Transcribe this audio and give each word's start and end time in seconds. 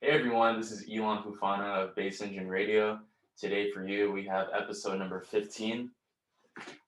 Hey 0.00 0.10
everyone, 0.10 0.60
this 0.60 0.70
is 0.70 0.86
Elon 0.88 1.24
Fufana 1.24 1.82
of 1.82 1.96
Base 1.96 2.22
Engine 2.22 2.46
Radio. 2.46 3.00
Today 3.36 3.72
for 3.72 3.84
you, 3.84 4.12
we 4.12 4.24
have 4.26 4.46
episode 4.56 4.96
number 4.96 5.20
15 5.20 5.90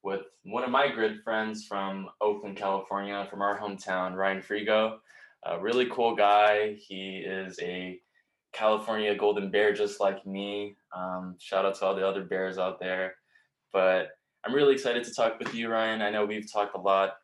with 0.04 0.20
one 0.44 0.62
of 0.62 0.70
my 0.70 0.86
good 0.86 1.20
friends 1.24 1.66
from 1.66 2.08
Oakland, 2.20 2.56
California, 2.56 3.26
from 3.28 3.42
our 3.42 3.58
hometown, 3.58 4.14
Ryan 4.14 4.40
Frigo. 4.40 4.98
A 5.44 5.58
really 5.58 5.86
cool 5.86 6.14
guy. 6.14 6.74
He 6.74 7.18
is 7.18 7.58
a 7.60 7.98
California 8.52 9.16
Golden 9.16 9.50
Bear 9.50 9.72
just 9.72 9.98
like 9.98 10.24
me. 10.24 10.76
Um, 10.96 11.34
shout 11.40 11.66
out 11.66 11.74
to 11.80 11.86
all 11.86 11.96
the 11.96 12.06
other 12.06 12.22
bears 12.22 12.58
out 12.58 12.78
there. 12.78 13.16
But 13.72 14.10
I'm 14.44 14.54
really 14.54 14.74
excited 14.74 15.02
to 15.02 15.12
talk 15.12 15.36
with 15.40 15.52
you, 15.52 15.68
Ryan. 15.68 16.00
I 16.00 16.10
know 16.10 16.24
we've 16.26 16.50
talked 16.50 16.76
a 16.76 16.80
lot 16.80 17.14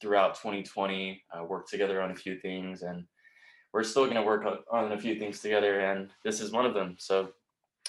throughout 0.00 0.36
2020, 0.36 1.20
uh, 1.36 1.42
worked 1.42 1.68
together 1.68 2.00
on 2.00 2.12
a 2.12 2.16
few 2.16 2.38
things, 2.38 2.82
and 2.82 3.06
we're 3.72 3.82
still 3.82 4.04
going 4.04 4.16
to 4.16 4.22
work 4.22 4.44
on 4.70 4.92
a 4.92 4.98
few 4.98 5.18
things 5.18 5.40
together, 5.40 5.80
and 5.80 6.10
this 6.24 6.40
is 6.40 6.52
one 6.52 6.66
of 6.66 6.74
them. 6.74 6.96
So, 6.98 7.30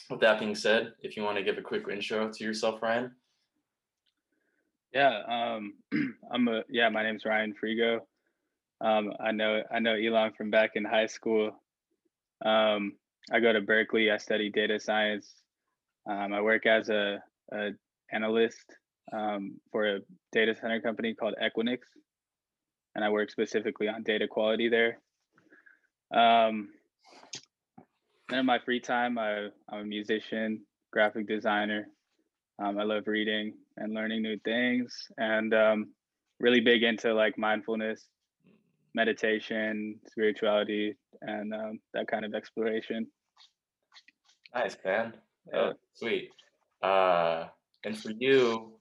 with 0.09 0.21
that 0.21 0.39
being 0.39 0.55
said, 0.55 0.93
if 1.01 1.15
you 1.17 1.23
want 1.23 1.37
to 1.37 1.43
give 1.43 1.57
a 1.57 1.61
quick 1.61 1.83
intro 1.91 2.29
to 2.31 2.43
yourself, 2.43 2.81
Ryan. 2.81 3.11
Yeah, 4.93 5.21
um, 5.27 5.73
I'm 6.31 6.47
a 6.47 6.63
yeah. 6.69 6.89
My 6.89 7.03
name's 7.03 7.25
Ryan 7.25 7.53
Frigo. 7.53 7.99
Um, 8.81 9.13
I 9.19 9.31
know 9.31 9.61
I 9.71 9.79
know 9.79 9.95
Elon 9.95 10.33
from 10.37 10.51
back 10.51 10.71
in 10.75 10.85
high 10.85 11.07
school. 11.07 11.51
Um, 12.45 12.93
I 13.31 13.39
go 13.39 13.53
to 13.53 13.61
Berkeley. 13.61 14.11
I 14.11 14.17
study 14.17 14.49
data 14.49 14.79
science. 14.79 15.33
Um, 16.09 16.33
I 16.33 16.41
work 16.41 16.65
as 16.65 16.89
a, 16.89 17.23
a 17.53 17.69
analyst 18.11 18.65
um, 19.13 19.59
for 19.71 19.95
a 19.95 19.99
data 20.31 20.53
center 20.53 20.81
company 20.81 21.13
called 21.13 21.35
Equinix, 21.41 21.79
and 22.95 23.03
I 23.03 23.09
work 23.09 23.31
specifically 23.31 23.87
on 23.87 24.03
data 24.03 24.27
quality 24.27 24.69
there. 24.69 24.99
Um, 26.13 26.69
and 28.29 28.39
in 28.39 28.45
my 28.45 28.59
free 28.59 28.79
time, 28.79 29.17
I, 29.17 29.47
I'm 29.69 29.81
a 29.81 29.85
musician, 29.85 30.61
graphic 30.91 31.27
designer. 31.27 31.87
Um, 32.59 32.79
I 32.79 32.83
love 32.83 33.03
reading 33.07 33.53
and 33.77 33.93
learning 33.93 34.21
new 34.21 34.37
things, 34.45 35.07
and 35.17 35.53
um, 35.53 35.89
really 36.39 36.59
big 36.59 36.83
into 36.83 37.13
like 37.13 37.37
mindfulness, 37.37 38.07
meditation, 38.93 39.99
spirituality, 40.07 40.95
and 41.21 41.53
um, 41.53 41.79
that 41.93 42.07
kind 42.07 42.25
of 42.25 42.33
exploration. 42.35 43.07
Nice, 44.53 44.77
man. 44.85 45.13
Yeah. 45.51 45.59
Oh, 45.59 45.73
sweet. 45.95 46.29
Uh, 46.83 47.47
and 47.83 47.97
for 47.97 48.11
you, 48.11 48.73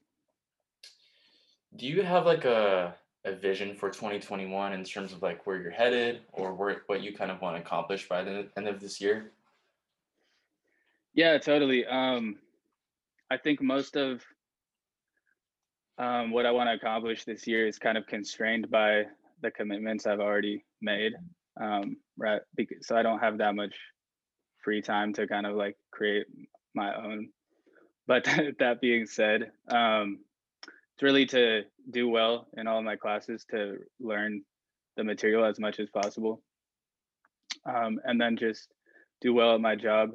do 1.76 1.86
you 1.86 2.02
have 2.02 2.26
like 2.26 2.44
a 2.44 2.94
a 3.24 3.32
vision 3.32 3.74
for 3.74 3.88
2021 3.88 4.72
in 4.72 4.84
terms 4.84 5.12
of 5.12 5.22
like 5.22 5.46
where 5.46 5.60
you're 5.60 5.70
headed 5.70 6.20
or 6.32 6.54
where, 6.54 6.82
what 6.86 7.02
you 7.02 7.14
kind 7.14 7.30
of 7.30 7.40
want 7.40 7.56
to 7.56 7.62
accomplish 7.62 8.08
by 8.08 8.22
the 8.22 8.48
end 8.56 8.68
of 8.68 8.80
this 8.80 9.00
year? 9.00 9.32
Yeah, 11.14 11.38
totally. 11.38 11.86
Um, 11.86 12.36
I 13.30 13.36
think 13.36 13.62
most 13.62 13.96
of 13.96 14.22
um, 15.98 16.30
what 16.30 16.46
I 16.46 16.50
want 16.50 16.68
to 16.68 16.74
accomplish 16.74 17.24
this 17.24 17.46
year 17.46 17.66
is 17.66 17.78
kind 17.78 17.96
of 17.96 18.06
constrained 18.06 18.70
by 18.70 19.04
the 19.42 19.50
commitments 19.50 20.06
I've 20.06 20.20
already 20.20 20.64
made. 20.80 21.12
Um, 21.60 21.96
right. 22.16 22.40
Because, 22.56 22.86
so 22.86 22.96
I 22.96 23.02
don't 23.02 23.20
have 23.20 23.38
that 23.38 23.54
much 23.54 23.74
free 24.64 24.80
time 24.80 25.12
to 25.14 25.26
kind 25.26 25.46
of 25.46 25.54
like 25.54 25.76
create 25.92 26.26
my 26.74 26.94
own. 26.96 27.28
But 28.06 28.24
that 28.58 28.80
being 28.80 29.06
said, 29.06 29.52
um, 29.68 30.20
really 31.02 31.26
to 31.26 31.62
do 31.90 32.08
well 32.08 32.46
in 32.56 32.66
all 32.66 32.82
my 32.82 32.96
classes 32.96 33.44
to 33.50 33.78
learn 34.00 34.42
the 34.96 35.04
material 35.04 35.44
as 35.44 35.58
much 35.58 35.80
as 35.80 35.88
possible. 35.90 36.42
Um, 37.66 38.00
and 38.04 38.20
then 38.20 38.36
just 38.36 38.68
do 39.20 39.32
well 39.32 39.54
at 39.54 39.60
my 39.60 39.76
job 39.76 40.10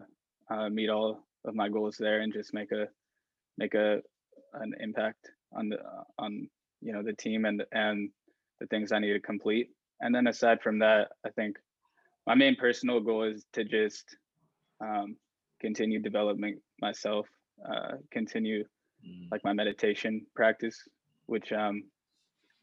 uh, 0.49 0.69
meet 0.69 0.89
all 0.89 1.23
of 1.45 1.55
my 1.55 1.69
goals 1.69 1.97
there 1.97 2.21
and 2.21 2.33
just 2.33 2.53
make 2.53 2.71
a 2.71 2.87
make 3.57 3.73
a 3.73 4.01
an 4.53 4.73
impact 4.79 5.29
on 5.53 5.69
the 5.69 5.77
on 6.17 6.47
you 6.81 6.93
know 6.93 7.03
the 7.03 7.13
team 7.13 7.45
and 7.45 7.63
and 7.71 8.09
the 8.59 8.67
things 8.67 8.91
i 8.91 8.99
need 8.99 9.13
to 9.13 9.19
complete. 9.19 9.69
And 10.01 10.13
then 10.13 10.27
aside 10.27 10.61
from 10.61 10.79
that 10.79 11.09
i 11.25 11.29
think 11.29 11.57
my 12.25 12.35
main 12.35 12.55
personal 12.55 12.99
goal 12.99 13.23
is 13.23 13.45
to 13.53 13.63
just 13.63 14.15
um, 14.81 15.15
continue 15.61 15.99
developing 15.99 16.59
myself 16.81 17.27
uh, 17.67 17.95
continue 18.11 18.63
mm. 19.05 19.27
like 19.31 19.43
my 19.43 19.53
meditation 19.53 20.25
practice, 20.35 20.77
which 21.25 21.51
um, 21.51 21.83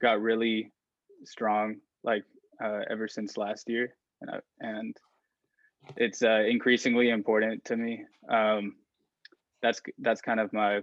got 0.00 0.20
really 0.20 0.72
strong 1.24 1.76
like 2.02 2.24
uh, 2.62 2.80
ever 2.90 3.08
since 3.08 3.36
last 3.36 3.68
year, 3.68 3.94
and 4.20 4.30
I, 4.30 4.38
and 4.60 4.96
it's 5.96 6.22
uh, 6.22 6.42
increasingly 6.48 7.10
important 7.10 7.64
to 7.66 7.76
me. 7.76 8.04
Um, 8.28 8.76
that's 9.62 9.80
that's 9.98 10.20
kind 10.20 10.40
of 10.40 10.52
my 10.52 10.80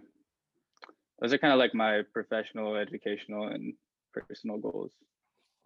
those 1.19 1.33
are 1.33 1.37
kind 1.37 1.53
of 1.53 1.59
like 1.59 1.75
my 1.75 2.01
professional, 2.13 2.75
educational, 2.75 3.47
and 3.47 3.73
personal 4.13 4.57
goals 4.57 4.91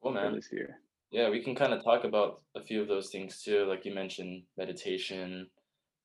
cool, 0.03 0.11
man. 0.11 0.35
this 0.35 0.49
year. 0.51 0.79
Yeah, 1.11 1.29
we 1.29 1.41
can 1.41 1.55
kind 1.55 1.73
of 1.73 1.83
talk 1.83 2.03
about 2.03 2.41
a 2.55 2.61
few 2.61 2.81
of 2.81 2.87
those 2.87 3.09
things 3.09 3.41
too. 3.41 3.65
Like 3.65 3.85
you 3.85 3.93
mentioned, 3.93 4.43
meditation. 4.57 5.47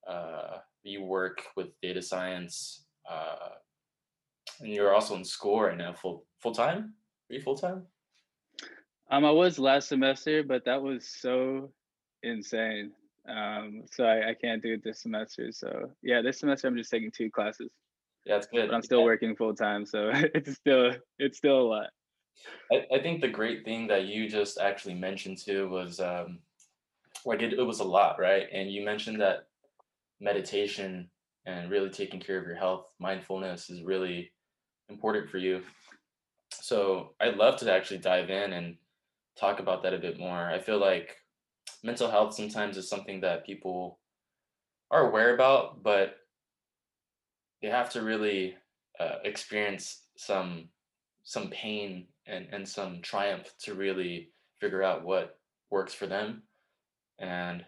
Uh, 0.09 0.59
you 0.83 1.03
work 1.03 1.43
with 1.57 1.69
data 1.83 2.01
science. 2.01 2.85
Uh, 3.11 3.51
and 4.61 4.71
you're 4.71 4.95
also 4.95 5.15
in 5.17 5.25
school 5.25 5.63
right 5.63 5.77
now, 5.77 5.93
full 5.93 6.25
full 6.41 6.53
time. 6.53 6.95
Are 7.31 7.35
you 7.35 7.41
full 7.41 7.57
time? 7.57 7.87
Um, 9.11 9.25
I 9.25 9.31
was 9.31 9.59
last 9.59 9.89
semester, 9.89 10.43
but 10.43 10.65
that 10.65 10.81
was 10.81 11.09
so 11.09 11.73
insane. 12.23 12.93
Um, 13.29 13.83
so 13.91 14.05
I, 14.05 14.31
I 14.31 14.35
can't 14.35 14.63
do 14.63 14.75
it 14.75 14.85
this 14.85 15.03
semester. 15.03 15.51
So 15.53 15.91
yeah, 16.03 16.23
this 16.23 16.39
semester 16.39 16.69
I'm 16.69 16.77
just 16.77 16.91
taking 16.91 17.11
two 17.11 17.31
classes. 17.31 17.71
Yeah, 18.25 18.37
that's 18.37 18.47
good. 18.47 18.69
But 18.69 18.75
I'm 18.75 18.83
still 18.83 19.01
yeah. 19.01 19.07
working 19.07 19.37
full 19.37 19.55
time, 19.55 19.87
so 19.87 20.11
it's 20.15 20.55
still 20.55 20.93
it's 21.19 21.39
still 21.39 21.61
a 21.61 21.69
lot. 21.69 21.87
I, 22.73 22.87
I 22.95 23.03
think 23.03 23.21
the 23.21 23.29
great 23.29 23.65
thing 23.65 23.87
that 23.89 24.07
you 24.07 24.29
just 24.29 24.59
actually 24.59 24.95
mentioned 24.95 25.39
too 25.39 25.69
was 25.69 26.01
um 26.01 26.39
like 27.25 27.43
it, 27.43 27.53
it 27.53 27.63
was 27.63 27.81
a 27.81 27.85
lot, 27.85 28.19
right? 28.19 28.47
And 28.53 28.71
you 28.71 28.85
mentioned 28.85 29.21
that 29.21 29.47
meditation 30.21 31.11
and 31.47 31.71
really 31.71 31.91
taking 31.91 32.21
care 32.21 32.39
of 32.39 32.47
your 32.47 32.57
health, 32.57 32.87
mindfulness 32.99 33.71
is 33.71 33.83
really 33.83 34.33
important 34.91 35.31
for 35.31 35.39
you. 35.39 35.63
So 36.51 37.15
I'd 37.21 37.37
love 37.37 37.57
to 37.59 37.73
actually 37.73 37.99
dive 37.99 38.31
in 38.31 38.53
and 38.53 38.77
talk 39.39 39.61
about 39.61 39.83
that 39.83 39.95
a 39.95 39.99
bit 39.99 40.19
more. 40.19 40.51
I 40.51 40.59
feel 40.59 40.79
like 40.79 41.17
mental 41.83 42.11
health 42.11 42.35
sometimes 42.35 42.77
is 42.77 42.89
something 42.89 43.21
that 43.21 43.47
people 43.47 43.99
are 44.91 45.09
aware 45.09 45.35
about, 45.35 45.83
but 45.83 46.17
they 47.63 47.69
have 47.69 47.91
to 47.91 48.03
really 48.03 48.57
uh, 48.99 49.17
experience 49.25 50.03
some 50.17 50.69
some 51.23 51.49
pain 51.51 52.07
and, 52.27 52.47
and 52.51 52.67
some 52.67 53.01
triumph 53.03 53.53
to 53.63 53.75
really 53.75 54.33
figure 54.59 54.83
out 54.83 55.05
what 55.05 55.39
works 55.71 55.95
for 55.95 56.07
them. 56.07 56.43
And 57.19 57.65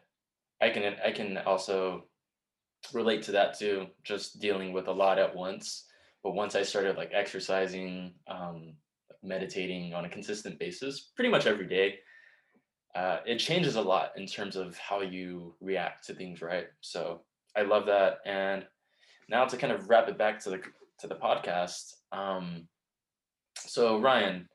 I 0.60 0.70
can 0.70 0.96
I 1.04 1.12
can 1.12 1.38
also 1.38 2.04
relate 2.92 3.22
to 3.22 3.32
that 3.32 3.58
too, 3.58 3.86
just 4.02 4.40
dealing 4.40 4.72
with 4.72 4.88
a 4.88 4.92
lot 4.92 5.18
at 5.18 5.34
once 5.34 5.84
but 6.22 6.34
once 6.34 6.54
I 6.54 6.62
started 6.62 6.96
like 6.96 7.10
exercising, 7.12 8.14
um, 8.28 8.74
meditating 9.22 9.94
on 9.94 10.04
a 10.04 10.08
consistent 10.08 10.58
basis, 10.58 11.10
pretty 11.16 11.30
much 11.30 11.46
every 11.46 11.66
day, 11.66 11.98
uh, 12.94 13.18
it 13.26 13.38
changes 13.38 13.76
a 13.76 13.82
lot 13.82 14.10
in 14.16 14.26
terms 14.26 14.56
of 14.56 14.76
how 14.78 15.00
you 15.00 15.54
react 15.60 16.06
to 16.06 16.14
things, 16.14 16.42
right? 16.42 16.66
So 16.80 17.22
I 17.56 17.62
love 17.62 17.86
that. 17.86 18.18
And 18.26 18.66
now 19.28 19.44
to 19.46 19.56
kind 19.56 19.72
of 19.72 19.88
wrap 19.88 20.08
it 20.08 20.18
back 20.18 20.38
to 20.40 20.50
the 20.50 20.60
to 20.98 21.06
the 21.06 21.14
podcast. 21.16 21.94
Um, 22.12 22.68
so 23.56 23.98
Ryan, 23.98 24.48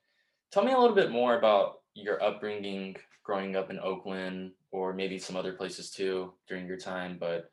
tell 0.51 0.63
me 0.63 0.71
a 0.71 0.77
little 0.77 0.95
bit 0.95 1.11
more 1.11 1.37
about 1.37 1.81
your 1.93 2.21
upbringing, 2.23 2.95
growing 3.23 3.55
up 3.55 3.69
in 3.69 3.79
Oakland, 3.79 4.51
or 4.71 4.93
maybe 4.93 5.17
some 5.17 5.35
other 5.35 5.53
places 5.53 5.91
too 5.91 6.33
during 6.47 6.67
your 6.67 6.77
time. 6.77 7.17
But 7.19 7.49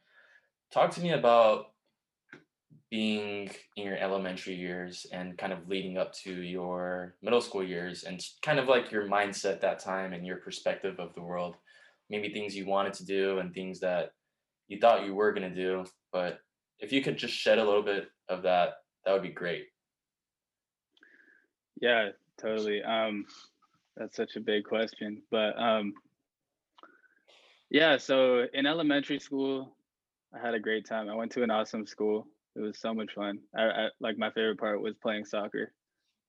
talk 0.73 0.91
to 0.93 1.01
me 1.01 1.13
about 1.13 1.74
being 2.95 3.51
in 3.75 3.85
your 3.85 3.97
elementary 3.97 4.55
years 4.55 5.05
and 5.11 5.37
kind 5.37 5.53
of 5.53 5.69
leading 5.69 5.99
up 5.99 6.13
to 6.13 6.33
your 6.33 7.17
middle 7.23 7.41
school 7.41 7.65
years 7.65 8.05
and 8.05 8.25
kind 8.41 8.61
of 8.61 8.69
like 8.69 8.93
your 8.93 9.09
mindset 9.09 9.61
that 9.61 9.81
time 9.81 10.13
and 10.13 10.25
your 10.25 10.37
perspective 10.37 11.01
of 11.01 11.13
the 11.15 11.21
world. 11.21 11.57
Maybe 12.09 12.33
things 12.33 12.55
you 12.55 12.67
wanted 12.67 12.93
to 12.93 13.05
do 13.05 13.41
and 13.41 13.53
things 13.53 13.81
that 13.81 14.13
you 14.69 14.79
thought 14.79 15.05
you 15.05 15.13
were 15.13 15.33
going 15.33 15.53
to 15.53 15.63
do 15.67 15.85
but 16.13 16.39
if 16.79 16.93
you 16.93 17.03
could 17.03 17.19
just 17.19 17.35
shed 17.35 17.59
a 17.59 17.65
little 17.65 17.83
bit 17.83 18.07
of 18.29 18.45
that 18.45 18.75
that 19.05 19.13
would 19.13 19.25
be 19.25 19.29
great. 19.43 19.65
Yeah 21.81 22.11
totally. 22.41 22.81
Um 22.81 23.25
that's 23.97 24.15
such 24.15 24.37
a 24.37 24.41
big 24.41 24.63
question 24.63 25.21
but 25.33 25.61
um 25.61 25.95
yeah 27.71 27.97
so 27.97 28.47
in 28.55 28.67
elementary 28.67 29.19
school 29.19 29.75
i 30.33 30.39
had 30.39 30.55
a 30.55 30.61
great 30.61 30.87
time. 30.87 31.09
I 31.09 31.17
went 31.17 31.33
to 31.33 31.43
an 31.43 31.51
awesome 31.51 31.87
school 31.87 32.29
it 32.57 32.61
was 32.61 32.79
so 32.79 32.95
much 32.95 33.13
fun. 33.15 33.41
I, 33.57 33.63
I 33.63 33.89
like 34.01 34.19
my 34.19 34.31
favorite 34.31 34.59
part 34.59 34.81
was 34.81 34.97
playing 35.03 35.25
soccer 35.27 35.73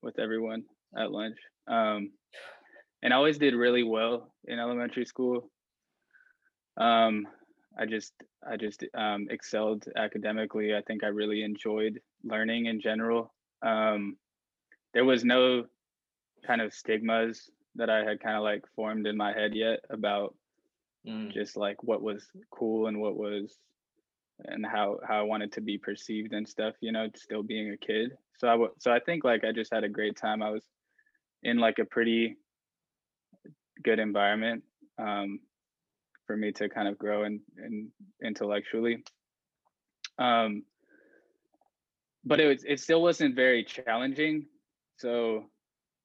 with 0.01 0.19
everyone 0.19 0.63
at 0.97 1.11
lunch. 1.11 1.37
Um, 1.67 2.11
and 3.01 3.13
I 3.13 3.17
always 3.17 3.37
did 3.37 3.55
really 3.55 3.83
well 3.83 4.33
in 4.45 4.59
elementary 4.59 5.05
school. 5.05 5.49
Um, 6.77 7.27
I 7.77 7.85
just 7.85 8.13
I 8.47 8.57
just 8.57 8.83
um, 8.93 9.27
excelled 9.29 9.85
academically. 9.95 10.75
I 10.75 10.81
think 10.81 11.03
I 11.03 11.07
really 11.07 11.43
enjoyed 11.43 12.01
learning 12.23 12.65
in 12.67 12.81
general. 12.81 13.33
Um, 13.61 14.17
there 14.93 15.05
was 15.05 15.23
no 15.23 15.65
kind 16.45 16.61
of 16.61 16.73
stigmas 16.73 17.49
that 17.75 17.89
I 17.89 18.03
had 18.03 18.19
kind 18.21 18.37
of 18.37 18.43
like 18.43 18.63
formed 18.75 19.07
in 19.07 19.17
my 19.17 19.33
head 19.33 19.53
yet 19.55 19.81
about 19.89 20.35
Mm, 21.07 21.33
just 21.33 21.57
like 21.57 21.83
what 21.83 22.01
was 22.01 22.27
cool 22.51 22.87
and 22.87 22.99
what 22.99 23.15
was 23.15 23.57
and 24.43 24.65
how 24.65 24.99
how 25.07 25.19
I 25.19 25.23
wanted 25.23 25.51
to 25.53 25.61
be 25.61 25.77
perceived 25.77 26.33
and 26.33 26.47
stuff, 26.47 26.75
you 26.81 26.91
know, 26.91 27.07
still 27.15 27.43
being 27.43 27.71
a 27.71 27.77
kid. 27.77 28.11
So 28.37 28.47
I 28.47 28.51
w- 28.51 28.73
so 28.79 28.91
I 28.91 28.99
think 28.99 29.23
like 29.23 29.43
I 29.43 29.51
just 29.51 29.73
had 29.73 29.83
a 29.83 29.89
great 29.89 30.17
time. 30.17 30.41
I 30.41 30.49
was 30.49 30.65
in 31.43 31.57
like 31.57 31.79
a 31.79 31.85
pretty 31.85 32.37
good 33.83 33.99
environment 33.99 34.63
um, 34.97 35.39
for 36.27 36.35
me 36.35 36.51
to 36.53 36.69
kind 36.69 36.87
of 36.87 36.97
grow 36.97 37.23
and 37.23 37.39
and 37.57 37.89
intellectually. 38.23 39.03
Um, 40.17 40.63
but 42.25 42.39
it 42.39 42.47
was 42.47 42.63
it 42.65 42.79
still 42.79 43.01
wasn't 43.01 43.35
very 43.35 43.63
challenging. 43.63 44.47
So 44.97 45.45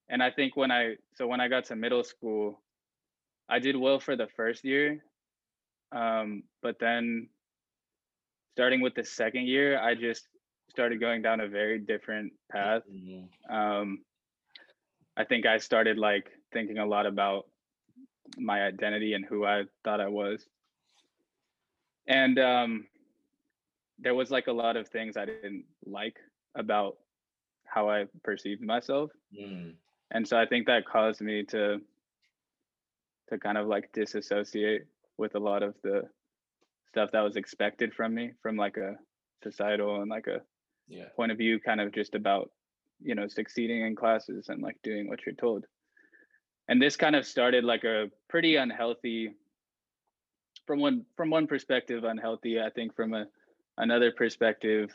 and 0.08 0.22
I 0.22 0.30
think 0.30 0.56
when 0.56 0.70
I 0.70 0.96
so 1.14 1.26
when 1.26 1.40
I 1.40 1.48
got 1.48 1.64
to 1.66 1.76
middle 1.76 2.04
school, 2.04 2.60
I 3.48 3.58
did 3.58 3.76
well 3.76 3.98
for 3.98 4.16
the 4.16 4.28
first 4.36 4.64
year. 4.64 5.02
Um, 5.92 6.44
but 6.62 6.78
then 6.78 7.28
starting 8.52 8.80
with 8.80 8.94
the 8.94 9.04
second 9.04 9.46
year, 9.46 9.80
I 9.80 9.94
just 9.94 10.28
started 10.68 11.00
going 11.00 11.22
down 11.22 11.40
a 11.40 11.48
very 11.48 11.78
different 11.78 12.32
path. 12.50 12.82
mm, 12.90 13.28
Um, 13.48 14.04
I 15.16 15.24
think 15.24 15.46
I 15.46 15.58
started 15.58 15.98
like 15.98 16.30
thinking 16.52 16.78
a 16.78 16.86
lot 16.86 17.06
about 17.06 17.46
my 18.38 18.62
identity 18.62 19.14
and 19.14 19.24
who 19.24 19.44
I 19.44 19.64
thought 19.84 20.00
I 20.00 20.08
was. 20.08 20.46
And 22.06 22.38
um, 22.38 22.86
there 23.98 24.14
was 24.14 24.30
like 24.30 24.46
a 24.48 24.52
lot 24.52 24.76
of 24.76 24.88
things 24.88 25.16
I 25.16 25.24
didn't 25.26 25.64
like 25.84 26.16
about 26.54 26.96
how 27.64 27.88
I 27.90 28.06
perceived 28.22 28.62
myself. 28.62 29.10
mm, 29.32 29.74
And 30.10 30.26
so 30.26 30.38
I 30.38 30.46
think 30.46 30.66
that 30.66 30.86
caused 30.86 31.20
me 31.20 31.44
to 31.46 31.80
to 33.28 33.38
kind 33.38 33.56
of 33.58 33.66
like 33.66 33.92
disassociate 33.92 34.86
with 35.16 35.34
a 35.34 35.38
lot 35.38 35.62
of 35.62 35.74
the 35.82 36.02
stuff 36.92 37.10
that 37.12 37.20
was 37.20 37.36
expected 37.36 37.94
from 37.94 38.14
me 38.14 38.32
from 38.42 38.56
like 38.56 38.76
a 38.76 38.96
societal 39.42 40.02
and 40.02 40.10
like 40.10 40.26
a 40.26 40.40
yeah. 40.88 41.04
point 41.16 41.32
of 41.32 41.38
view 41.38 41.58
kind 41.60 41.80
of 41.80 41.92
just 41.92 42.14
about 42.14 42.50
you 43.00 43.14
know 43.14 43.28
succeeding 43.28 43.82
in 43.86 43.96
classes 43.96 44.48
and 44.48 44.62
like 44.62 44.76
doing 44.82 45.08
what 45.08 45.20
you're 45.24 45.34
told 45.34 45.64
and 46.68 46.80
this 46.80 46.96
kind 46.96 47.16
of 47.16 47.26
started 47.26 47.64
like 47.64 47.84
a 47.84 48.10
pretty 48.28 48.56
unhealthy 48.56 49.30
from 50.66 50.80
one 50.80 51.04
from 51.16 51.30
one 51.30 51.46
perspective 51.46 52.04
unhealthy 52.04 52.60
i 52.60 52.68
think 52.70 52.94
from 52.94 53.14
a 53.14 53.24
another 53.78 54.12
perspective 54.12 54.90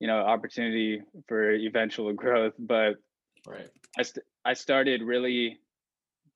you 0.00 0.06
know 0.06 0.18
opportunity 0.18 1.00
for 1.26 1.52
eventual 1.52 2.12
growth 2.22 2.54
but 2.58 2.94
Right. 3.46 3.70
i 3.98 4.02
st- 4.02 4.24
i 4.44 4.52
started 4.52 5.02
really 5.02 5.58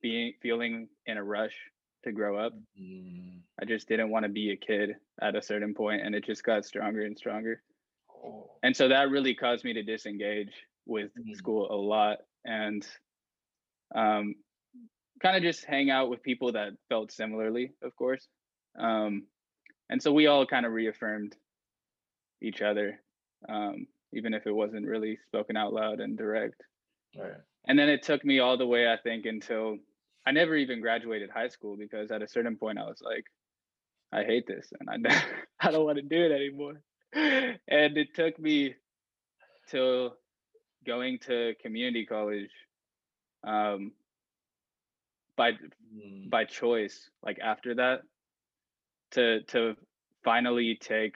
being 0.00 0.32
feeling 0.40 0.88
in 1.06 1.18
a 1.18 1.22
rush 1.22 1.54
to 2.04 2.12
grow 2.12 2.36
up. 2.38 2.52
Mm, 2.80 3.40
i 3.60 3.64
just 3.64 3.88
didn't 3.88 4.10
want 4.10 4.24
to 4.24 4.28
be 4.28 4.50
a 4.50 4.56
kid 4.56 4.96
at 5.20 5.36
a 5.36 5.42
certain 5.42 5.74
point 5.74 6.02
and 6.02 6.14
it 6.14 6.24
just 6.24 6.44
got 6.44 6.64
stronger 6.64 7.02
and 7.04 7.16
stronger. 7.18 7.62
Oh, 8.10 8.50
and 8.62 8.76
so 8.76 8.88
that 8.88 9.10
really 9.10 9.34
caused 9.34 9.64
me 9.64 9.72
to 9.74 9.82
disengage 9.82 10.52
with 10.86 11.10
Mm. 11.18 11.36
school 11.36 11.70
a 11.70 11.74
lot 11.76 12.18
and 12.44 12.86
um, 13.94 14.34
kind 15.22 15.36
of 15.36 15.42
just 15.42 15.64
hang 15.64 15.90
out 15.90 16.10
with 16.10 16.22
people 16.22 16.52
that 16.52 16.72
felt 16.88 17.10
similarly 17.12 17.72
of 17.82 17.94
course. 17.96 18.28
Um, 18.78 19.24
and 19.90 20.02
so 20.02 20.12
we 20.12 20.26
all 20.26 20.46
kind 20.46 20.66
of 20.66 20.72
reaffirmed 20.72 21.36
each 22.42 22.60
other 22.62 23.00
um, 23.48 23.86
even 24.12 24.32
if 24.34 24.46
it 24.46 24.52
wasn't 24.54 24.86
really 24.86 25.18
spoken 25.26 25.56
out 25.56 25.72
loud 25.72 26.00
and 26.00 26.16
direct. 26.16 26.62
Right. 27.16 27.32
and 27.68 27.78
then 27.78 27.88
it 27.88 28.02
took 28.02 28.24
me 28.24 28.40
all 28.40 28.56
the 28.58 28.66
way 28.66 28.88
i 28.90 28.96
think 28.96 29.24
until 29.24 29.78
i 30.26 30.32
never 30.32 30.56
even 30.56 30.80
graduated 30.80 31.30
high 31.30 31.48
school 31.48 31.76
because 31.76 32.10
at 32.10 32.22
a 32.22 32.28
certain 32.28 32.56
point 32.56 32.78
i 32.78 32.84
was 32.84 33.00
like 33.02 33.24
i 34.12 34.24
hate 34.24 34.46
this 34.46 34.72
and 34.80 34.88
i, 34.90 34.96
don't- 35.10 35.24
I 35.60 35.70
don't 35.70 35.84
want 35.84 35.96
to 35.96 36.02
do 36.02 36.24
it 36.24 36.32
anymore. 36.32 36.82
And 37.14 37.96
it 37.96 38.14
took 38.14 38.38
me 38.38 38.74
till 39.68 40.16
going 40.86 41.18
to 41.20 41.54
community 41.62 42.06
college 42.06 42.50
um, 43.46 43.92
by 45.36 45.52
Mm, 45.94 46.28
by 46.28 46.44
choice 46.44 47.08
like 47.22 47.38
after 47.38 47.74
that 47.76 48.02
to 49.12 49.42
to 49.44 49.76
finally 50.24 50.76
take 50.80 51.14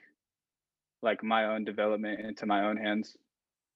like 1.03 1.23
my 1.23 1.47
own 1.47 1.65
development 1.65 2.21
into 2.21 2.47
my 2.47 2.65
own 2.65 2.77
hands. 2.77 3.17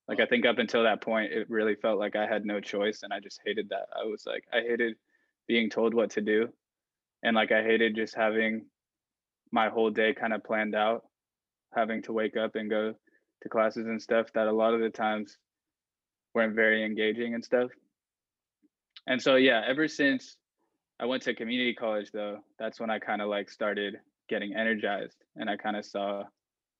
Like 0.08 0.20
i 0.20 0.26
think 0.26 0.46
up 0.46 0.58
until 0.58 0.84
that 0.84 1.02
point 1.02 1.32
it 1.32 1.48
really 1.50 1.76
felt 1.76 1.98
like 1.98 2.16
i 2.16 2.26
had 2.26 2.44
no 2.44 2.60
choice 2.60 3.02
and 3.02 3.12
i 3.12 3.20
just 3.20 3.40
hated 3.44 3.68
that. 3.70 3.88
I 3.94 4.04
was 4.06 4.24
like 4.26 4.44
i 4.52 4.60
hated 4.60 4.96
being 5.48 5.70
told 5.70 5.94
what 5.94 6.10
to 6.10 6.20
do 6.20 6.48
and 7.22 7.34
like 7.36 7.52
i 7.52 7.62
hated 7.62 7.94
just 7.94 8.14
having 8.14 8.64
my 9.50 9.68
whole 9.68 9.90
day 9.90 10.14
kind 10.14 10.32
of 10.32 10.42
planned 10.44 10.74
out 10.74 11.02
having 11.74 12.02
to 12.02 12.12
wake 12.12 12.36
up 12.36 12.54
and 12.54 12.70
go 12.70 12.94
to 13.42 13.48
classes 13.48 13.86
and 13.86 14.00
stuff 14.00 14.26
that 14.34 14.46
a 14.46 14.52
lot 14.52 14.74
of 14.74 14.80
the 14.80 14.90
times 14.90 15.36
weren't 16.34 16.54
very 16.54 16.84
engaging 16.84 17.34
and 17.34 17.44
stuff 17.44 17.70
and 19.06 19.20
so 19.20 19.36
yeah 19.36 19.62
ever 19.66 19.88
since 19.88 20.36
I 21.00 21.06
went 21.06 21.24
to 21.24 21.34
community 21.34 21.74
college 21.74 22.12
though. 22.12 22.38
That's 22.60 22.78
when 22.78 22.88
I 22.88 23.00
kind 23.00 23.20
of 23.20 23.28
like 23.28 23.50
started 23.50 23.96
getting 24.28 24.54
energized 24.54 25.16
and 25.34 25.50
I 25.50 25.56
kind 25.56 25.76
of 25.76 25.84
saw 25.84 26.22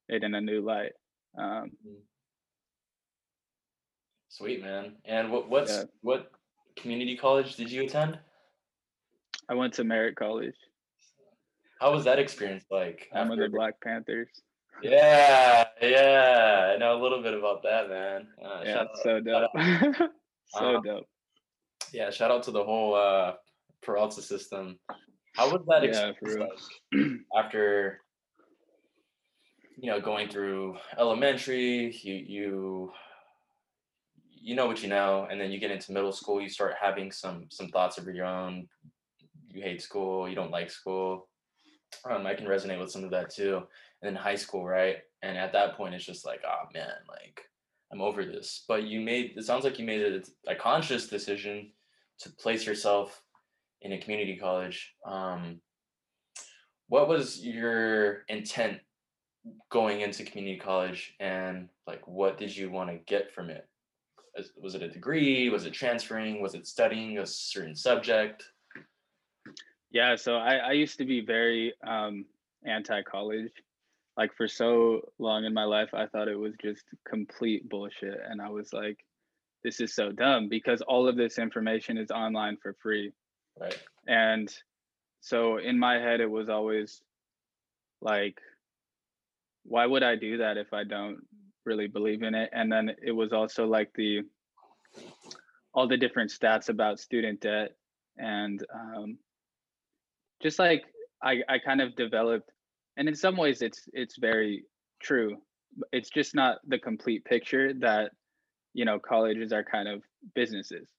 it 0.07 0.23
in 0.23 0.33
a 0.33 0.39
new 0.39 0.61
light. 0.61 0.93
Um, 1.37 1.71
Sweet 4.29 4.61
man. 4.61 4.93
And 5.03 5.29
what 5.29 5.49
what's 5.49 5.71
Yeah. 5.71 5.83
what 6.01 6.31
community 6.77 7.17
college 7.17 7.57
did 7.57 7.69
you 7.69 7.83
attend? 7.83 8.17
I 9.49 9.53
went 9.55 9.73
to 9.75 9.83
Merritt 9.83 10.15
College. 10.15 10.55
How 11.79 11.91
was 11.91 12.05
that 12.05 12.19
experience 12.19 12.65
like? 12.71 13.09
I'm 13.13 13.29
with 13.29 13.39
the 13.39 13.49
Black 13.49 13.75
Panthers. 13.81 14.29
Yeah, 14.81 15.65
yeah. 15.81 16.71
I 16.73 16.77
know 16.77 16.99
a 16.99 17.01
little 17.01 17.21
bit 17.21 17.33
about 17.33 17.63
that, 17.63 17.89
man. 17.89 18.27
Uh, 18.43 18.61
Yeah, 18.63 18.83
it's 18.83 18.91
out- 18.91 18.97
so 19.03 19.19
dope. 19.19 19.51
so 20.47 20.75
Uh, 20.77 20.81
dope. 20.81 21.05
yeah, 21.91 22.09
shout 22.09 22.31
out 22.31 22.43
to 22.43 22.51
the 22.51 22.63
whole 22.63 22.95
uh 22.95 23.33
Peralta 23.81 24.21
system. 24.21 24.79
How 25.35 25.51
was 25.51 25.61
that 25.67 25.83
Yeah, 25.83 26.09
experience 26.09 26.69
real. 26.93 27.09
like 27.09 27.45
after 27.45 27.99
you 29.77 29.89
know 29.91 29.99
going 29.99 30.29
through 30.29 30.77
elementary, 30.97 31.93
you 32.03 32.13
you 32.15 32.91
you 34.45 34.55
know 34.55 34.67
what 34.67 34.81
you 34.83 34.89
know, 34.89 35.27
and 35.29 35.39
then 35.39 35.51
you 35.51 35.59
get 35.59 35.71
into 35.71 35.91
middle 35.91 36.11
school, 36.11 36.41
you 36.41 36.49
start 36.49 36.75
having 36.79 37.11
some 37.11 37.45
some 37.49 37.67
thoughts 37.69 37.97
of 37.97 38.05
your 38.07 38.25
own. 38.25 38.67
You 39.53 39.61
hate 39.61 39.81
school, 39.81 40.27
you 40.27 40.35
don't 40.35 40.51
like 40.51 40.71
school. 40.71 41.29
Um, 42.09 42.25
I 42.25 42.33
can 42.33 42.47
resonate 42.47 42.79
with 42.79 42.91
some 42.91 43.03
of 43.03 43.11
that 43.11 43.29
too. 43.29 43.57
And 43.57 43.65
then 44.01 44.15
high 44.15 44.35
school, 44.35 44.65
right? 44.65 44.97
And 45.21 45.37
at 45.37 45.53
that 45.53 45.77
point, 45.77 45.93
it's 45.93 46.05
just 46.05 46.25
like, 46.25 46.41
oh 46.45 46.67
man, 46.73 46.91
like 47.07 47.41
I'm 47.91 48.01
over 48.01 48.25
this. 48.25 48.65
But 48.67 48.83
you 48.83 48.99
made 48.99 49.33
it 49.37 49.45
sounds 49.45 49.63
like 49.63 49.77
you 49.77 49.85
made 49.85 50.01
it 50.01 50.29
a 50.47 50.55
conscious 50.55 51.07
decision 51.07 51.71
to 52.19 52.31
place 52.31 52.65
yourself 52.65 53.21
in 53.81 53.93
a 53.93 53.99
community 53.99 54.37
college. 54.37 54.93
Um, 55.05 55.61
what 56.87 57.07
was 57.07 57.45
your 57.45 58.23
intent 58.27 58.79
going 59.69 60.01
into 60.01 60.23
community 60.23 60.59
college, 60.59 61.13
and 61.19 61.69
like 61.85 62.07
what 62.07 62.37
did 62.37 62.55
you 62.55 62.71
want 62.71 62.89
to 62.89 62.97
get 63.05 63.31
from 63.31 63.49
it? 63.49 63.67
Was 64.59 64.73
it 64.73 64.81
a 64.81 64.89
degree? 64.89 65.49
Was 65.49 65.65
it 65.65 65.73
transferring? 65.73 66.41
Was 66.41 66.55
it 66.55 66.65
studying 66.65 67.19
a 67.19 67.25
certain 67.25 67.75
subject? 67.75 68.43
Yeah, 69.93 70.15
so 70.15 70.35
I, 70.35 70.55
I 70.55 70.71
used 70.71 70.97
to 70.97 71.05
be 71.05 71.21
very 71.21 71.73
um, 71.85 72.25
anti-college. 72.65 73.51
Like 74.17 74.35
for 74.35 74.47
so 74.47 75.01
long 75.19 75.45
in 75.45 75.53
my 75.53 75.63
life, 75.63 75.93
I 75.93 76.07
thought 76.07 76.27
it 76.27 76.37
was 76.37 76.53
just 76.61 76.83
complete 77.07 77.69
bullshit, 77.69 78.19
and 78.29 78.41
I 78.41 78.49
was 78.49 78.73
like, 78.73 78.97
"This 79.63 79.79
is 79.79 79.95
so 79.95 80.11
dumb," 80.11 80.49
because 80.49 80.81
all 80.81 81.07
of 81.07 81.15
this 81.15 81.39
information 81.39 81.97
is 81.97 82.11
online 82.11 82.57
for 82.61 82.75
free. 82.81 83.11
Right. 83.59 83.79
And 84.07 84.53
so 85.21 85.57
in 85.57 85.79
my 85.79 85.95
head, 85.95 86.19
it 86.21 86.29
was 86.29 86.49
always 86.49 87.01
like, 88.01 88.39
why 89.63 89.85
would 89.85 90.03
I 90.03 90.15
do 90.15 90.37
that 90.37 90.57
if 90.57 90.73
I 90.73 90.83
don't 90.83 91.25
really 91.65 91.87
believe 91.87 92.23
in 92.23 92.35
it? 92.35 92.49
And 92.51 92.71
then 92.71 92.95
it 93.01 93.11
was 93.11 93.31
also 93.31 93.65
like 93.65 93.91
the 93.95 94.21
all 95.73 95.87
the 95.87 95.97
different 95.97 96.29
stats 96.29 96.69
about 96.69 96.99
student 96.99 97.41
debt 97.41 97.75
and 98.17 98.63
um, 98.73 99.17
just 100.43 100.59
like 100.59 100.83
I, 101.23 101.41
I 101.49 101.59
kind 101.59 101.81
of 101.81 101.95
developed 101.95 102.51
and 102.97 103.07
in 103.07 103.15
some 103.15 103.37
ways 103.37 103.61
it's 103.61 103.87
it's 103.93 104.17
very 104.17 104.65
true 105.01 105.37
it's 105.91 106.09
just 106.09 106.35
not 106.35 106.57
the 106.67 106.77
complete 106.77 107.25
picture 107.25 107.73
that 107.79 108.11
you 108.73 108.85
know 108.85 108.99
colleges 108.99 109.51
are 109.51 109.63
kind 109.63 109.87
of 109.87 110.03
businesses 110.35 110.89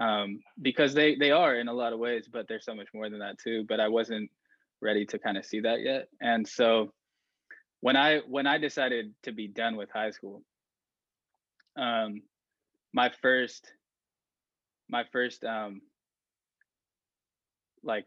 um, 0.00 0.40
because 0.60 0.94
they 0.94 1.14
they 1.14 1.30
are 1.30 1.56
in 1.56 1.68
a 1.68 1.72
lot 1.72 1.92
of 1.92 1.98
ways 1.98 2.28
but 2.32 2.48
there's 2.48 2.64
so 2.64 2.74
much 2.74 2.88
more 2.92 3.08
than 3.08 3.20
that 3.20 3.38
too 3.38 3.64
but 3.68 3.78
i 3.78 3.86
wasn't 3.86 4.28
ready 4.84 5.06
to 5.06 5.18
kind 5.18 5.36
of 5.36 5.44
see 5.44 5.60
that 5.60 5.80
yet. 5.80 6.08
And 6.20 6.46
so 6.46 6.92
when 7.80 7.96
I 7.96 8.18
when 8.28 8.46
I 8.46 8.58
decided 8.58 9.14
to 9.24 9.32
be 9.32 9.48
done 9.48 9.76
with 9.76 9.90
high 9.90 10.10
school, 10.10 10.42
um, 11.76 12.22
my 12.92 13.10
first 13.22 13.66
my 14.88 15.04
first 15.10 15.44
um 15.44 15.80
like 17.82 18.06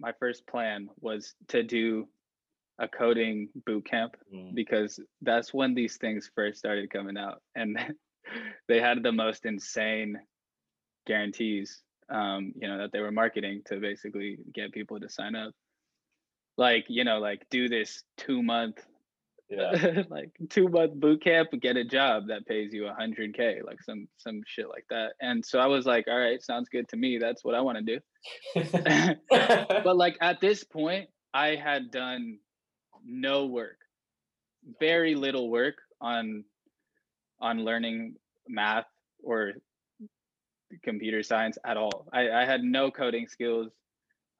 my 0.00 0.12
first 0.18 0.46
plan 0.46 0.88
was 1.00 1.34
to 1.48 1.62
do 1.62 2.08
a 2.78 2.88
coding 2.88 3.48
boot 3.66 3.84
camp 3.84 4.16
Mm. 4.34 4.54
because 4.54 4.98
that's 5.22 5.52
when 5.52 5.74
these 5.74 5.96
things 5.98 6.30
first 6.34 6.58
started 6.58 6.90
coming 6.90 7.18
out 7.18 7.42
and 7.54 7.78
they 8.68 8.80
had 8.80 9.02
the 9.02 9.12
most 9.12 9.44
insane 9.44 10.18
guarantees 11.06 11.82
um 12.08 12.52
you 12.60 12.68
know 12.68 12.78
that 12.78 12.92
they 12.92 13.00
were 13.00 13.12
marketing 13.12 13.62
to 13.66 13.76
basically 13.80 14.38
get 14.54 14.72
people 14.72 14.98
to 15.00 15.08
sign 15.08 15.34
up 15.34 15.52
like 16.56 16.84
you 16.88 17.04
know 17.04 17.18
like 17.18 17.46
do 17.50 17.68
this 17.68 18.02
two 18.16 18.42
month 18.42 18.78
Yeah. 19.50 20.02
like 20.10 20.30
two 20.48 20.68
month 20.68 20.94
boot 20.94 21.22
camp 21.22 21.48
get 21.60 21.76
a 21.76 21.84
job 21.84 22.28
that 22.28 22.46
pays 22.46 22.72
you 22.72 22.86
a 22.86 22.94
hundred 22.94 23.34
k 23.34 23.60
like 23.64 23.82
some 23.82 24.06
some 24.16 24.42
shit 24.46 24.68
like 24.68 24.84
that. 24.90 25.14
And 25.20 25.44
so 25.44 25.58
i 25.58 25.66
was 25.66 25.86
like 25.86 26.06
all 26.08 26.18
right 26.18 26.42
sounds 26.42 26.68
good 26.68 26.88
to 26.90 26.96
me. 26.96 27.18
That's 27.18 27.44
what 27.44 27.54
i 27.54 27.60
want 27.60 27.78
to 27.78 27.84
do. 27.84 28.00
But 29.84 29.96
like 29.96 30.16
at 30.20 30.40
this 30.40 30.64
point 30.64 31.08
i 31.34 31.56
had 31.56 31.90
done 31.90 32.38
no 33.04 33.46
work 33.46 33.78
very 34.78 35.14
little 35.14 35.50
work 35.50 35.76
on 36.00 36.44
on 37.40 37.64
learning 37.64 38.14
math 38.48 38.86
or 39.22 39.54
computer 40.84 41.22
science 41.22 41.58
at 41.64 41.76
all. 41.76 42.06
I, 42.12 42.30
I 42.30 42.44
had 42.44 42.62
no 42.62 42.90
coding 42.90 43.26
skills. 43.28 43.72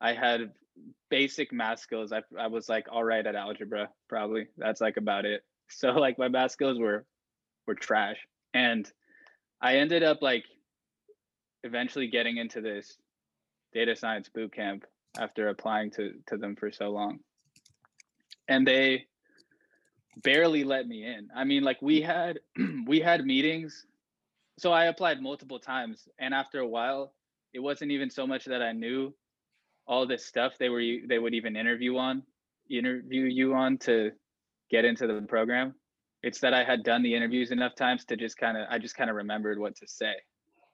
I 0.01 0.13
had 0.13 0.53
basic 1.11 1.53
math 1.53 1.81
skills 1.81 2.13
I, 2.13 2.23
I 2.39 2.47
was 2.47 2.69
like 2.69 2.87
all 2.91 3.05
right 3.05 3.27
at 3.27 3.35
algebra 3.35 3.89
probably. 4.09 4.49
That's 4.57 4.81
like 4.81 4.97
about 4.97 5.25
it. 5.25 5.43
So 5.73 5.93
like 5.93 6.19
my 6.19 6.27
math 6.27 6.51
skills 6.51 6.81
were 6.81 7.07
were 7.65 7.77
trash. 7.77 8.17
And 8.55 8.91
i 9.63 9.77
ended 9.77 10.03
up 10.03 10.21
like 10.21 10.45
eventually 11.63 12.09
getting 12.09 12.39
into 12.39 12.61
this 12.61 12.97
data 13.73 13.95
science 13.95 14.29
boot 14.29 14.53
camp 14.53 14.85
after 15.17 15.49
applying 15.49 15.93
to 15.93 16.15
to 16.27 16.37
them 16.37 16.57
for 16.57 16.73
so 16.73 16.91
long. 16.91 17.21
And 18.49 18.67
they 18.67 19.07
barely 20.25 20.65
let 20.65 20.89
me 20.89 21.05
in. 21.07 21.29
I 21.37 21.45
mean 21.45 21.63
like 21.63 21.81
we 21.81 22.01
had 22.01 22.41
we 22.87 22.99
had 22.99 23.25
meetings. 23.25 23.87
So 24.59 24.73
i 24.73 24.87
applied 24.87 25.23
multiple 25.23 25.61
times. 25.61 26.09
And 26.19 26.35
after 26.35 26.59
a 26.59 26.67
while 26.67 27.13
it 27.53 27.61
wasn't 27.61 27.93
even 27.93 28.11
so 28.11 28.27
much 28.27 28.45
that 28.47 28.63
i 28.63 28.73
knew 28.73 29.15
all 29.91 30.07
this 30.07 30.25
stuff 30.25 30.53
they 30.59 30.69
were 30.69 30.83
they 31.09 31.19
would 31.19 31.35
even 31.35 31.57
interview 31.57 31.97
on 31.97 32.23
interview 32.71 33.25
you 33.25 33.53
on 33.55 33.77
to 33.77 34.13
get 34.71 34.85
into 34.85 35.09
the 35.09 35.21
program. 35.23 35.75
It's 36.23 36.39
that 36.41 36.55
i 36.55 36.63
had 36.63 36.85
done 36.85 37.03
the 37.03 37.15
interviews 37.15 37.51
enough 37.51 37.75
times 37.75 38.05
to 38.07 38.17
just 38.17 38.39
kind 38.39 38.57
of 38.57 38.67
i 38.71 38.79
just 38.79 38.97
kind 38.97 39.11
of 39.11 39.17
remembered 39.17 39.59
what 39.59 39.77
to 39.77 39.89
say. 39.89 40.15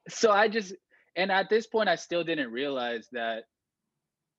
So 0.09 0.31
i 0.31 0.49
just 0.49 0.75
and 1.17 1.33
at 1.33 1.49
this 1.49 1.67
point 1.67 1.89
i 1.89 1.97
still 1.97 2.23
didn't 2.23 2.53
realize 2.53 3.09
that 3.13 3.45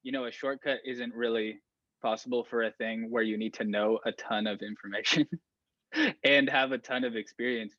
you 0.03 0.12
know 0.12 0.25
a 0.25 0.31
shortcut 0.31 0.77
isn't 0.86 1.13
really 1.13 1.60
possible 2.03 2.46
for 2.48 2.63
a 2.63 2.72
thing 2.72 3.07
where 3.10 3.24
you 3.24 3.38
need 3.38 3.55
to 3.55 3.63
know 3.63 3.98
a 4.05 4.12
ton 4.12 4.46
of 4.46 4.62
information 4.62 5.27
and 6.24 6.48
have 6.48 6.72
a 6.72 6.77
ton 6.77 7.03
of 7.03 7.15
experience. 7.15 7.74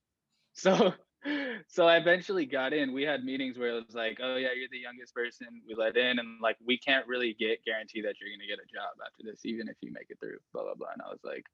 So 0.55 0.93
so 1.69 1.87
i 1.87 1.97
eventually 1.97 2.47
got 2.47 2.73
in. 2.73 2.93
We 2.93 3.03
had 3.03 3.25
meetings 3.25 3.59
where 3.59 3.71
it 3.71 3.85
was 3.87 3.95
like 3.95 4.19
oh 4.23 4.37
yeah 4.37 4.49
you're 4.57 4.69
the 4.71 4.79
youngest 4.79 5.15
person 5.15 5.47
we 5.67 5.75
let 5.75 5.97
in 5.97 6.19
and 6.19 6.41
like 6.41 6.57
we 6.65 6.79
can't 6.79 7.07
really 7.07 7.35
get 7.39 7.65
guarantee 7.65 8.03
that 8.03 8.15
you're 8.21 8.31
to 8.31 8.47
get 8.47 8.59
a 8.59 8.73
job 8.73 8.95
after 9.05 9.25
this 9.25 9.45
even 9.45 9.69
if 9.69 9.77
you 9.81 9.93
make 9.93 10.07
it 10.11 10.19
through 10.21 10.39
blah 10.53 10.63
blah 10.63 10.75
blah 10.75 10.89
and 10.93 11.03
i 11.03 11.11
was 11.11 11.21
like 11.25 11.45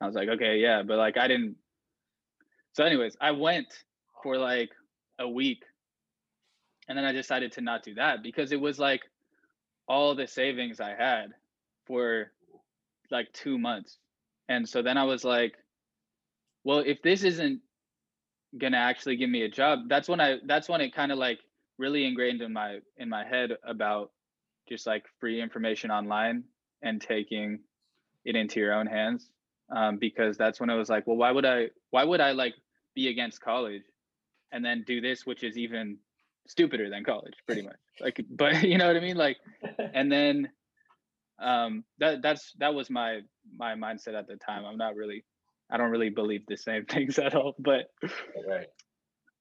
i 0.00 0.06
was 0.06 0.14
like 0.14 0.28
okay 0.28 0.58
yeah 0.58 0.82
but 0.82 0.98
like 0.98 1.16
i 1.16 1.26
didn't 1.26 1.56
so 2.72 2.84
anyways 2.84 3.16
i 3.20 3.30
went 3.30 3.66
for 4.22 4.36
like 4.38 4.70
a 5.18 5.28
week 5.28 5.64
and 6.88 6.96
then 6.96 7.04
i 7.04 7.12
decided 7.12 7.52
to 7.52 7.60
not 7.60 7.82
do 7.82 7.94
that 7.94 8.22
because 8.22 8.52
it 8.52 8.60
was 8.60 8.78
like 8.78 9.02
all 9.88 10.14
the 10.14 10.26
savings 10.26 10.80
i 10.80 10.90
had 10.90 11.28
for 11.86 12.30
like 13.10 13.32
two 13.32 13.58
months 13.58 13.98
and 14.48 14.68
so 14.68 14.82
then 14.82 14.96
i 14.96 15.04
was 15.04 15.24
like 15.24 15.54
well 16.64 16.78
if 16.78 17.02
this 17.02 17.24
isn't 17.24 17.60
gonna 18.58 18.76
actually 18.76 19.16
give 19.16 19.30
me 19.30 19.42
a 19.42 19.48
job. 19.48 19.88
That's 19.88 20.08
when 20.08 20.20
i 20.20 20.36
that's 20.46 20.68
when 20.68 20.80
it 20.80 20.94
kind 20.94 21.12
of 21.12 21.18
like 21.18 21.38
really 21.78 22.06
ingrained 22.06 22.42
in 22.42 22.52
my 22.52 22.78
in 22.96 23.08
my 23.08 23.24
head 23.24 23.50
about 23.64 24.10
just 24.68 24.86
like 24.86 25.04
free 25.20 25.40
information 25.40 25.90
online 25.90 26.44
and 26.82 27.00
taking 27.00 27.60
it 28.24 28.36
into 28.36 28.60
your 28.60 28.72
own 28.72 28.86
hands. 28.86 29.30
Um, 29.68 29.98
because 29.98 30.36
that's 30.36 30.60
when 30.60 30.70
I 30.70 30.74
was 30.74 30.88
like 30.88 31.06
well 31.06 31.16
why 31.16 31.30
would 31.32 31.44
i 31.44 31.70
why 31.90 32.04
would 32.04 32.20
i 32.20 32.30
like 32.30 32.54
be 32.94 33.08
against 33.08 33.40
college 33.40 33.82
and 34.52 34.64
then 34.64 34.84
do 34.86 35.00
this 35.00 35.26
which 35.26 35.42
is 35.42 35.58
even 35.58 35.98
stupider 36.46 36.88
than 36.88 37.04
college 37.04 37.34
pretty 37.46 37.62
much? 37.62 37.76
Like 38.00 38.24
but 38.30 38.62
you 38.62 38.78
know 38.78 38.86
what 38.86 38.96
i 38.96 39.00
mean? 39.00 39.16
Like 39.16 39.38
and 39.94 40.10
then 40.10 40.48
um 41.42 41.84
that 41.98 42.22
that's 42.22 42.52
that 42.58 42.74
was 42.74 42.90
my 42.90 43.20
my 43.56 43.74
mindset 43.74 44.14
at 44.14 44.28
the 44.28 44.36
time. 44.36 44.64
I'm 44.64 44.78
not 44.78 44.94
really 44.94 45.24
i 45.70 45.76
don't 45.76 45.90
really 45.90 46.10
believe 46.10 46.42
the 46.46 46.56
same 46.56 46.84
things 46.90 47.18
at 47.18 47.34
all 47.34 47.54
but 47.58 47.90
right. 48.48 48.66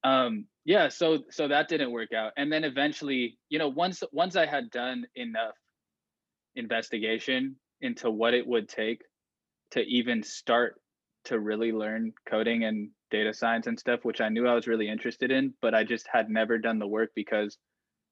um 0.04 0.46
yeah 0.64 0.88
so 0.88 1.20
so 1.30 1.48
that 1.48 1.68
didn't 1.68 1.92
work 1.92 2.14
out 2.14 2.32
and 2.38 2.52
then 2.52 2.64
eventually 2.64 3.38
you 3.50 3.60
know 3.60 3.70
once 3.70 4.04
once 4.12 4.36
i 4.36 4.46
had 4.46 4.70
done 4.72 5.06
enough 5.16 5.56
investigation 6.56 7.56
into 7.82 8.10
what 8.10 8.34
it 8.34 8.46
would 8.46 8.70
take 8.70 9.02
to 9.72 9.82
even 9.82 10.24
start 10.24 10.80
to 11.26 11.40
really 11.40 11.72
learn 11.72 12.14
coding 12.30 12.64
and 12.64 12.90
data 13.12 13.34
science 13.34 13.68
and 13.68 13.78
stuff 13.80 14.00
which 14.04 14.22
i 14.22 14.30
knew 14.30 14.48
i 14.48 14.54
was 14.54 14.68
really 14.68 14.90
interested 14.90 15.32
in 15.32 15.54
but 15.62 15.74
i 15.76 15.84
just 15.84 16.08
had 16.12 16.30
never 16.30 16.58
done 16.58 16.80
the 16.80 16.88
work 16.88 17.12
because 17.16 17.58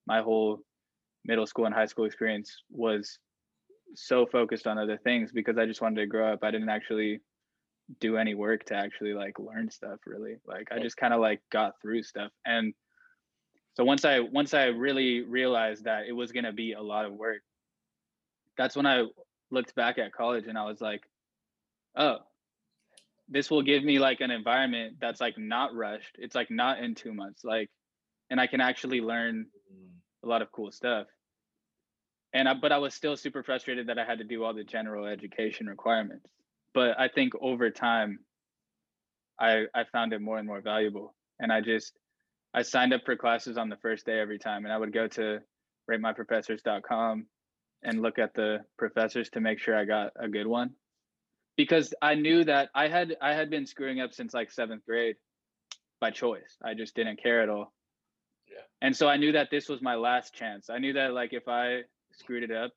my 0.05 0.21
whole 0.21 0.59
middle 1.25 1.45
school 1.45 1.65
and 1.65 1.73
high 1.73 1.85
school 1.85 2.05
experience 2.05 2.63
was 2.69 3.17
so 3.95 4.25
focused 4.25 4.67
on 4.67 4.77
other 4.77 4.97
things 4.97 5.31
because 5.31 5.57
i 5.57 5.65
just 5.65 5.81
wanted 5.81 6.01
to 6.01 6.07
grow 6.07 6.33
up 6.33 6.43
i 6.43 6.51
didn't 6.51 6.69
actually 6.69 7.19
do 7.99 8.17
any 8.17 8.33
work 8.33 8.63
to 8.65 8.75
actually 8.75 9.13
like 9.13 9.39
learn 9.39 9.69
stuff 9.69 9.99
really 10.05 10.37
like 10.47 10.71
i 10.71 10.79
just 10.79 10.97
kind 10.97 11.13
of 11.13 11.19
like 11.19 11.41
got 11.51 11.73
through 11.81 12.01
stuff 12.03 12.31
and 12.45 12.73
so 13.75 13.83
once 13.83 14.05
i 14.05 14.19
once 14.19 14.53
i 14.53 14.65
really 14.65 15.21
realized 15.21 15.83
that 15.85 16.03
it 16.07 16.13
was 16.13 16.31
going 16.31 16.45
to 16.45 16.53
be 16.53 16.73
a 16.73 16.81
lot 16.81 17.05
of 17.05 17.13
work 17.13 17.41
that's 18.57 18.75
when 18.75 18.85
i 18.85 19.05
looked 19.51 19.75
back 19.75 19.97
at 19.97 20.13
college 20.13 20.47
and 20.47 20.57
i 20.57 20.63
was 20.65 20.79
like 20.81 21.03
oh 21.95 22.17
this 23.29 23.49
will 23.49 23.61
give 23.61 23.83
me 23.83 23.99
like 23.99 24.21
an 24.21 24.31
environment 24.31 24.95
that's 24.99 25.21
like 25.21 25.37
not 25.37 25.75
rushed 25.75 26.15
it's 26.19 26.35
like 26.35 26.49
not 26.49 26.79
in 26.79 26.95
two 26.95 27.13
months 27.13 27.43
like 27.43 27.69
and 28.29 28.39
i 28.39 28.47
can 28.47 28.61
actually 28.61 29.01
learn 29.01 29.45
Mm. 29.73 29.89
a 30.23 30.27
lot 30.27 30.41
of 30.41 30.51
cool 30.51 30.71
stuff. 30.71 31.07
And 32.33 32.47
I, 32.49 32.53
but 32.53 32.71
i 32.71 32.77
was 32.77 32.93
still 32.93 33.15
super 33.17 33.43
frustrated 33.43 33.87
that 33.87 33.97
i 33.97 34.05
had 34.05 34.17
to 34.19 34.23
do 34.23 34.43
all 34.43 34.53
the 34.53 34.63
general 34.63 35.05
education 35.05 35.67
requirements 35.67 36.29
but 36.73 36.99
i 36.99 37.07
think 37.07 37.33
over 37.41 37.69
time 37.69 38.19
i 39.39 39.65
i 39.73 39.83
found 39.91 40.13
it 40.13 40.21
more 40.21 40.37
and 40.37 40.47
more 40.47 40.61
valuable. 40.61 41.15
And 41.39 41.51
i 41.51 41.61
just 41.61 41.93
i 42.53 42.61
signed 42.61 42.93
up 42.93 43.01
for 43.05 43.15
classes 43.15 43.57
on 43.57 43.69
the 43.69 43.77
first 43.77 44.05
day 44.05 44.19
every 44.19 44.39
time 44.39 44.65
and 44.65 44.73
i 44.73 44.77
would 44.77 44.93
go 44.93 45.07
to 45.07 45.39
ratemyprofessors.com 45.89 47.25
and 47.83 48.01
look 48.01 48.17
at 48.19 48.33
the 48.33 48.59
professors 48.77 49.29
to 49.31 49.41
make 49.41 49.59
sure 49.59 49.77
i 49.77 49.83
got 49.85 50.11
a 50.15 50.27
good 50.29 50.47
one. 50.47 50.71
Because 51.57 51.93
i 52.01 52.15
knew 52.15 52.43
that 52.45 52.69
i 52.73 52.87
had 52.87 53.15
i 53.21 53.33
had 53.33 53.49
been 53.49 53.65
screwing 53.65 53.99
up 53.99 54.13
since 54.13 54.33
like 54.33 54.51
seventh 54.51 54.85
grade 54.85 55.15
by 55.99 56.11
choice. 56.11 56.57
I 56.63 56.73
just 56.73 56.95
didn't 56.95 57.21
care 57.21 57.41
at 57.41 57.49
all. 57.49 57.73
Yeah. 58.49 58.65
and 58.81 58.95
so 58.95 59.07
i 59.07 59.17
knew 59.17 59.31
that 59.33 59.49
this 59.51 59.67
was 59.69 59.81
my 59.81 59.95
last 59.95 60.33
chance. 60.33 60.69
I 60.69 60.77
knew 60.77 60.93
that 60.93 61.13
like 61.13 61.33
if 61.33 61.47
i 61.47 61.81
screwed 62.13 62.43
it 62.43 62.51
up 62.51 62.71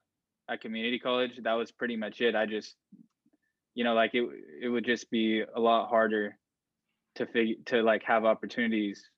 at 0.48 0.60
community 0.60 0.98
college 0.98 1.32
that 1.42 1.52
was 1.54 1.70
pretty 1.70 1.96
much 1.96 2.20
it. 2.20 2.34
I 2.34 2.46
just 2.46 2.74
you 3.76 3.84
know 3.84 3.94
like 3.94 4.12
it 4.14 4.24
it 4.60 4.68
would 4.68 4.84
just 4.84 5.08
be 5.10 5.44
a 5.54 5.60
lot 5.60 5.88
harder 5.88 6.36
to 7.14 7.26
figure 7.26 7.54
to 7.66 7.82
like 7.82 8.02
have 8.02 8.24
opportunities. 8.24 9.08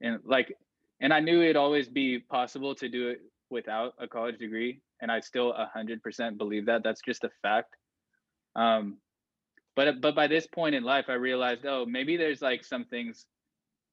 And 0.00 0.18
like 0.24 0.52
and 1.00 1.12
i 1.14 1.20
knew 1.20 1.42
it'd 1.42 1.56
always 1.56 1.88
be 1.88 2.18
possible 2.18 2.74
to 2.74 2.88
do 2.88 3.08
it 3.10 3.20
without 3.50 3.92
a 4.00 4.08
college 4.08 4.38
degree 4.38 4.80
and 5.00 5.12
i 5.12 5.20
still 5.20 5.54
100% 5.76 6.38
believe 6.38 6.66
that. 6.66 6.82
That's 6.82 7.02
just 7.02 7.22
a 7.22 7.30
fact. 7.42 7.76
Um 8.56 8.96
but 9.76 10.00
but 10.00 10.14
by 10.14 10.26
this 10.26 10.46
point 10.46 10.74
in 10.74 10.82
life 10.82 11.06
i 11.08 11.14
realized 11.14 11.64
oh 11.66 11.84
maybe 11.86 12.16
there's 12.16 12.42
like 12.42 12.64
some 12.64 12.84
things 12.84 13.26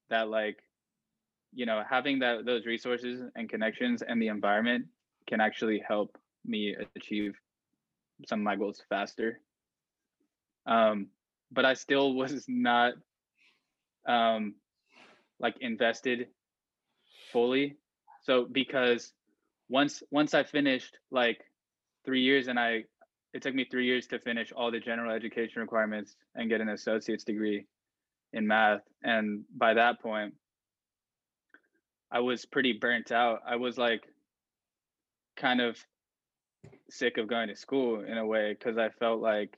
that 0.09 0.29
like 0.29 0.57
you 1.53 1.65
know 1.65 1.83
having 1.89 2.19
that 2.19 2.45
those 2.45 2.65
resources 2.65 3.21
and 3.35 3.49
connections 3.49 4.01
and 4.01 4.21
the 4.21 4.27
environment 4.27 4.85
can 5.27 5.41
actually 5.41 5.83
help 5.87 6.17
me 6.45 6.75
achieve 6.95 7.33
some 8.25 8.39
of 8.39 8.43
my 8.43 8.55
goals 8.55 8.81
faster 8.89 9.39
um 10.65 11.07
but 11.51 11.65
i 11.65 11.73
still 11.73 12.13
was 12.21 12.45
not 12.47 12.93
um 14.07 14.55
like 15.39 15.55
invested 15.61 16.27
fully 17.31 17.77
so 18.23 18.45
because 18.51 19.13
once 19.69 20.03
once 20.11 20.33
i 20.33 20.43
finished 20.43 20.97
like 21.11 21.39
three 22.05 22.21
years 22.21 22.47
and 22.47 22.59
I 22.59 22.85
it 23.33 23.43
took 23.43 23.53
me 23.53 23.65
three 23.69 23.85
years 23.85 24.07
to 24.07 24.19
finish 24.19 24.51
all 24.51 24.71
the 24.71 24.79
general 24.79 25.13
education 25.13 25.61
requirements 25.61 26.15
and 26.33 26.49
get 26.49 26.61
an 26.61 26.69
associate's 26.69 27.23
degree 27.23 27.67
in 28.33 28.47
math. 28.47 28.81
And 29.03 29.43
by 29.55 29.75
that 29.75 30.01
point, 30.01 30.33
I 32.11 32.21
was 32.21 32.45
pretty 32.45 32.73
burnt 32.73 33.11
out. 33.11 33.41
I 33.47 33.57
was 33.57 33.77
like 33.77 34.01
kind 35.37 35.61
of 35.61 35.77
sick 36.89 37.19
of 37.19 37.27
going 37.27 37.49
to 37.49 37.55
school 37.55 38.03
in 38.03 38.17
a 38.17 38.25
way 38.25 38.55
because 38.57 38.79
I 38.79 38.89
felt 38.89 39.21
like 39.21 39.53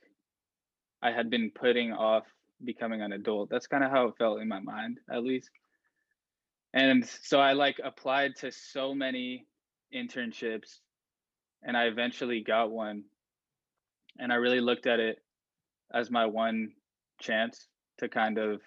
I 1.02 1.10
had 1.10 1.30
been 1.30 1.50
putting 1.50 1.92
off 1.92 2.24
becoming 2.64 3.02
an 3.02 3.12
adult. 3.12 3.50
That's 3.50 3.66
kind 3.66 3.82
of 3.82 3.90
how 3.90 4.06
it 4.06 4.14
felt 4.18 4.40
in 4.40 4.48
my 4.48 4.60
mind, 4.60 5.00
at 5.10 5.24
least. 5.24 5.50
And 6.74 7.04
so 7.04 7.40
I 7.40 7.52
like 7.52 7.80
applied 7.82 8.36
to 8.36 8.52
so 8.52 8.94
many 8.94 9.46
internships 9.94 10.78
and 11.62 11.76
I 11.76 11.84
eventually 11.84 12.42
got 12.42 12.70
one. 12.70 13.04
And 14.18 14.32
I 14.32 14.36
really 14.36 14.60
looked 14.60 14.86
at 14.86 15.00
it 15.00 15.18
as 15.92 16.10
my 16.10 16.24
one 16.24 16.72
chance 17.20 17.66
to 17.98 18.08
kind 18.08 18.38
of 18.38 18.60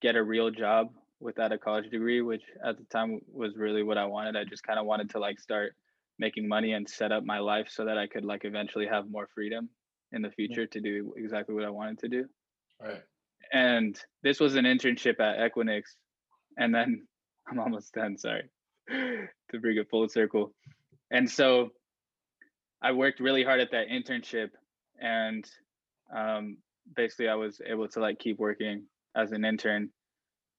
get 0.00 0.16
a 0.16 0.22
real 0.22 0.50
job 0.50 0.88
without 1.20 1.52
a 1.52 1.58
college 1.58 1.90
degree, 1.90 2.22
which 2.22 2.42
at 2.64 2.78
the 2.78 2.84
time 2.84 3.20
was 3.32 3.56
really 3.56 3.82
what 3.82 3.98
I 3.98 4.04
wanted. 4.04 4.36
I 4.36 4.44
just 4.44 4.62
kind 4.62 4.78
of 4.78 4.86
wanted 4.86 5.10
to 5.10 5.18
like 5.18 5.40
start 5.40 5.74
making 6.18 6.48
money 6.48 6.72
and 6.72 6.88
set 6.88 7.12
up 7.12 7.24
my 7.24 7.38
life 7.38 7.68
so 7.68 7.84
that 7.84 7.98
I 7.98 8.06
could 8.06 8.24
like 8.24 8.44
eventually 8.44 8.86
have 8.86 9.10
more 9.10 9.28
freedom 9.34 9.68
in 10.16 10.22
the 10.22 10.30
future 10.30 10.66
to 10.66 10.80
do 10.80 11.14
exactly 11.16 11.54
what 11.54 11.64
I 11.64 11.70
wanted 11.70 11.98
to 12.00 12.08
do. 12.08 12.24
Right. 12.82 13.02
And 13.52 13.98
this 14.22 14.40
was 14.40 14.56
an 14.56 14.64
internship 14.64 15.20
at 15.20 15.38
Equinix. 15.38 15.82
And 16.58 16.74
then 16.74 17.06
I'm 17.48 17.60
almost 17.60 17.92
done, 17.92 18.18
sorry, 18.18 18.50
to 18.90 19.60
bring 19.60 19.76
it 19.76 19.88
full 19.88 20.08
circle. 20.08 20.52
And 21.12 21.30
so 21.30 21.70
I 22.82 22.92
worked 22.92 23.20
really 23.20 23.44
hard 23.44 23.60
at 23.60 23.70
that 23.70 23.88
internship 23.88 24.48
and 25.00 25.48
um, 26.14 26.56
basically 26.96 27.28
I 27.28 27.34
was 27.34 27.60
able 27.64 27.86
to 27.88 28.00
like 28.00 28.18
keep 28.18 28.38
working 28.38 28.84
as 29.14 29.32
an 29.32 29.44
intern 29.44 29.90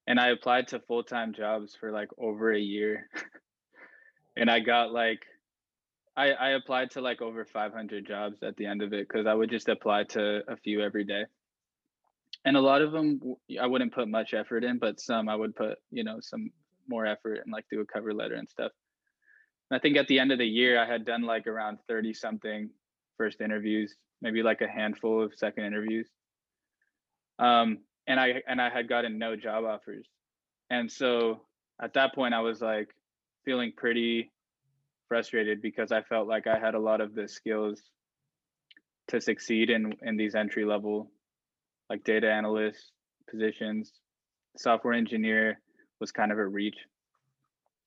and 0.07 0.19
I 0.19 0.29
applied 0.29 0.69
to 0.69 0.79
full-time 0.79 1.33
jobs 1.33 1.75
for 1.77 1.91
like 1.91 2.07
over 2.17 2.53
a 2.53 2.59
year. 2.59 3.09
and 4.37 4.49
I 4.49 4.61
got 4.61 4.93
like 4.93 5.19
I, 6.17 6.31
I 6.31 6.50
applied 6.50 6.89
to 6.91 7.01
like 7.01 7.21
over 7.21 7.45
500 7.45 8.05
jobs 8.05 8.41
at 8.41 8.57
the 8.57 8.65
end 8.65 8.81
of 8.81 8.91
it 8.91 9.07
because 9.07 9.27
I 9.27 9.36
would 9.36 9.51
just 9.51 9.69
apply 9.69 10.05
to 10.05 10.41
a 10.47 10.57
few 10.57 10.81
every 10.81 11.03
day. 11.03 11.25
And 12.43 12.57
a 12.57 12.62
lot 12.62 12.81
of 12.81 12.91
them 12.91 13.21
I 13.62 13.67
wouldn't 13.67 13.93
put 13.93 14.07
much 14.07 14.33
effort 14.33 14.63
in, 14.63 14.79
but 14.79 15.00
some 15.00 15.29
I 15.29 15.36
would 15.36 15.55
put, 15.55 15.77
you 15.91 16.03
know, 16.03 16.17
some 16.19 16.50
more 16.88 17.05
effort 17.05 17.41
and 17.43 17.53
like 17.53 17.65
do 17.69 17.81
a 17.81 17.86
cover 17.86 18.13
letter 18.13 18.33
and 18.33 18.50
stuff. 18.50 18.71
And 19.69 19.77
I 19.77 19.79
think 19.79 19.95
at 19.95 20.07
the 20.07 20.17
end 20.17 20.31
of 20.31 20.39
the 20.39 20.47
year, 20.47 20.81
I 20.81 20.88
had 20.88 21.05
done 21.05 21.21
like 21.21 21.45
around 21.45 21.77
30 21.88 22.13
something 22.13 22.69
first 23.17 23.39
interviews, 23.39 23.95
maybe 24.21 24.41
like 24.41 24.62
a 24.62 24.67
handful 24.67 25.24
of 25.24 25.36
second 25.36 25.65
interviews. 25.65 26.09
Um, 27.38 27.79
and 28.07 28.19
I 28.19 28.41
and 28.47 28.59
I 28.59 28.69
had 28.69 28.89
gotten 28.89 29.19
no 29.19 29.36
job 29.36 29.65
offers. 29.65 30.07
And 30.71 30.91
so 30.91 31.41
at 31.79 31.93
that 31.93 32.15
point 32.15 32.33
I 32.33 32.39
was 32.39 32.62
like 32.62 32.89
feeling 33.45 33.74
pretty 33.75 34.31
frustrated 35.07 35.61
because 35.61 35.91
I 35.91 36.01
felt 36.01 36.27
like 36.27 36.47
I 36.47 36.59
had 36.59 36.75
a 36.75 36.79
lot 36.79 37.01
of 37.01 37.15
the 37.15 37.27
skills 37.27 37.81
to 39.09 39.21
succeed 39.21 39.69
in 39.69 39.93
in 40.01 40.17
these 40.17 40.35
entry 40.35 40.65
level 40.65 41.11
like 41.89 42.03
data 42.03 42.29
analyst 42.29 42.91
positions. 43.29 43.93
Software 44.57 44.93
engineer 44.93 45.59
was 45.99 46.11
kind 46.11 46.31
of 46.31 46.37
a 46.37 46.45
reach 46.45 46.77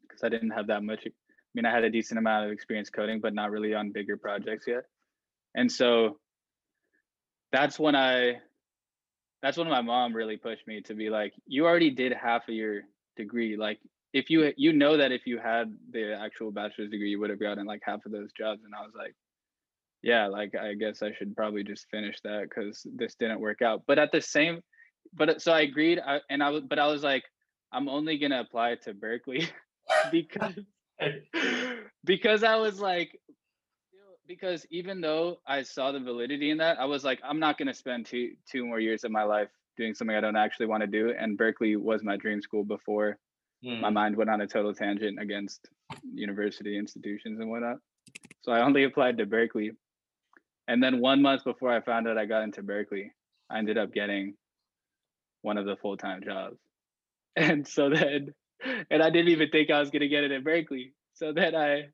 because 0.02 0.22
I 0.24 0.28
didn't 0.28 0.50
have 0.50 0.68
that 0.68 0.82
much. 0.82 1.00
I 1.06 1.10
mean, 1.54 1.66
I 1.66 1.72
had 1.72 1.84
a 1.84 1.90
decent 1.90 2.18
amount 2.18 2.46
of 2.46 2.52
experience 2.52 2.90
coding, 2.90 3.20
but 3.20 3.34
not 3.34 3.50
really 3.50 3.74
on 3.74 3.92
bigger 3.92 4.16
projects 4.16 4.66
yet. 4.66 4.84
And 5.54 5.70
so 5.70 6.18
that's 7.52 7.78
when 7.78 7.96
I 7.96 8.40
that's 9.42 9.56
when 9.56 9.68
my 9.68 9.80
mom 9.80 10.14
really 10.14 10.37
pushed 10.37 10.66
me 10.66 10.83
to 10.83 10.94
be 10.94 11.09
like, 11.11 11.33
you 11.46 11.66
already 11.66 11.90
did 11.90 12.12
half 12.12 12.48
of 12.48 12.54
your 12.54 12.83
degree. 13.16 13.56
Like 13.56 13.78
if 14.12 14.31
you 14.31 14.53
you 14.57 14.73
know 14.73 14.96
that 14.96 15.12
if 15.12 15.27
you 15.27 15.38
had 15.38 15.75
the 15.92 16.16
actual 16.20 16.51
bachelor's 16.51 16.90
degree, 16.90 17.11
you 17.11 17.20
would 17.20 17.31
have 17.31 17.40
gotten 17.40 17.66
like 17.66 17.81
half 17.85 18.05
of 18.07 18.12
those 18.12 18.33
jobs. 18.37 18.62
And 18.64 18.75
I 18.75 18.83
was 18.83 18.92
like, 18.96 19.14
yeah, 20.03 20.27
like 20.27 20.55
I 20.55 20.75
guess 20.75 21.03
I 21.03 21.12
should 21.12 21.37
probably 21.37 21.62
just 21.62 21.88
finish 21.90 22.20
that 22.25 22.49
because 22.49 22.87
this 22.96 23.14
didn't 23.14 23.40
work 23.40 23.62
out. 23.62 23.83
But 23.87 23.99
at 23.99 24.12
the 24.12 24.20
same, 24.20 24.62
but 25.14 25.29
uh, 25.29 25.38
so 25.38 25.53
I 25.53 25.61
agreed, 25.61 26.01
I, 26.05 26.20
and 26.29 26.42
I 26.42 26.61
but 26.61 26.79
I 26.79 26.87
was 26.87 27.03
like, 27.03 27.25
I'm 27.73 27.88
only 27.88 28.18
gonna 28.18 28.40
apply 28.40 28.77
to 28.85 28.94
Berkeley 28.94 29.49
because 30.11 30.59
because 32.05 32.42
I 32.42 32.57
was 32.57 32.81
like, 32.81 33.16
because 34.27 34.66
even 34.70 35.01
though 35.01 35.38
I 35.46 35.62
saw 35.62 35.92
the 35.92 36.01
validity 36.01 36.51
in 36.51 36.59
that, 36.59 36.81
I 36.81 36.87
was 36.87 37.05
like, 37.05 37.20
I'm 37.23 37.38
not 37.38 37.59
gonna 37.59 37.75
spend 37.75 38.07
two 38.07 38.33
two 38.51 38.66
more 38.66 38.81
years 38.81 39.05
of 39.05 39.12
my 39.12 39.23
life 39.23 39.49
doing 39.77 39.94
something 39.94 40.16
I 40.16 40.20
don't 40.20 40.37
actually 40.37 40.66
want 40.66 40.81
to 40.83 40.88
do. 40.88 41.14
And 41.16 41.38
Berkeley 41.38 41.77
was 41.77 42.03
my 42.03 42.16
dream 42.16 42.42
school 42.42 42.64
before 42.64 43.18
my 43.79 43.90
Mm, 43.90 43.94
mind 43.94 44.16
went 44.16 44.31
on 44.31 44.40
a 44.40 44.46
total 44.46 44.75
tangent 44.75 45.20
against 45.20 45.68
university 46.12 46.79
institutions 46.79 47.40
and 47.40 47.51
whatnot. 47.51 47.79
So 48.42 48.53
I 48.53 48.62
only 48.62 48.85
applied 48.85 49.18
to 49.18 49.27
Berkeley. 49.27 49.73
And 50.68 50.83
then 50.83 51.01
one 51.01 51.23
month 51.23 51.44
before 51.44 51.70
I 51.70 51.81
found 51.81 52.09
out 52.09 52.18
I 52.18 52.27
got 52.27 52.42
into 52.42 52.62
Berkeley, 52.62 53.12
I 53.51 53.59
ended 53.59 53.79
up 53.79 53.92
getting 53.92 54.35
one 55.42 55.59
of 55.59 55.66
the 55.66 55.77
full 55.77 55.96
time 55.96 56.23
jobs. 56.25 56.59
And 57.37 57.66
so 57.66 57.88
then, 57.90 58.35
and 58.90 59.03
I 59.03 59.11
didn't 59.11 59.29
even 59.29 59.51
think 59.51 59.70
I 59.70 59.81
was 59.81 59.90
gonna 59.90 60.09
get 60.09 60.25
it 60.25 60.33
at 60.33 60.44
Berkeley. 60.44 60.92
So 61.14 61.33
then 61.33 61.55
I, 61.55 61.88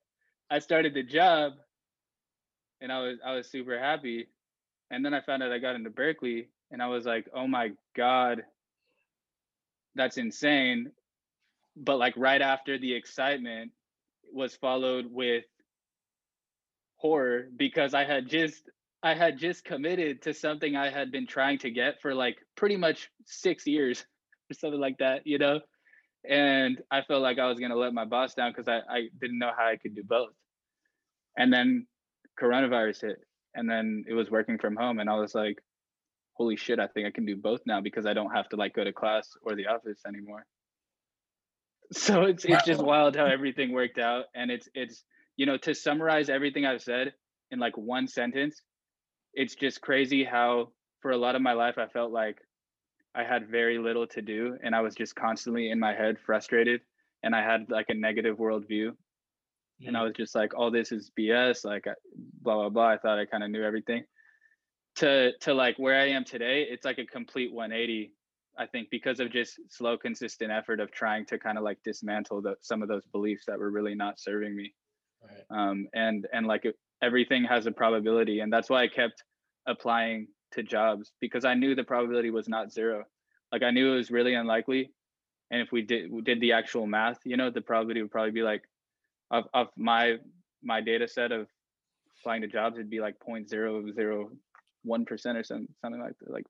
I 0.51 0.61
started 0.61 0.95
the 0.95 1.03
job, 1.03 1.53
and 2.81 2.91
I 2.93 3.01
was 3.01 3.19
I 3.25 3.35
was 3.35 3.51
super 3.51 3.79
happy. 3.79 4.29
And 4.91 5.05
then 5.05 5.15
I 5.15 5.21
found 5.21 5.43
out 5.43 5.53
I 5.53 5.59
got 5.59 5.77
into 5.77 5.91
Berkeley, 5.91 6.49
and 6.71 6.83
I 6.83 6.89
was 6.89 7.05
like, 7.07 7.27
oh 7.35 7.47
my 7.47 7.73
god, 7.97 8.43
that's 9.95 10.17
insane 10.19 10.93
but 11.77 11.99
like 11.99 12.15
right 12.17 12.41
after 12.41 12.79
the 12.79 12.95
excitement 12.95 13.71
was 14.33 14.57
followed 14.57 15.07
with 15.11 15.45
horror 16.97 17.49
because 17.57 17.95
I 17.95 18.05
had 18.05 18.29
just 18.29 18.63
I 19.03 19.15
had 19.15 19.39
just 19.39 19.65
committed 19.65 20.23
to 20.23 20.33
something 20.33 20.75
I 20.75 20.91
had 20.91 21.13
been 21.13 21.27
trying 21.27 21.59
to 21.59 21.71
get 21.71 22.01
for 22.01 22.15
like 22.15 22.39
pretty 22.57 22.77
much 22.77 23.11
6 23.27 23.67
years 23.67 24.05
or 24.51 24.55
something 24.55 24.81
like 24.81 24.99
that, 24.99 25.27
you 25.27 25.39
know? 25.39 25.61
And 26.29 26.83
I 26.91 27.03
felt 27.03 27.23
like 27.23 27.39
I 27.39 27.47
was 27.47 27.59
to 27.59 27.77
let 27.77 27.93
my 27.93 28.05
boss 28.05 28.35
down 28.35 28.53
cuz 28.55 28.67
I 28.67 28.81
I 28.89 29.09
didn't 29.21 29.39
know 29.39 29.53
how 29.57 29.67
I 29.67 29.77
could 29.77 29.95
do 29.95 30.03
both. 30.03 30.33
And 31.37 31.53
then 31.53 31.87
coronavirus 32.41 33.03
hit 33.03 33.19
and 33.55 33.69
then 33.69 34.05
it 34.09 34.15
was 34.15 34.31
working 34.31 34.59
from 34.59 34.77
home 34.77 34.99
and 34.99 35.11
I 35.11 35.15
was 35.15 35.35
like 35.35 35.59
holy 36.35 36.57
shit, 36.57 36.79
I 36.79 36.87
think 36.87 37.07
I 37.07 37.11
can 37.11 37.25
do 37.25 37.35
both 37.35 37.63
now 37.65 37.81
because 37.81 38.05
I 38.05 38.13
don't 38.13 38.31
have 38.31 38.47
to 38.51 38.57
like 38.57 38.75
go 38.75 38.85
to 38.85 38.93
class 38.93 39.27
or 39.41 39.55
the 39.55 39.69
office 39.69 40.03
anymore 40.07 40.45
so 41.93 42.23
it's 42.25 42.45
it's 42.45 42.65
just 42.65 42.83
wild 42.83 43.17
how 43.17 43.27
everything 43.27 43.73
worked 43.73 43.99
out 43.99 44.25
and 44.35 44.51
it's 44.51 44.69
it's 44.75 45.05
you 45.37 45.47
know 45.47 45.57
to 45.57 45.75
summarize 45.75 46.29
everything 46.29 46.67
i've 46.67 46.83
said 46.83 47.13
in 47.51 47.59
like 47.59 47.77
one 47.77 48.09
sentence 48.09 48.63
it's 49.35 49.55
just 49.55 49.81
crazy 49.81 50.25
how 50.25 50.69
for 51.01 51.11
a 51.11 51.17
lot 51.17 51.37
of 51.37 51.43
my 51.43 51.53
life 51.53 51.79
i 51.79 51.87
felt 51.87 52.13
like 52.13 52.39
i 53.15 53.23
had 53.23 53.49
very 53.49 53.79
little 53.79 54.07
to 54.07 54.23
do 54.23 54.57
and 54.63 54.75
i 54.75 54.81
was 54.81 54.95
just 54.95 55.15
constantly 55.15 55.71
in 55.71 55.79
my 55.79 55.95
head 55.95 56.17
frustrated 56.25 56.81
and 57.23 57.35
i 57.35 57.43
had 57.43 57.67
like 57.71 57.87
a 57.89 57.95
negative 57.95 58.37
worldview 58.39 58.91
and 59.87 59.97
i 59.97 60.01
mm, 60.01 60.05
was 60.05 60.15
just 60.17 60.35
like 60.35 60.55
all 60.57 60.71
this 60.71 60.91
is 60.93 61.11
bs 61.19 61.65
like 61.65 61.85
blah 62.43 62.55
blah 62.55 62.69
blah 62.69 62.89
i 62.89 62.99
thought 62.99 63.19
i 63.19 63.27
kind 63.27 63.45
of 63.45 63.51
knew 63.51 63.63
everything. 63.63 64.03
To 64.97 65.33
to 65.41 65.53
like 65.53 65.79
where 65.79 66.01
i 66.01 66.09
am 66.09 66.25
today 66.25 66.67
it's 66.71 66.87
like 66.87 66.99
a 66.99 67.05
complete 67.05 67.53
180 67.53 68.13
I 68.59 68.67
think 68.67 68.89
because 68.91 69.21
of 69.21 69.31
just 69.31 69.61
slow, 69.69 69.99
consistent 69.99 70.51
effort 70.51 70.81
of 70.81 70.91
trying 70.91 71.27
to 71.27 71.39
kind 71.39 71.59
of 71.59 71.65
like 71.65 71.79
dismantle 71.85 72.43
the, 72.43 72.57
some 72.61 72.83
of 72.83 72.89
those 72.89 73.05
beliefs 73.13 73.45
that 73.47 73.59
were 73.59 73.71
really 73.71 73.95
not 73.95 74.19
serving 74.19 74.57
me. 74.57 74.75
right. 75.23 75.45
Um, 75.51 75.89
and 75.95 76.27
and 76.33 76.47
like 76.47 76.65
it- 76.65 76.79
everything 77.03 77.45
has 77.45 77.67
a 77.67 77.73
probability, 77.73 78.41
and 78.41 78.53
that's 78.53 78.71
why 78.71 78.83
I 78.83 78.89
kept 78.89 79.23
applying 79.67 80.29
to 80.53 80.63
jobs 80.63 81.13
because 81.21 81.45
I 81.45 81.55
knew 81.55 81.75
the 81.75 81.85
probability 81.85 82.31
was 82.31 82.49
not 82.49 82.73
zero. 82.73 83.05
Like 83.53 83.63
I 83.63 83.71
knew 83.71 83.93
it 83.93 83.97
was 83.97 84.11
really 84.11 84.35
unlikely, 84.35 84.91
and 85.51 85.61
if 85.61 85.73
we 85.73 85.83
did 85.83 86.11
we 86.11 86.23
did 86.23 86.41
the 86.41 86.53
actual 86.53 86.87
math, 86.87 87.19
you 87.25 87.37
know, 87.37 87.51
the 87.51 87.61
probability 87.61 88.03
would 88.03 88.11
probably 88.11 88.33
be 88.33 88.43
like 88.43 88.63
of 89.31 89.45
of 89.53 89.69
my 89.77 90.17
my 90.63 90.81
data 90.81 91.07
set 91.07 91.33
of 91.33 91.47
applying 92.21 92.43
to 92.43 92.49
jobs, 92.49 92.77
it'd 92.77 92.91
be 92.91 93.01
like 93.01 93.17
0.001 93.21 95.07
percent 95.07 95.39
or 95.39 95.45
something 95.45 95.69
something 95.83 96.01
like 96.01 96.19
that, 96.21 96.31
like 96.31 96.47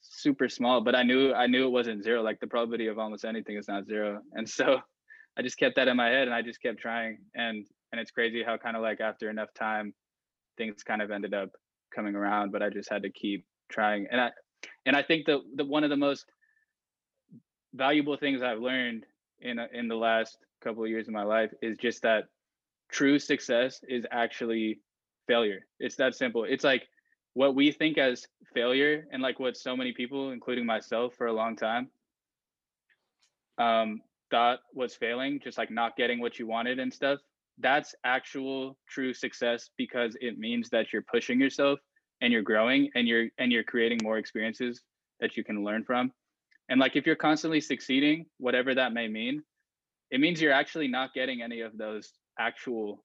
super 0.00 0.48
small, 0.48 0.80
but 0.80 0.94
I 0.94 1.02
knew 1.02 1.32
I 1.32 1.46
knew 1.46 1.66
it 1.66 1.70
wasn't 1.70 2.02
zero. 2.02 2.22
Like 2.22 2.40
the 2.40 2.46
probability 2.46 2.86
of 2.86 2.98
almost 2.98 3.24
anything 3.24 3.56
is 3.56 3.68
not 3.68 3.86
zero. 3.86 4.20
And 4.32 4.48
so 4.48 4.80
I 5.38 5.42
just 5.42 5.58
kept 5.58 5.76
that 5.76 5.88
in 5.88 5.96
my 5.96 6.08
head 6.08 6.28
and 6.28 6.34
I 6.34 6.42
just 6.42 6.60
kept 6.60 6.78
trying. 6.78 7.18
And 7.34 7.66
and 7.92 8.00
it's 8.00 8.10
crazy 8.10 8.42
how 8.42 8.56
kind 8.56 8.76
of 8.76 8.82
like 8.82 9.00
after 9.00 9.30
enough 9.30 9.52
time 9.54 9.94
things 10.56 10.82
kind 10.82 11.00
of 11.02 11.10
ended 11.10 11.34
up 11.34 11.50
coming 11.94 12.14
around, 12.14 12.52
but 12.52 12.62
I 12.62 12.70
just 12.70 12.90
had 12.90 13.02
to 13.02 13.10
keep 13.10 13.46
trying. 13.70 14.06
And 14.10 14.20
I 14.20 14.30
and 14.86 14.96
I 14.96 15.02
think 15.02 15.26
that 15.26 15.40
the 15.54 15.64
one 15.64 15.84
of 15.84 15.90
the 15.90 15.96
most 15.96 16.26
valuable 17.74 18.16
things 18.16 18.42
I've 18.42 18.60
learned 18.60 19.04
in 19.40 19.58
in 19.72 19.88
the 19.88 19.96
last 19.96 20.38
couple 20.62 20.82
of 20.82 20.90
years 20.90 21.06
of 21.08 21.14
my 21.14 21.22
life 21.22 21.52
is 21.62 21.76
just 21.78 22.02
that 22.02 22.24
true 22.90 23.18
success 23.18 23.80
is 23.88 24.04
actually 24.10 24.80
failure. 25.26 25.60
It's 25.78 25.96
that 25.96 26.14
simple. 26.14 26.44
It's 26.44 26.64
like 26.64 26.88
what 27.34 27.54
we 27.54 27.72
think 27.72 27.98
as 27.98 28.26
failure 28.54 29.06
and 29.12 29.22
like 29.22 29.38
what 29.38 29.56
so 29.56 29.76
many 29.76 29.92
people, 29.92 30.30
including 30.30 30.66
myself 30.66 31.14
for 31.14 31.26
a 31.26 31.32
long 31.32 31.56
time, 31.56 31.88
um, 33.58 34.00
thought 34.30 34.60
was 34.74 34.94
failing, 34.94 35.40
just 35.42 35.58
like 35.58 35.70
not 35.70 35.96
getting 35.96 36.20
what 36.20 36.38
you 36.38 36.46
wanted 36.46 36.78
and 36.78 36.92
stuff. 36.92 37.20
That's 37.58 37.94
actual 38.04 38.76
true 38.88 39.12
success 39.12 39.70
because 39.76 40.16
it 40.20 40.38
means 40.38 40.68
that 40.70 40.92
you're 40.92 41.02
pushing 41.02 41.40
yourself 41.40 41.80
and 42.20 42.32
you're 42.32 42.42
growing 42.42 42.90
and 42.94 43.08
you're 43.08 43.26
and 43.38 43.50
you're 43.50 43.64
creating 43.64 43.98
more 44.02 44.18
experiences 44.18 44.82
that 45.20 45.36
you 45.36 45.44
can 45.44 45.64
learn 45.64 45.84
from. 45.84 46.12
And 46.68 46.78
like 46.78 46.96
if 46.96 47.06
you're 47.06 47.16
constantly 47.16 47.60
succeeding, 47.60 48.26
whatever 48.38 48.74
that 48.74 48.92
may 48.92 49.08
mean, 49.08 49.42
it 50.10 50.20
means 50.20 50.40
you're 50.40 50.52
actually 50.52 50.88
not 50.88 51.14
getting 51.14 51.42
any 51.42 51.60
of 51.60 51.76
those 51.76 52.12
actual 52.38 53.04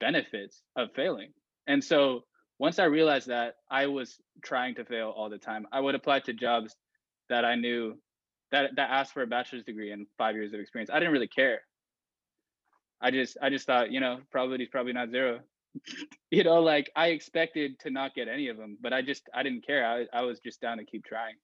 benefits 0.00 0.62
of 0.76 0.92
failing. 0.94 1.32
And 1.66 1.82
so 1.82 2.24
once 2.58 2.78
I 2.78 2.84
realized 2.84 3.28
that 3.28 3.54
I 3.70 3.86
was 3.86 4.20
trying 4.42 4.74
to 4.76 4.84
fail 4.84 5.12
all 5.16 5.30
the 5.30 5.38
time, 5.38 5.66
I 5.72 5.80
would 5.80 5.94
apply 5.94 6.20
to 6.20 6.32
jobs 6.32 6.74
that 7.28 7.44
I 7.44 7.54
knew 7.54 7.96
that 8.50 8.70
that 8.76 8.90
asked 8.90 9.12
for 9.12 9.22
a 9.22 9.26
bachelor's 9.26 9.64
degree 9.64 9.92
and 9.92 10.06
five 10.16 10.34
years 10.34 10.52
of 10.52 10.60
experience. 10.60 10.90
I 10.90 10.98
didn't 10.98 11.12
really 11.12 11.28
care. 11.28 11.60
I 13.00 13.10
just 13.10 13.36
I 13.40 13.50
just 13.50 13.66
thought, 13.66 13.92
you 13.92 14.00
know, 14.00 14.20
probability 14.30 14.64
is 14.64 14.70
probably 14.70 14.92
not 14.92 15.10
zero. 15.10 15.40
you 16.30 16.42
know, 16.44 16.60
like 16.60 16.90
I 16.96 17.08
expected 17.08 17.78
to 17.80 17.90
not 17.90 18.14
get 18.14 18.28
any 18.28 18.48
of 18.48 18.56
them, 18.56 18.76
but 18.80 18.92
I 18.92 19.02
just 19.02 19.22
I 19.34 19.42
didn't 19.42 19.66
care. 19.66 19.86
I 19.86 20.06
I 20.12 20.22
was 20.22 20.40
just 20.40 20.60
down 20.60 20.78
to 20.78 20.84
keep 20.84 21.04
trying. 21.04 21.34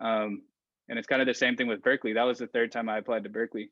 Um, 0.00 0.42
and 0.88 0.98
it's 0.98 1.08
kind 1.08 1.22
of 1.22 1.26
the 1.26 1.34
same 1.34 1.56
thing 1.56 1.66
with 1.66 1.82
Berkeley. 1.82 2.12
That 2.12 2.24
was 2.24 2.38
the 2.38 2.46
third 2.46 2.70
time 2.70 2.88
I 2.88 2.98
applied 2.98 3.24
to 3.24 3.30
Berkeley. 3.30 3.70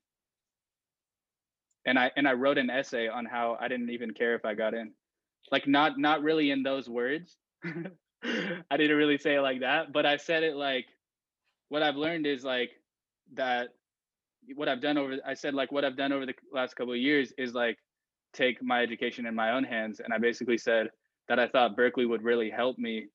And 1.84 1.98
I 1.98 2.10
and 2.16 2.26
I 2.26 2.32
wrote 2.32 2.58
an 2.58 2.70
essay 2.70 3.08
on 3.08 3.26
how 3.26 3.56
I 3.60 3.68
didn't 3.68 3.90
even 3.90 4.12
care 4.12 4.34
if 4.34 4.44
I 4.44 4.54
got 4.54 4.74
in. 4.74 4.92
Like 5.52 5.68
not 5.68 5.98
not 5.98 6.22
really 6.22 6.50
in 6.50 6.64
those 6.64 6.88
words. 6.88 7.36
I 7.64 8.76
didn't 8.76 8.96
really 8.96 9.18
say 9.18 9.36
it 9.36 9.42
like 9.42 9.60
that, 9.60 9.92
but 9.92 10.06
I 10.06 10.16
said 10.16 10.42
it 10.42 10.56
like 10.56 10.86
what 11.68 11.82
I've 11.82 11.96
learned 11.96 12.26
is 12.26 12.44
like 12.44 12.70
that 13.34 13.68
what 14.56 14.68
I've 14.68 14.80
done 14.80 14.98
over 14.98 15.16
I 15.26 15.34
said 15.34 15.54
like 15.54 15.72
what 15.72 15.84
I've 15.84 15.96
done 15.96 16.12
over 16.12 16.26
the 16.26 16.34
last 16.52 16.74
couple 16.74 16.92
of 16.92 16.98
years 16.98 17.32
is 17.38 17.54
like 17.54 17.78
take 18.34 18.62
my 18.62 18.82
education 18.82 19.26
in 19.26 19.34
my 19.34 19.52
own 19.52 19.64
hands 19.64 20.00
and 20.00 20.12
I 20.12 20.18
basically 20.18 20.58
said 20.58 20.88
that 21.28 21.38
I 21.38 21.48
thought 21.48 21.76
Berkeley 21.76 22.06
would 22.06 22.22
really 22.22 22.50
help 22.50 22.78
me 22.78 23.06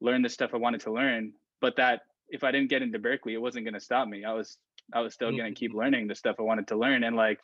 learn 0.00 0.22
the 0.22 0.28
stuff 0.28 0.50
I 0.54 0.58
wanted 0.58 0.80
to 0.82 0.92
learn 0.92 1.32
but 1.60 1.76
that 1.76 2.02
if 2.28 2.44
I 2.44 2.50
didn't 2.50 2.70
get 2.70 2.82
into 2.82 2.98
Berkeley 2.98 3.34
it 3.34 3.42
wasn't 3.42 3.64
going 3.64 3.74
to 3.74 3.80
stop 3.80 4.08
me 4.08 4.24
I 4.24 4.32
was 4.32 4.58
I 4.94 5.00
was 5.00 5.14
still 5.14 5.30
going 5.30 5.52
to 5.52 5.58
keep 5.58 5.70
mm-hmm. 5.70 5.80
learning 5.80 6.06
the 6.06 6.14
stuff 6.14 6.36
I 6.38 6.42
wanted 6.42 6.68
to 6.68 6.76
learn 6.76 7.04
and 7.04 7.16
like 7.16 7.40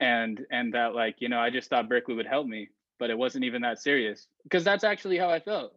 and 0.00 0.44
and 0.50 0.74
that 0.74 0.94
like 0.94 1.16
you 1.20 1.28
know 1.28 1.38
I 1.38 1.50
just 1.50 1.70
thought 1.70 1.88
Berkeley 1.88 2.14
would 2.14 2.26
help 2.26 2.46
me 2.46 2.68
but 2.98 3.10
it 3.10 3.18
wasn't 3.18 3.44
even 3.44 3.62
that 3.62 3.78
serious 3.78 4.26
because 4.44 4.64
that's 4.64 4.84
actually 4.84 5.18
how 5.18 5.30
I 5.30 5.40
felt 5.40 5.72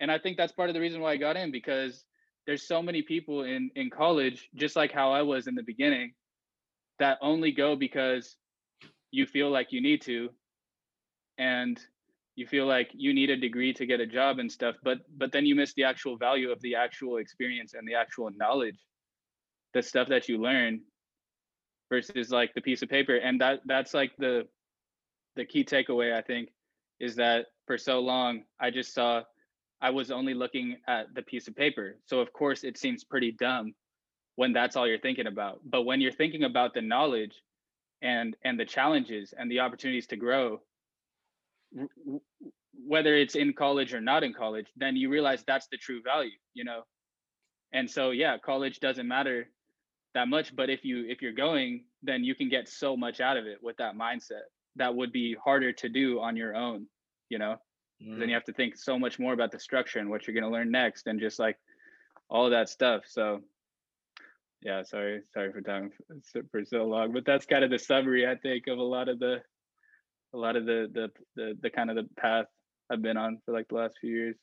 and 0.00 0.10
I 0.10 0.18
think 0.18 0.36
that's 0.36 0.52
part 0.52 0.68
of 0.68 0.74
the 0.74 0.80
reason 0.80 1.00
why 1.00 1.12
I 1.12 1.16
got 1.16 1.36
in 1.36 1.52
because 1.52 2.04
there's 2.46 2.66
so 2.66 2.82
many 2.82 3.02
people 3.02 3.44
in 3.44 3.70
in 3.76 3.88
college, 3.88 4.48
just 4.54 4.76
like 4.76 4.92
how 4.92 5.12
I 5.12 5.22
was 5.22 5.46
in 5.46 5.54
the 5.54 5.62
beginning, 5.62 6.12
that 6.98 7.18
only 7.20 7.52
go 7.52 7.76
because 7.76 8.36
you 9.12 9.26
feel 9.26 9.50
like 9.50 9.72
you 9.72 9.80
need 9.80 10.02
to, 10.02 10.30
and 11.38 11.80
you 12.34 12.46
feel 12.46 12.66
like 12.66 12.90
you 12.94 13.14
need 13.14 13.30
a 13.30 13.36
degree 13.36 13.72
to 13.74 13.86
get 13.86 14.00
a 14.00 14.06
job 14.06 14.40
and 14.40 14.50
stuff. 14.50 14.74
But 14.82 14.98
but 15.16 15.30
then 15.30 15.46
you 15.46 15.54
miss 15.54 15.72
the 15.74 15.84
actual 15.84 16.16
value 16.16 16.50
of 16.50 16.60
the 16.62 16.74
actual 16.74 17.18
experience 17.18 17.74
and 17.74 17.86
the 17.86 17.94
actual 17.94 18.30
knowledge, 18.36 18.80
the 19.72 19.82
stuff 19.82 20.08
that 20.08 20.28
you 20.28 20.38
learn, 20.38 20.80
versus 21.92 22.30
like 22.30 22.54
the 22.54 22.60
piece 22.62 22.80
of 22.80 22.88
paper. 22.88 23.16
And 23.16 23.38
that 23.42 23.60
that's 23.66 23.92
like 23.92 24.12
the 24.16 24.48
the 25.36 25.44
key 25.44 25.62
takeaway 25.62 26.14
I 26.14 26.22
think 26.22 26.48
is 26.98 27.16
that 27.16 27.46
for 27.66 27.76
so 27.76 28.00
long 28.00 28.44
I 28.58 28.70
just 28.70 28.94
saw 28.94 29.22
I 29.82 29.90
was 29.90 30.10
only 30.10 30.32
looking 30.32 30.76
at 30.88 31.14
the 31.14 31.20
piece 31.20 31.48
of 31.48 31.54
paper. 31.54 31.98
So 32.06 32.20
of 32.20 32.32
course 32.32 32.64
it 32.64 32.78
seems 32.78 33.04
pretty 33.04 33.32
dumb 33.32 33.74
when 34.36 34.54
that's 34.54 34.74
all 34.74 34.88
you're 34.88 35.06
thinking 35.06 35.26
about. 35.26 35.60
But 35.66 35.82
when 35.82 36.00
you're 36.00 36.18
thinking 36.22 36.44
about 36.44 36.72
the 36.72 36.80
knowledge 36.80 37.36
and 38.00 38.34
and 38.42 38.58
the 38.58 38.64
challenges 38.64 39.34
and 39.36 39.50
the 39.50 39.60
opportunities 39.60 40.06
to 40.08 40.16
grow 40.16 40.62
whether 42.86 43.14
it's 43.16 43.34
in 43.34 43.52
college 43.52 43.94
or 43.94 44.00
not 44.00 44.24
in 44.24 44.32
college, 44.32 44.68
then 44.76 44.96
you 44.96 45.08
realize 45.10 45.44
that's 45.46 45.68
the 45.70 45.76
true 45.76 46.00
value, 46.02 46.38
you 46.54 46.64
know. 46.64 46.82
And 47.72 47.90
so 47.90 48.10
yeah, 48.12 48.38
college 48.38 48.80
doesn't 48.80 49.06
matter 49.06 49.48
that 50.14 50.28
much, 50.28 50.54
but 50.54 50.70
if 50.70 50.84
you 50.84 51.06
if 51.08 51.22
you're 51.22 51.32
going, 51.32 51.84
then 52.02 52.24
you 52.24 52.34
can 52.34 52.48
get 52.48 52.68
so 52.68 52.96
much 52.96 53.20
out 53.20 53.36
of 53.36 53.46
it 53.46 53.58
with 53.62 53.76
that 53.78 53.96
mindset 53.96 54.46
that 54.76 54.94
would 54.94 55.12
be 55.12 55.36
harder 55.42 55.72
to 55.72 55.88
do 55.88 56.20
on 56.20 56.36
your 56.36 56.54
own, 56.54 56.86
you 57.32 57.38
know 57.38 57.56
mm. 58.00 58.18
then 58.18 58.28
you 58.28 58.34
have 58.34 58.44
to 58.44 58.52
think 58.52 58.76
so 58.76 58.98
much 58.98 59.18
more 59.18 59.32
about 59.32 59.50
the 59.50 59.58
structure 59.58 59.98
and 59.98 60.08
what 60.08 60.26
you're 60.26 60.34
going 60.34 60.44
to 60.44 60.50
learn 60.50 60.70
next 60.70 61.06
and 61.06 61.18
just 61.18 61.38
like 61.38 61.56
all 62.28 62.44
of 62.44 62.52
that 62.52 62.68
stuff 62.68 63.02
so 63.08 63.40
yeah 64.60 64.82
sorry 64.82 65.22
sorry 65.32 65.50
for 65.50 65.62
talking 65.62 65.90
for 66.50 66.64
so 66.64 66.84
long 66.84 67.12
but 67.12 67.24
that's 67.24 67.46
kind 67.46 67.64
of 67.64 67.70
the 67.70 67.78
summary 67.78 68.28
i 68.28 68.36
think 68.36 68.66
of 68.68 68.78
a 68.78 68.82
lot 68.82 69.08
of 69.08 69.18
the 69.18 69.38
a 70.34 70.36
lot 70.36 70.56
of 70.56 70.66
the 70.66 70.88
the 70.92 71.10
the, 71.36 71.58
the 71.62 71.70
kind 71.70 71.90
of 71.90 71.96
the 71.96 72.06
path 72.20 72.46
i've 72.90 73.02
been 73.02 73.16
on 73.16 73.38
for 73.44 73.52
like 73.52 73.66
the 73.68 73.74
last 73.74 73.96
few 73.98 74.14
years 74.14 74.36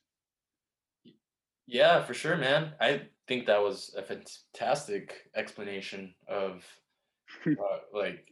yeah 1.70 2.02
for 2.02 2.14
sure 2.14 2.36
man 2.36 2.72
i 2.80 3.00
think 3.26 3.46
that 3.46 3.62
was 3.62 3.94
a 3.96 4.02
fantastic 4.02 5.14
explanation 5.36 6.12
of 6.28 6.64
uh, 7.46 7.78
like 7.94 8.26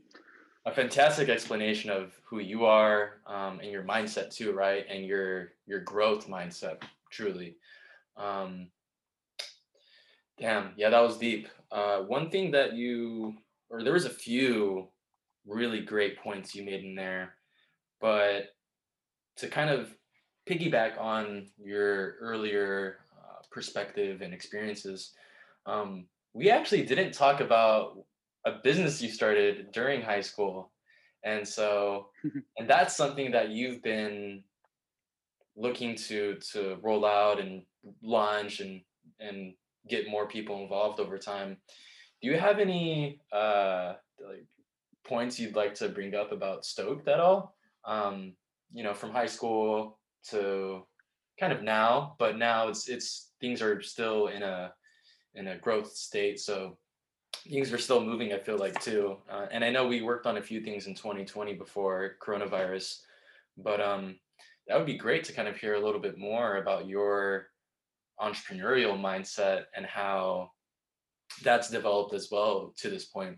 a 0.68 0.72
fantastic 0.72 1.30
explanation 1.30 1.88
of 1.90 2.12
who 2.24 2.40
you 2.40 2.66
are 2.66 3.20
um, 3.26 3.58
and 3.60 3.70
your 3.70 3.84
mindset 3.84 4.30
too, 4.30 4.52
right? 4.52 4.84
And 4.88 5.06
your 5.06 5.52
your 5.66 5.80
growth 5.80 6.28
mindset, 6.28 6.82
truly. 7.10 7.56
Um, 8.16 8.68
damn, 10.38 10.72
yeah, 10.76 10.90
that 10.90 11.00
was 11.00 11.16
deep. 11.16 11.48
Uh, 11.72 12.00
one 12.00 12.28
thing 12.30 12.50
that 12.50 12.74
you, 12.74 13.34
or 13.70 13.82
there 13.82 13.94
was 13.94 14.04
a 14.04 14.10
few 14.10 14.88
really 15.46 15.80
great 15.80 16.18
points 16.18 16.54
you 16.54 16.64
made 16.64 16.84
in 16.84 16.94
there, 16.94 17.34
but 18.00 18.48
to 19.36 19.48
kind 19.48 19.70
of 19.70 19.94
piggyback 20.46 21.00
on 21.00 21.46
your 21.56 22.16
earlier 22.20 22.98
perspective 23.50 24.20
and 24.20 24.32
experiences, 24.34 25.12
um, 25.66 26.06
we 26.34 26.50
actually 26.50 26.84
didn't 26.84 27.12
talk 27.12 27.40
about 27.40 27.98
a 28.46 28.52
business 28.62 29.02
you 29.02 29.10
started 29.10 29.72
during 29.72 30.02
high 30.02 30.20
school. 30.20 30.72
And 31.24 31.46
so, 31.46 32.10
and 32.58 32.68
that's 32.68 32.96
something 32.96 33.32
that 33.32 33.50
you've 33.50 33.82
been 33.82 34.42
looking 35.56 35.96
to 35.96 36.36
to 36.52 36.78
roll 36.82 37.04
out 37.04 37.40
and 37.40 37.62
launch 38.00 38.60
and 38.60 38.80
and 39.18 39.54
get 39.88 40.08
more 40.08 40.28
people 40.28 40.62
involved 40.62 41.00
over 41.00 41.18
time. 41.18 41.56
Do 42.22 42.28
you 42.28 42.38
have 42.38 42.58
any 42.58 43.20
uh 43.32 43.94
like 44.24 44.46
points 45.06 45.38
you'd 45.38 45.56
like 45.56 45.74
to 45.74 45.88
bring 45.88 46.14
up 46.14 46.32
about 46.32 46.62
stOAKed 46.62 47.08
at 47.08 47.20
all? 47.20 47.56
Um, 47.84 48.34
you 48.72 48.84
know, 48.84 48.94
from 48.94 49.10
high 49.10 49.26
school 49.26 49.98
to 50.30 50.82
kind 51.40 51.52
of 51.52 51.62
now, 51.62 52.14
but 52.18 52.36
now 52.36 52.68
it's 52.68 52.88
it's 52.88 53.27
things 53.40 53.62
are 53.62 53.80
still 53.82 54.28
in 54.28 54.42
a 54.42 54.72
in 55.34 55.48
a 55.48 55.58
growth 55.58 55.92
state. 55.92 56.40
So 56.40 56.78
things 57.48 57.72
are 57.72 57.78
still 57.78 58.04
moving 58.04 58.32
i 58.32 58.38
feel 58.38 58.58
like 58.58 58.78
too 58.82 59.16
uh, 59.30 59.46
and 59.50 59.64
i 59.64 59.70
know 59.70 59.86
we 59.86 60.02
worked 60.02 60.26
on 60.26 60.38
a 60.38 60.42
few 60.42 60.60
things 60.60 60.86
in 60.86 60.94
2020 60.94 61.54
before 61.54 62.16
coronavirus 62.22 62.98
but 63.56 63.80
um 63.80 64.16
that 64.66 64.76
would 64.76 64.86
be 64.86 64.96
great 64.96 65.24
to 65.24 65.32
kind 65.32 65.48
of 65.48 65.56
hear 65.56 65.74
a 65.74 65.80
little 65.80 66.00
bit 66.00 66.18
more 66.18 66.56
about 66.58 66.86
your 66.86 67.46
entrepreneurial 68.20 68.98
mindset 68.98 69.64
and 69.76 69.86
how 69.86 70.50
that's 71.42 71.70
developed 71.70 72.14
as 72.14 72.28
well 72.30 72.74
to 72.76 72.90
this 72.90 73.04
point 73.04 73.36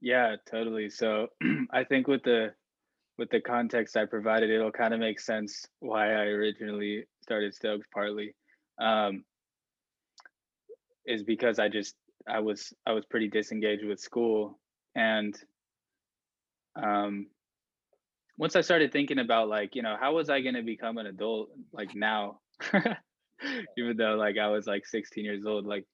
yeah 0.00 0.36
totally 0.50 0.90
so 0.90 1.28
i 1.72 1.82
think 1.82 2.06
with 2.06 2.22
the 2.22 2.52
with 3.22 3.30
the 3.30 3.40
context 3.40 3.96
i 3.96 4.04
provided 4.04 4.50
it'll 4.50 4.72
kind 4.82 4.92
of 4.92 5.00
make 5.00 5.20
sense 5.20 5.64
why 5.78 6.06
i 6.08 6.24
originally 6.38 7.04
started 7.22 7.54
stokes 7.54 7.86
partly 7.94 8.34
um, 8.80 9.24
is 11.06 11.22
because 11.22 11.58
I 11.58 11.68
just 11.68 11.94
I 12.28 12.40
was 12.40 12.72
I 12.86 12.92
was 12.92 13.04
pretty 13.06 13.28
disengaged 13.28 13.84
with 13.84 14.00
school 14.00 14.58
and 14.94 15.36
um 16.76 17.26
once 18.38 18.56
I 18.56 18.62
started 18.62 18.92
thinking 18.92 19.18
about 19.18 19.48
like, 19.48 19.76
you 19.76 19.82
know, 19.82 19.96
how 20.00 20.14
was 20.14 20.30
I 20.30 20.40
going 20.40 20.54
to 20.54 20.62
become 20.62 20.96
an 20.98 21.06
adult 21.06 21.50
like 21.72 21.94
now? 21.94 22.40
Even 23.76 23.96
though 23.96 24.14
like 24.14 24.38
I 24.38 24.48
was 24.48 24.66
like 24.66 24.86
16 24.86 25.24
years 25.24 25.44
old 25.46 25.66
like 25.66 25.84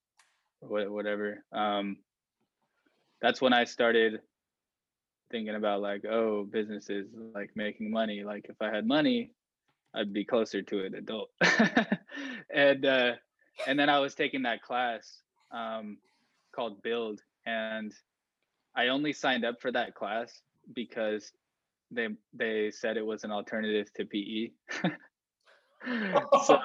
whatever. 0.60 1.44
Um 1.52 1.98
that's 3.20 3.40
when 3.40 3.52
I 3.52 3.64
started 3.64 4.20
thinking 5.30 5.54
about 5.54 5.80
like, 5.80 6.04
oh, 6.04 6.44
businesses 6.44 7.06
like 7.34 7.50
making 7.54 7.90
money. 7.90 8.24
Like 8.24 8.46
if 8.48 8.56
I 8.60 8.74
had 8.74 8.86
money, 8.86 9.32
I'd 9.94 10.12
be 10.12 10.24
closer 10.24 10.62
to 10.62 10.84
an 10.84 10.94
adult. 10.94 11.30
and 12.54 12.84
uh 12.84 13.12
and 13.66 13.78
then 13.78 13.88
I 13.88 13.98
was 13.98 14.14
taking 14.14 14.42
that 14.42 14.62
class 14.62 15.22
um, 15.50 15.98
called 16.54 16.82
Build, 16.82 17.20
and 17.46 17.92
I 18.76 18.88
only 18.88 19.12
signed 19.12 19.44
up 19.44 19.60
for 19.60 19.72
that 19.72 19.94
class 19.94 20.40
because 20.74 21.32
they 21.90 22.08
they 22.34 22.70
said 22.70 22.96
it 22.96 23.06
was 23.06 23.24
an 23.24 23.32
alternative 23.32 23.92
to 23.94 24.04
PE. 24.04 24.50
so, 26.44 26.58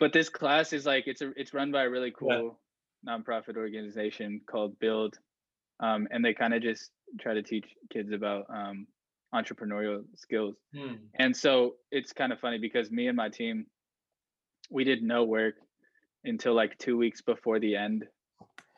but 0.00 0.12
this 0.12 0.28
class 0.28 0.72
is 0.72 0.86
like 0.86 1.06
it's 1.06 1.20
a 1.20 1.32
it's 1.36 1.52
run 1.52 1.72
by 1.72 1.84
a 1.84 1.90
really 1.90 2.12
cool 2.12 2.58
yeah. 3.04 3.16
nonprofit 3.16 3.56
organization 3.56 4.40
called 4.46 4.78
Build, 4.78 5.18
um, 5.80 6.08
and 6.10 6.24
they 6.24 6.34
kind 6.34 6.54
of 6.54 6.62
just 6.62 6.90
try 7.20 7.34
to 7.34 7.42
teach 7.42 7.66
kids 7.92 8.12
about 8.12 8.46
um, 8.48 8.86
entrepreneurial 9.34 10.02
skills. 10.16 10.56
Hmm. 10.74 10.94
And 11.18 11.36
so 11.36 11.74
it's 11.90 12.12
kind 12.12 12.32
of 12.32 12.40
funny 12.40 12.58
because 12.58 12.90
me 12.90 13.08
and 13.08 13.16
my 13.16 13.28
team, 13.28 13.66
we 14.70 14.84
did 14.84 15.02
no 15.02 15.24
work 15.24 15.54
until 16.24 16.54
like 16.54 16.76
two 16.78 16.96
weeks 16.96 17.22
before 17.22 17.60
the 17.60 17.76
end 17.76 18.04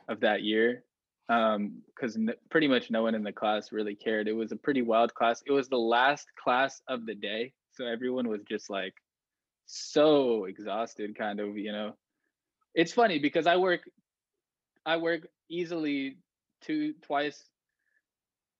of 0.08 0.20
that 0.20 0.42
year 0.42 0.84
because 1.28 2.16
um, 2.16 2.28
n- 2.28 2.34
pretty 2.50 2.68
much 2.68 2.90
no 2.90 3.02
one 3.02 3.14
in 3.14 3.22
the 3.22 3.32
class 3.32 3.70
really 3.70 3.94
cared. 3.94 4.28
It 4.28 4.32
was 4.32 4.50
a 4.50 4.56
pretty 4.56 4.80
wild 4.80 5.14
class. 5.14 5.42
It 5.46 5.52
was 5.52 5.68
the 5.68 5.76
last 5.78 6.26
class 6.42 6.80
of 6.88 7.04
the 7.04 7.14
day, 7.14 7.52
so 7.72 7.86
everyone 7.86 8.28
was 8.28 8.40
just 8.48 8.70
like 8.70 8.94
so 9.66 10.46
exhausted, 10.46 11.16
kind 11.18 11.38
of. 11.38 11.58
You 11.58 11.72
know, 11.72 11.96
it's 12.74 12.94
funny 12.94 13.18
because 13.18 13.46
I 13.46 13.56
work, 13.56 13.82
I 14.86 14.96
work 14.96 15.28
easily 15.50 16.16
two 16.62 16.94
twice 17.02 17.44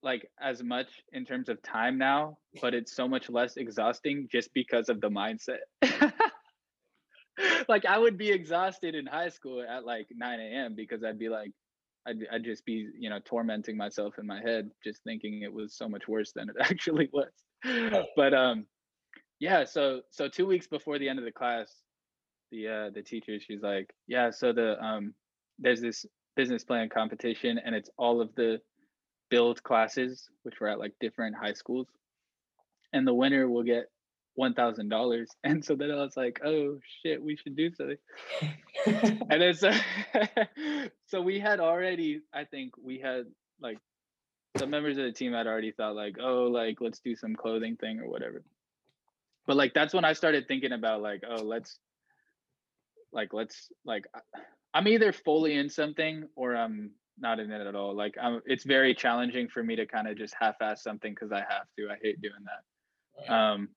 like 0.02 0.28
as 0.40 0.62
much 0.62 0.88
in 1.12 1.24
terms 1.24 1.48
of 1.48 1.60
time 1.62 1.98
now, 1.98 2.38
but 2.60 2.74
it's 2.74 2.94
so 2.94 3.08
much 3.08 3.28
less 3.28 3.56
exhausting 3.56 4.28
just 4.30 4.52
because 4.54 4.88
of 4.88 5.00
the 5.00 5.08
mindset. 5.08 5.58
like 7.68 7.84
I 7.84 7.98
would 7.98 8.16
be 8.16 8.30
exhausted 8.30 8.94
in 8.94 9.06
high 9.06 9.28
school 9.28 9.64
at 9.68 9.84
like 9.84 10.06
9 10.14 10.40
a.m. 10.40 10.74
because 10.74 11.02
I'd 11.04 11.18
be 11.18 11.28
like, 11.28 11.52
I'd, 12.06 12.18
I'd 12.32 12.44
just 12.44 12.64
be, 12.64 12.88
you 12.98 13.10
know, 13.10 13.18
tormenting 13.24 13.76
myself 13.76 14.14
in 14.18 14.26
my 14.26 14.40
head, 14.40 14.70
just 14.82 15.02
thinking 15.04 15.42
it 15.42 15.52
was 15.52 15.76
so 15.76 15.88
much 15.88 16.08
worse 16.08 16.32
than 16.34 16.48
it 16.48 16.56
actually 16.60 17.10
was. 17.12 17.30
but 18.16 18.34
um, 18.34 18.66
yeah. 19.40 19.64
So 19.64 20.02
so 20.10 20.28
two 20.28 20.46
weeks 20.46 20.66
before 20.66 20.98
the 20.98 21.08
end 21.08 21.18
of 21.18 21.24
the 21.24 21.32
class, 21.32 21.72
the 22.50 22.68
uh, 22.68 22.90
the 22.94 23.02
teacher 23.02 23.38
she's 23.40 23.62
like, 23.62 23.90
yeah. 24.06 24.30
So 24.30 24.52
the 24.52 24.82
um, 24.82 25.14
there's 25.58 25.80
this 25.80 26.06
business 26.36 26.64
plan 26.64 26.88
competition, 26.88 27.60
and 27.64 27.74
it's 27.74 27.90
all 27.98 28.20
of 28.20 28.34
the 28.36 28.60
build 29.30 29.62
classes, 29.62 30.28
which 30.42 30.60
were 30.60 30.68
at 30.68 30.78
like 30.78 30.94
different 31.00 31.36
high 31.36 31.52
schools, 31.52 31.86
and 32.92 33.06
the 33.06 33.14
winner 33.14 33.48
will 33.48 33.62
get 33.62 33.90
one 34.34 34.54
thousand 34.54 34.88
dollars. 34.88 35.30
And 35.44 35.64
so 35.64 35.74
then 35.74 35.90
I 35.90 35.96
was 35.96 36.16
like, 36.16 36.40
oh 36.44 36.78
shit, 37.02 37.22
we 37.22 37.36
should 37.36 37.56
do 37.56 37.70
something. 37.72 37.98
and 39.30 39.42
then 39.42 39.54
so 39.54 39.72
so 41.06 41.20
we 41.20 41.40
had 41.40 41.60
already, 41.60 42.22
I 42.32 42.44
think 42.44 42.74
we 42.82 42.98
had 42.98 43.26
like 43.60 43.78
some 44.56 44.70
members 44.70 44.96
of 44.96 45.04
the 45.04 45.12
team 45.12 45.32
had 45.32 45.46
already 45.46 45.72
thought 45.72 45.96
like, 45.96 46.16
oh, 46.20 46.44
like 46.44 46.80
let's 46.80 47.00
do 47.00 47.16
some 47.16 47.34
clothing 47.34 47.76
thing 47.76 48.00
or 48.00 48.08
whatever. 48.08 48.42
But 49.46 49.56
like 49.56 49.74
that's 49.74 49.94
when 49.94 50.04
I 50.04 50.12
started 50.12 50.46
thinking 50.46 50.72
about 50.72 51.02
like, 51.02 51.22
oh, 51.28 51.42
let's 51.42 51.78
like 53.12 53.32
let's 53.32 53.72
like 53.84 54.06
I'm 54.74 54.86
either 54.86 55.12
fully 55.12 55.54
in 55.54 55.70
something 55.70 56.28
or 56.36 56.54
I'm 56.54 56.92
not 57.20 57.40
in 57.40 57.50
it 57.50 57.66
at 57.66 57.74
all. 57.74 57.94
Like 57.94 58.16
I'm, 58.20 58.40
it's 58.46 58.64
very 58.64 58.94
challenging 58.94 59.48
for 59.48 59.62
me 59.62 59.76
to 59.76 59.86
kind 59.86 60.08
of 60.08 60.16
just 60.16 60.34
half-ass 60.38 60.82
something 60.82 61.12
because 61.12 61.32
I 61.32 61.40
have 61.40 61.66
to. 61.78 61.88
I 61.90 61.96
hate 62.02 62.20
doing 62.20 62.44
that. 62.44 63.32
Um, 63.32 63.68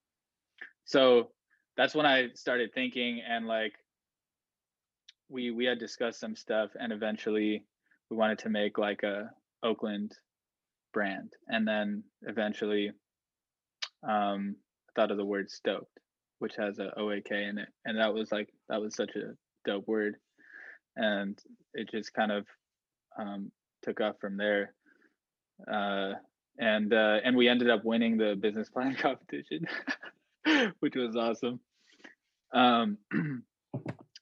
so 0.86 1.32
that's 1.78 1.96
when 1.96 2.06
I 2.06 2.30
started 2.36 2.74
thinking, 2.74 3.22
and 3.28 3.48
like 3.48 3.74
we 5.30 5.52
we 5.52 5.66
had 5.66 5.80
discussed 5.80 6.20
some 6.20 6.36
stuff, 6.36 6.72
and 6.80 6.92
eventually 6.92 7.66
we 8.10 8.18
wanted 8.18 8.40
to 8.40 8.50
make 8.50 8.78
like 8.78 9.04
a 9.04 9.32
Oakland 9.64 10.14
brand, 10.94 11.34
and 11.48 11.68
then 11.68 12.04
eventually 12.24 12.92
um, 14.08 14.56
I 14.90 14.92
thought 14.96 15.12
of 15.12 15.18
the 15.18 15.26
word 15.26 15.50
stoked, 15.50 16.00
which 16.40 16.56
has 16.58 16.80
a 16.80 16.92
OAK 16.98 17.32
in 17.32 17.58
it, 17.58 17.70
and 17.86 17.98
that 17.98 18.14
was 18.14 18.32
like 18.32 18.50
that 18.70 18.82
was 18.82 18.96
such 18.96 19.16
a 19.16 19.34
dope 19.66 19.88
word, 19.88 20.16
and 20.96 21.40
it 21.74 21.90
just 21.90 22.14
kind 22.14 22.32
of 22.32 22.46
um, 23.20 23.52
took 23.82 24.02
off 24.02 24.16
from 24.20 24.38
there. 24.38 24.74
Uh, 25.72 26.14
and 26.60 26.94
uh, 26.94 27.18
and 27.24 27.36
we 27.36 27.48
ended 27.48 27.70
up 27.70 27.84
winning 27.86 28.18
the 28.18 28.36
business 28.36 28.70
plan 28.70 28.96
competition, 29.00 29.66
which 30.80 30.96
was 30.96 31.16
awesome. 31.16 31.60
Um, 32.54 32.98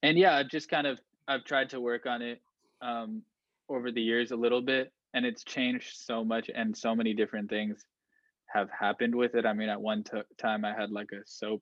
and 0.04 0.18
yeah, 0.18 0.36
I've 0.36 0.50
just 0.50 0.70
kind 0.70 0.88
of 0.88 1.00
I've 1.28 1.44
tried 1.44 1.70
to 1.72 1.82
work 1.82 2.06
on 2.06 2.22
it 2.22 2.42
um, 2.82 3.24
over 3.68 3.92
the 3.92 4.02
years 4.02 4.32
a 4.32 4.36
little 4.36 4.62
bit, 4.62 4.92
and 5.14 5.26
it's 5.26 5.44
changed 5.44 5.98
so 5.98 6.24
much, 6.24 6.50
and 6.54 6.76
so 6.76 6.96
many 6.96 7.14
different 7.14 7.50
things 7.50 7.84
have 8.54 8.70
happened 8.78 9.16
with 9.16 9.36
it. 9.36 9.46
I 9.46 9.54
mean, 9.54 9.70
at 9.70 9.82
one 9.82 10.04
t- 10.04 10.22
time 10.38 10.66
I 10.66 10.74
had 10.74 10.92
like 10.92 11.12
a 11.12 11.22
soap 11.26 11.62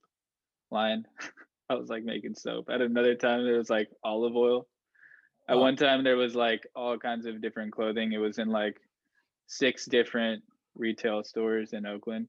line. 0.71 1.03
I 1.69 1.75
was 1.75 1.89
like 1.89 2.03
making 2.03 2.35
soap. 2.35 2.69
At 2.69 2.81
another 2.81 3.15
time 3.15 3.43
there 3.43 3.57
was 3.57 3.69
like 3.69 3.89
olive 4.03 4.35
oil. 4.35 4.67
At 5.49 5.57
one 5.57 5.75
time, 5.75 6.03
there 6.03 6.17
was 6.17 6.35
like 6.35 6.67
all 6.75 6.97
kinds 6.97 7.25
of 7.25 7.41
different 7.41 7.71
clothing. 7.71 8.11
It 8.11 8.17
was 8.17 8.37
in 8.37 8.49
like 8.49 8.81
six 9.47 9.85
different 9.85 10.43
retail 10.75 11.23
stores 11.23 11.73
in 11.73 11.85
Oakland. 11.85 12.27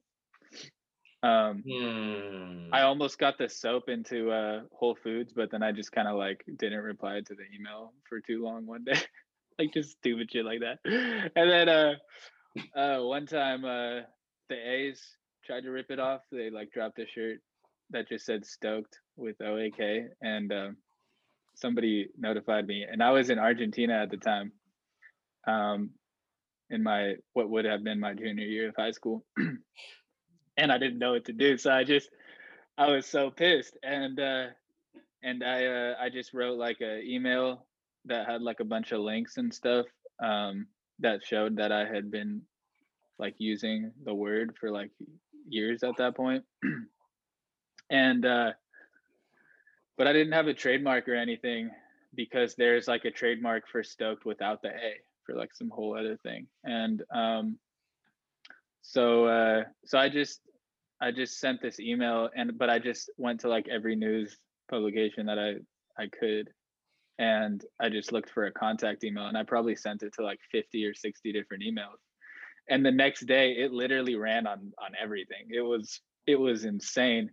Um, 1.23 1.65
hmm. 1.69 2.73
I 2.73 2.83
almost 2.83 3.19
got 3.19 3.39
the 3.39 3.49
soap 3.49 3.89
into 3.89 4.31
uh, 4.31 4.61
Whole 4.73 4.97
Foods, 5.03 5.33
but 5.33 5.51
then 5.51 5.63
I 5.63 5.73
just 5.73 5.91
kind 5.91 6.07
of 6.07 6.17
like 6.17 6.45
didn't 6.59 6.83
reply 6.83 7.21
to 7.27 7.35
the 7.35 7.45
email 7.55 7.93
for 8.09 8.21
too 8.21 8.43
long 8.43 8.67
one 8.67 8.85
day, 8.85 9.01
like 9.59 9.73
just 9.75 9.99
stupid 9.99 10.31
shit 10.31 10.45
like 10.45 10.61
that. 10.61 10.79
And 11.35 11.51
then 11.51 11.69
uh, 11.69 11.95
uh, 12.79 13.03
one 13.03 13.27
time, 13.27 13.65
uh, 13.65 14.03
the 14.49 14.55
A's 14.55 15.03
tried 15.45 15.63
to 15.63 15.71
rip 15.71 15.91
it 15.91 15.99
off. 15.99 16.21
They 16.31 16.51
like 16.51 16.71
dropped 16.73 17.01
a 17.01 17.07
shirt 17.07 17.41
that 17.91 18.09
just 18.09 18.25
said 18.25 18.47
"stoked" 18.47 19.01
with 19.17 19.41
OAK, 19.41 20.09
and 20.23 20.53
um, 20.53 20.77
somebody 21.61 22.09
notified 22.19 22.67
me, 22.67 22.85
and 22.91 23.03
I 23.03 23.11
was 23.11 23.31
in 23.31 23.39
Argentina 23.39 24.03
at 24.03 24.11
the 24.11 24.17
time, 24.17 24.53
um, 25.47 25.91
in 26.71 26.83
my 26.83 27.15
what 27.33 27.49
would 27.51 27.65
have 27.65 27.85
been 27.85 28.01
my 28.01 28.15
junior 28.15 28.45
year 28.45 28.69
of 28.69 28.77
high 28.77 28.91
school, 28.93 29.25
and 30.57 30.73
I 30.73 30.79
didn't 30.79 30.99
know 30.99 31.13
what 31.13 31.25
to 31.27 31.33
do, 31.33 31.57
so 31.59 31.73
I 31.73 31.85
just 31.85 32.11
I 32.77 32.89
was 32.91 33.07
so 33.07 33.31
pissed, 33.31 33.77
and 33.83 34.19
uh, 34.21 34.47
and 35.23 35.43
I 35.43 35.67
uh, 35.67 35.95
I 36.01 36.11
just 36.11 36.35
wrote 36.35 36.59
like 36.59 36.81
an 36.81 37.03
email 37.05 37.67
that 38.05 38.29
had 38.29 38.43
like 38.43 38.61
a 38.61 38.65
bunch 38.65 38.93
of 38.93 39.01
links 39.01 39.37
and 39.37 39.53
stuff 39.53 39.87
um, 40.23 40.67
that 41.01 41.25
showed 41.25 41.57
that 41.57 41.73
I 41.73 41.85
had 41.85 42.11
been 42.11 42.43
like 43.19 43.35
using 43.39 43.93
the 44.05 44.15
word 44.15 44.55
for 44.61 44.71
like 44.71 44.91
years 45.49 45.83
at 45.83 45.97
that 45.99 46.17
point. 46.17 46.45
and 47.91 48.27
uh 48.27 48.53
but 49.99 50.07
I 50.07 50.13
didn't 50.13 50.33
have 50.33 50.47
a 50.47 50.55
trademark 50.55 51.09
or 51.09 51.15
anything 51.15 51.71
because 52.15 52.55
there's 52.55 52.89
like 52.89 53.05
a 53.05 53.11
trademark 53.11 53.65
for 53.71 53.83
stoked 53.83 54.25
without 54.25 54.63
the 54.63 54.69
A 54.69 54.95
for 55.27 55.35
like 55.35 55.55
some 55.55 55.69
whole 55.69 55.99
other 55.99 56.17
thing. 56.23 56.47
And 56.65 57.03
um, 57.15 57.59
so 58.81 59.27
uh, 59.27 59.65
so 59.85 59.99
I 59.99 60.09
just 60.09 60.41
I 61.01 61.11
just 61.11 61.39
sent 61.41 61.61
this 61.61 61.81
email 61.81 62.31
and 62.35 62.57
but 62.57 62.71
I 62.71 62.79
just 62.79 63.11
went 63.19 63.41
to 63.41 63.49
like 63.49 63.69
every 63.69 63.97
news 63.97 64.39
publication 64.71 65.27
that 65.27 65.39
I 65.39 65.57
I 66.01 66.07
could 66.09 66.49
and 67.19 67.65
I 67.81 67.89
just 67.89 68.13
looked 68.13 68.31
for 68.31 68.47
a 68.47 68.53
contact 68.53 69.03
email 69.03 69.27
and 69.27 69.37
I 69.37 69.43
probably 69.43 69.75
sent 69.75 70.05
it 70.05 70.15
to 70.15 70.23
like 70.23 70.39
50 70.53 70.85
or 70.87 70.95
60 70.95 71.33
different 71.33 71.65
emails. 71.65 71.99
And 72.71 72.87
the 72.87 72.93
next 72.93 73.27
day 73.27 73.53
it 73.53 73.73
literally 73.73 74.15
ran 74.15 74.47
on 74.47 74.73
on 74.79 74.93
everything. 75.01 75.49
It 75.51 75.63
was 75.63 76.01
it 76.27 76.37
was 76.37 76.65
insane. 76.65 77.31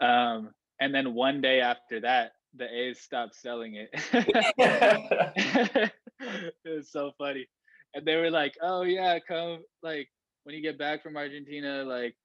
Um, 0.00 0.50
and 0.80 0.94
then 0.94 1.14
one 1.14 1.40
day 1.40 1.60
after 1.60 2.00
that, 2.00 2.32
the 2.56 2.64
A's 2.64 3.00
stopped 3.00 3.36
selling 3.36 3.74
it. 3.76 3.90
it 6.18 6.68
was 6.68 6.90
so 6.90 7.12
funny. 7.18 7.46
And 7.94 8.06
they 8.06 8.16
were 8.16 8.30
like, 8.30 8.54
"Oh 8.62 8.82
yeah, 8.82 9.18
come 9.20 9.62
like 9.82 10.08
when 10.44 10.54
you 10.54 10.62
get 10.62 10.78
back 10.78 11.02
from 11.02 11.16
Argentina, 11.16 11.84
like 11.84 12.16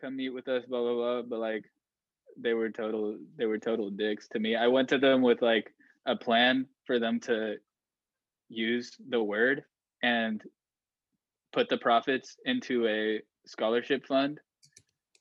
come 0.00 0.16
meet 0.16 0.30
with 0.30 0.48
us, 0.48 0.64
blah 0.66 0.80
blah 0.80 0.94
blah." 0.94 1.22
But 1.22 1.38
like 1.38 1.64
they 2.40 2.54
were 2.54 2.70
total 2.70 3.18
they 3.36 3.46
were 3.46 3.58
total 3.58 3.90
dicks 3.90 4.28
to 4.28 4.38
me. 4.38 4.56
I 4.56 4.66
went 4.66 4.88
to 4.90 4.98
them 4.98 5.22
with 5.22 5.42
like 5.42 5.72
a 6.06 6.16
plan 6.16 6.66
for 6.86 6.98
them 6.98 7.20
to 7.20 7.56
use 8.48 8.96
the 9.08 9.22
word 9.22 9.62
and 10.02 10.42
put 11.52 11.68
the 11.68 11.76
profits 11.76 12.36
into 12.44 12.86
a 12.86 13.20
scholarship 13.46 14.06
fund 14.06 14.40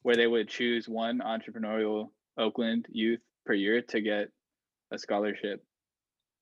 where 0.03 0.15
they 0.15 0.27
would 0.27 0.47
choose 0.47 0.87
one 0.87 1.19
entrepreneurial 1.19 2.09
Oakland 2.37 2.85
youth 2.89 3.21
per 3.45 3.53
year 3.53 3.81
to 3.81 4.01
get 4.01 4.29
a 4.91 4.97
scholarship 4.97 5.63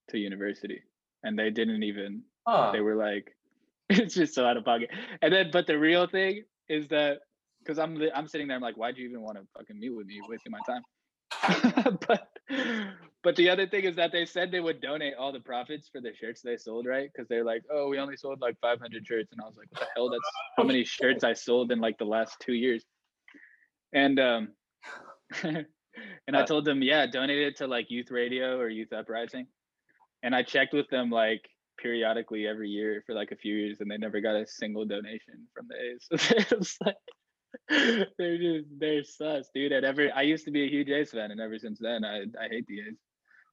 to 0.09 0.17
university. 0.17 0.81
And 1.23 1.37
they 1.37 1.49
didn't 1.49 1.83
even, 1.83 2.23
huh. 2.47 2.71
they 2.71 2.81
were 2.81 2.95
like, 2.95 3.35
it's 3.89 4.15
just 4.15 4.35
so 4.35 4.45
out 4.45 4.57
of 4.57 4.65
pocket. 4.65 4.89
And 5.21 5.33
then, 5.33 5.49
but 5.51 5.67
the 5.67 5.77
real 5.77 6.07
thing 6.07 6.43
is 6.69 6.87
that, 6.89 7.19
because 7.59 7.79
I'm 7.79 7.99
I'm 8.13 8.27
sitting 8.27 8.47
there, 8.47 8.55
I'm 8.55 8.61
like, 8.61 8.77
why'd 8.77 8.95
you 8.95 9.07
even 9.07 9.21
want 9.21 9.37
to 9.37 9.43
fucking 9.57 9.79
meet 9.79 9.89
with 9.89 10.05
me, 10.05 10.21
wasting 10.27 10.51
my 10.51 10.59
time? 10.67 11.97
but 12.07 12.29
but 13.23 13.35
the 13.35 13.49
other 13.49 13.65
thing 13.65 13.85
is 13.85 13.95
that 13.95 14.11
they 14.11 14.23
said 14.25 14.51
they 14.51 14.59
would 14.59 14.81
donate 14.81 15.15
all 15.17 15.31
the 15.31 15.39
profits 15.39 15.89
for 15.91 15.99
the 15.99 16.13
shirts 16.13 16.41
they 16.43 16.57
sold, 16.57 16.85
right? 16.85 17.09
Because 17.11 17.27
they're 17.27 17.43
like, 17.43 17.63
oh, 17.71 17.89
we 17.89 17.97
only 17.97 18.17
sold 18.17 18.39
like 18.39 18.55
500 18.61 19.05
shirts, 19.05 19.31
and 19.31 19.41
I 19.41 19.45
was 19.45 19.55
like, 19.57 19.67
what 19.71 19.81
the 19.81 19.87
hell? 19.95 20.09
That's 20.11 20.21
how 20.57 20.63
many 20.63 20.83
shirts 20.83 21.23
I 21.23 21.33
sold 21.33 21.71
in 21.71 21.79
like 21.79 21.97
the 21.97 22.05
last 22.05 22.37
two 22.39 22.53
years. 22.53 22.85
And 23.93 24.19
um, 24.19 24.49
and 26.27 26.35
I 26.35 26.43
told 26.43 26.65
them, 26.65 26.81
yeah, 26.81 27.05
donate 27.05 27.39
it 27.39 27.57
to 27.57 27.67
like 27.67 27.89
Youth 27.89 28.11
Radio 28.11 28.59
or 28.59 28.69
Youth 28.69 28.93
Uprising. 28.93 29.47
And 30.23 30.35
I 30.35 30.43
checked 30.43 30.73
with 30.73 30.89
them 30.89 31.09
like 31.09 31.47
periodically 31.77 32.47
every 32.47 32.69
year 32.69 33.03
for 33.05 33.13
like 33.13 33.31
a 33.31 33.35
few 33.35 33.55
years, 33.55 33.81
and 33.81 33.89
they 33.89 33.97
never 33.97 34.21
got 34.21 34.35
a 34.35 34.47
single 34.47 34.85
donation 34.85 35.47
from 35.53 35.67
the 35.67 36.55
A's. 36.55 36.77
like 36.85 36.95
they're 38.17 38.37
just 38.37 38.67
they're 38.79 39.03
sus, 39.03 39.49
dude. 39.53 39.71
And 39.71 39.85
ever 39.85 40.09
I 40.15 40.23
used 40.23 40.45
to 40.45 40.51
be 40.51 40.63
a 40.63 40.69
huge 40.69 40.89
A's 40.89 41.11
fan, 41.11 41.31
and 41.31 41.39
ever 41.39 41.57
since 41.59 41.79
then, 41.79 42.03
I 42.03 42.23
I 42.39 42.47
hate 42.49 42.67
the 42.67 42.79
A's. 42.79 42.97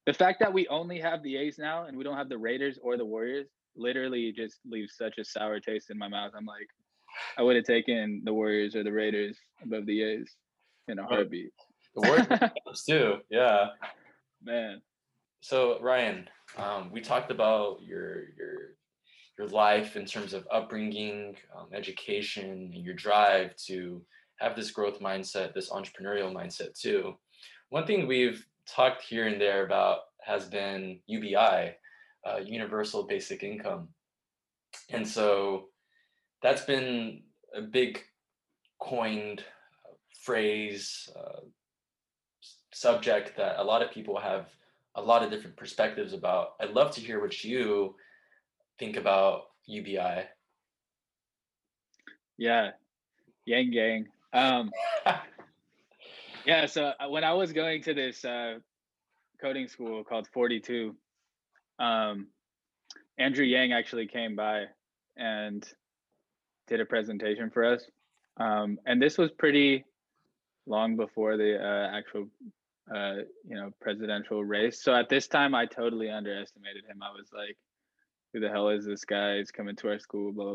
The 0.06 0.12
fact 0.12 0.40
that 0.40 0.52
we 0.52 0.66
only 0.68 0.98
have 0.98 1.22
the 1.22 1.36
A's 1.36 1.58
now 1.58 1.84
and 1.84 1.96
we 1.96 2.02
don't 2.02 2.16
have 2.16 2.28
the 2.28 2.38
Raiders 2.38 2.78
or 2.82 2.96
the 2.96 3.04
Warriors 3.04 3.46
literally 3.76 4.32
just 4.32 4.58
leaves 4.68 4.96
such 4.96 5.18
a 5.18 5.24
sour 5.24 5.60
taste 5.60 5.90
in 5.90 5.98
my 5.98 6.08
mouth. 6.08 6.32
I'm 6.36 6.44
like, 6.44 6.66
I 7.38 7.42
would 7.42 7.54
have 7.54 7.64
taken 7.64 8.22
the 8.24 8.32
Warriors 8.32 8.74
or 8.74 8.82
the 8.82 8.92
Raiders 8.92 9.38
above 9.62 9.86
the 9.86 10.02
A's 10.02 10.34
in 10.88 10.98
a 10.98 11.06
heartbeat. 11.06 11.52
The 11.94 12.00
Warriors 12.00 12.26
are 12.30 12.52
too. 12.86 13.16
Yeah. 13.30 13.68
Man. 14.42 14.80
So 15.40 15.78
Ryan, 15.80 16.28
um, 16.56 16.90
we 16.92 17.00
talked 17.00 17.30
about 17.30 17.82
your 17.82 18.30
your 18.36 18.76
your 19.38 19.48
life 19.48 19.96
in 19.96 20.04
terms 20.04 20.34
of 20.34 20.46
upbringing, 20.50 21.36
um, 21.56 21.68
education, 21.72 22.70
and 22.72 22.84
your 22.84 22.94
drive 22.94 23.56
to 23.66 24.02
have 24.38 24.56
this 24.56 24.70
growth 24.70 25.00
mindset, 25.00 25.54
this 25.54 25.70
entrepreneurial 25.70 26.32
mindset 26.32 26.78
too. 26.78 27.14
One 27.70 27.86
thing 27.86 28.06
we've 28.06 28.44
talked 28.68 29.02
here 29.02 29.26
and 29.26 29.40
there 29.40 29.64
about 29.64 30.00
has 30.22 30.46
been 30.46 31.00
UBI, 31.06 31.74
uh, 32.24 32.38
Universal 32.44 33.04
Basic 33.06 33.42
Income, 33.42 33.88
and 34.90 35.06
so 35.06 35.68
that's 36.42 36.64
been 36.64 37.22
a 37.54 37.62
big 37.62 38.00
coined 38.80 39.40
uh, 39.40 39.94
phrase, 40.22 41.08
uh, 41.16 41.40
subject 42.72 43.36
that 43.36 43.58
a 43.58 43.64
lot 43.64 43.82
of 43.82 43.90
people 43.90 44.18
have 44.18 44.48
a 44.94 45.02
lot 45.02 45.22
of 45.22 45.30
different 45.30 45.56
perspectives 45.56 46.12
about. 46.12 46.54
I'd 46.60 46.70
love 46.70 46.90
to 46.92 47.00
hear 47.00 47.20
what 47.20 47.44
you 47.44 47.94
think 48.78 48.96
about 48.96 49.44
UBI. 49.66 50.24
Yeah. 52.36 52.70
Yang 53.44 53.70
gang. 53.70 54.06
Um 54.32 54.70
yeah, 56.46 56.66
so 56.66 56.92
uh, 56.98 57.08
when 57.08 57.24
I 57.24 57.32
was 57.34 57.52
going 57.52 57.82
to 57.82 57.94
this 57.94 58.24
uh 58.24 58.54
coding 59.40 59.68
school 59.68 60.04
called 60.04 60.28
42, 60.32 60.94
um 61.78 62.28
Andrew 63.18 63.44
Yang 63.44 63.72
actually 63.72 64.06
came 64.06 64.34
by 64.34 64.64
and 65.16 65.66
did 66.68 66.80
a 66.80 66.86
presentation 66.86 67.50
for 67.50 67.64
us. 67.64 67.84
Um 68.38 68.78
and 68.86 69.00
this 69.00 69.18
was 69.18 69.30
pretty 69.30 69.84
long 70.66 70.96
before 70.96 71.36
the 71.36 71.58
uh, 71.62 71.96
actual 71.96 72.28
uh 72.94 73.16
you 73.48 73.56
know 73.56 73.70
presidential 73.80 74.44
race. 74.44 74.82
So 74.82 74.94
at 74.94 75.08
this 75.08 75.26
time 75.28 75.54
I 75.54 75.66
totally 75.66 76.10
underestimated 76.10 76.84
him. 76.84 77.02
I 77.02 77.10
was 77.10 77.28
like 77.32 77.56
who 78.32 78.40
the 78.40 78.48
hell 78.48 78.68
is 78.70 78.84
this 78.86 79.04
guy? 79.04 79.38
He's 79.38 79.50
coming 79.50 79.76
to 79.76 79.88
our 79.88 79.98
school, 79.98 80.32
blah 80.32 80.44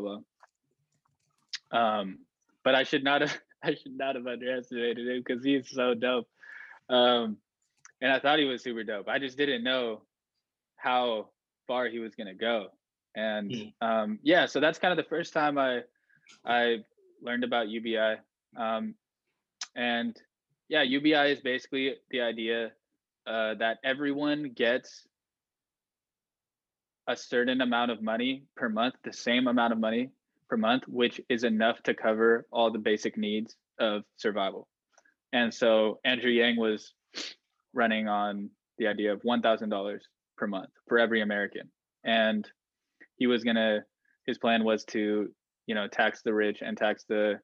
blah. 1.70 2.00
Um, 2.00 2.18
but 2.64 2.74
I 2.74 2.82
should 2.84 3.04
not 3.04 3.20
have 3.22 3.38
I 3.62 3.74
should 3.74 3.96
not 3.96 4.14
have 4.14 4.26
underestimated 4.26 5.06
him 5.08 5.22
because 5.26 5.44
he's 5.44 5.68
so 5.70 5.94
dope. 5.94 6.28
Um, 6.88 7.36
and 8.00 8.12
I 8.12 8.20
thought 8.20 8.38
he 8.38 8.44
was 8.44 8.62
super 8.62 8.84
dope. 8.84 9.08
I 9.08 9.18
just 9.18 9.36
didn't 9.36 9.64
know 9.64 10.02
how 10.76 11.30
far 11.66 11.88
he 11.88 11.98
was 11.98 12.14
gonna 12.14 12.34
go. 12.34 12.68
And 13.14 13.50
Mm. 13.50 13.72
um, 13.80 14.18
yeah, 14.22 14.46
so 14.46 14.60
that's 14.60 14.78
kind 14.78 14.92
of 14.92 14.96
the 15.04 15.08
first 15.08 15.32
time 15.32 15.58
I 15.58 15.82
I 16.44 16.84
learned 17.22 17.44
about 17.44 17.68
UBI. 17.68 18.16
Um, 18.56 18.94
and 19.74 20.16
yeah, 20.68 20.82
UBI 20.82 21.32
is 21.32 21.40
basically 21.40 21.94
the 22.10 22.20
idea 22.20 22.72
uh, 23.26 23.54
that 23.54 23.78
everyone 23.84 24.52
gets 24.54 25.06
a 27.06 27.16
certain 27.16 27.62
amount 27.62 27.90
of 27.90 28.02
money 28.02 28.44
per 28.54 28.68
month, 28.68 28.94
the 29.02 29.12
same 29.12 29.46
amount 29.46 29.72
of 29.72 29.78
money 29.78 30.10
per 30.48 30.56
month, 30.56 30.84
which 30.86 31.20
is 31.28 31.42
enough 31.44 31.82
to 31.82 31.94
cover 31.94 32.46
all 32.52 32.70
the 32.70 32.78
basic 32.78 33.16
needs 33.16 33.56
of 33.80 34.02
survival. 34.16 34.68
And 35.32 35.52
so 35.52 36.00
Andrew 36.04 36.30
Yang 36.30 36.56
was 36.56 36.92
running 37.72 38.08
on 38.08 38.50
the 38.76 38.86
idea 38.86 39.12
of 39.12 39.22
$1,000 39.22 39.98
per 40.36 40.46
month 40.46 40.70
for 40.86 40.98
every 40.98 41.22
American. 41.22 41.70
And 42.04 42.48
he 43.16 43.26
was 43.26 43.42
going 43.42 43.56
to, 43.56 43.84
his 44.26 44.38
plan 44.38 44.64
was 44.64 44.84
to, 44.86 45.28
you 45.66 45.74
know, 45.74 45.88
tax 45.88 46.22
the 46.22 46.34
rich 46.34 46.58
and 46.62 46.76
tax 46.76 47.04
the, 47.08 47.40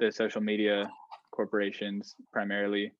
the 0.00 0.10
social 0.10 0.40
media 0.40 0.90
corporations 1.34 2.14
primarily 2.32 2.92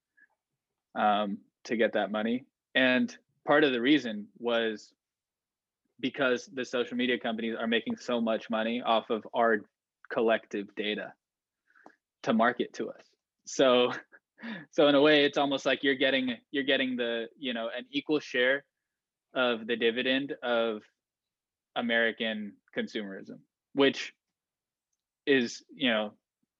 um, 0.94 1.38
to 1.64 1.76
get 1.76 1.92
that 1.92 2.10
money. 2.10 2.44
And 2.74 3.16
part 3.46 3.62
of 3.64 3.72
the 3.72 3.80
reason 3.80 4.26
was 4.38 4.92
because 6.00 6.50
the 6.52 6.64
social 6.64 6.96
media 6.96 7.18
companies 7.18 7.54
are 7.58 7.68
making 7.68 7.96
so 7.96 8.20
much 8.20 8.50
money 8.50 8.82
off 8.84 9.10
of 9.10 9.26
our 9.32 9.58
collective 10.12 10.66
data 10.74 11.12
to 12.24 12.32
market 12.32 12.72
to 12.74 12.90
us. 12.90 13.04
So 13.46 13.92
so 14.70 14.88
in 14.88 14.94
a 14.94 15.00
way 15.00 15.24
it's 15.24 15.38
almost 15.38 15.64
like 15.64 15.84
you're 15.84 15.94
getting 15.94 16.36
you're 16.50 16.64
getting 16.64 16.96
the, 16.96 17.26
you 17.38 17.54
know, 17.54 17.68
an 17.76 17.86
equal 17.90 18.20
share 18.20 18.64
of 19.34 19.66
the 19.66 19.76
dividend 19.76 20.34
of 20.42 20.82
American 21.76 22.54
consumerism, 22.76 23.38
which 23.72 24.12
is, 25.26 25.62
you 25.74 25.90
know, 25.90 26.12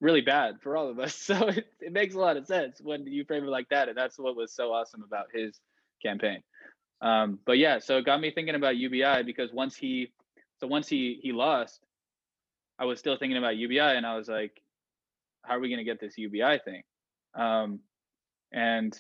really 0.05 0.21
bad 0.21 0.57
for 0.61 0.77
all 0.77 0.89
of 0.89 0.99
us. 0.99 1.15
So 1.25 1.49
it, 1.49 1.67
it 1.81 1.93
makes 1.93 2.15
a 2.15 2.19
lot 2.19 2.37
of 2.37 2.47
sense 2.47 2.81
when 2.83 3.07
you 3.07 3.25
frame 3.25 3.45
it 3.45 3.49
like 3.49 3.71
that. 3.71 3.89
And 3.89 3.97
that's 3.97 4.19
what 4.19 4.37
was 4.37 4.53
so 4.53 4.73
awesome 4.73 5.03
about 5.03 5.27
his 5.33 5.59
campaign. 6.05 6.43
Um, 7.01 7.39
but 7.47 7.57
yeah, 7.59 7.79
so 7.79 7.97
it 7.97 8.05
got 8.05 8.21
me 8.21 8.31
thinking 8.31 8.55
about 8.55 8.77
UBI 8.77 9.23
because 9.25 9.51
once 9.53 9.75
he, 9.75 10.13
so 10.61 10.67
once 10.67 10.87
he 10.87 11.19
he 11.23 11.33
lost, 11.33 11.81
I 12.79 12.85
was 12.85 12.99
still 12.99 13.17
thinking 13.17 13.39
about 13.39 13.57
UBI, 13.57 13.79
and 13.79 14.07
I 14.07 14.17
was 14.17 14.29
like, 14.29 14.61
how 15.43 15.57
are 15.57 15.61
we 15.61 15.69
going 15.69 15.79
to 15.79 15.85
get 15.85 16.01
this 16.01 16.19
UBI 16.19 16.61
thing? 16.65 16.83
Um, 17.35 17.81
and 18.53 18.97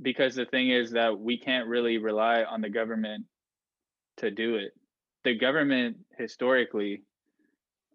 because 0.00 0.34
the 0.34 0.46
thing 0.46 0.70
is 0.70 0.92
that 0.92 1.18
we 1.18 1.38
can't 1.38 1.68
really 1.68 1.98
rely 1.98 2.44
on 2.44 2.60
the 2.60 2.70
government 2.70 3.24
to 4.18 4.30
do 4.30 4.56
it. 4.56 4.72
The 5.24 5.34
government 5.34 5.98
historically, 6.18 7.02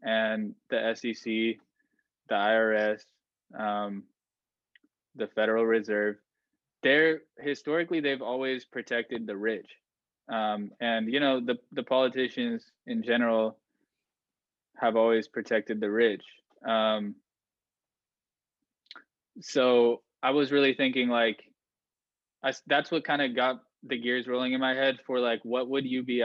and 0.02 0.56
the 0.70 0.94
SEC, 0.96 1.24
the 1.24 1.58
IRS, 2.32 3.02
um, 3.58 4.04
the 5.16 5.28
Federal 5.28 5.66
Reserve, 5.66 6.16
they're 6.84 7.22
historically 7.40 8.00
they've 8.00 8.22
always 8.22 8.66
protected 8.66 9.28
the 9.28 9.36
rich. 9.36 9.70
Um, 10.30 10.72
and 10.80 11.12
you 11.12 11.20
know 11.20 11.40
the 11.40 11.58
the 11.72 11.84
politicians 11.84 12.64
in 12.88 13.04
general 13.04 13.58
have 14.78 14.96
always 14.96 15.28
protected 15.28 15.80
the 15.80 15.92
rich. 15.92 16.24
Um, 16.66 17.16
so 19.40 20.02
i 20.22 20.32
was 20.32 20.52
really 20.52 20.74
thinking 20.74 21.10
like 21.10 21.44
I, 22.44 22.54
that's 22.68 22.92
what 22.92 23.04
kind 23.04 23.22
of 23.22 23.36
got 23.36 23.62
the 23.84 23.98
gears 23.98 24.28
rolling 24.28 24.54
in 24.54 24.60
my 24.60 24.74
head 24.74 24.98
for 25.06 25.20
like 25.20 25.40
what 25.44 25.70
would 25.70 25.86
ubi 25.86 26.24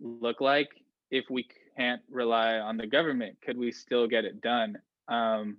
look 0.00 0.40
like 0.40 0.68
if 1.10 1.26
we 1.30 1.46
can't 1.78 2.02
rely 2.10 2.54
on 2.54 2.76
the 2.76 2.86
government 2.86 3.36
could 3.44 3.56
we 3.56 3.70
still 3.70 4.06
get 4.06 4.24
it 4.24 4.40
done 4.40 4.76
um, 5.08 5.56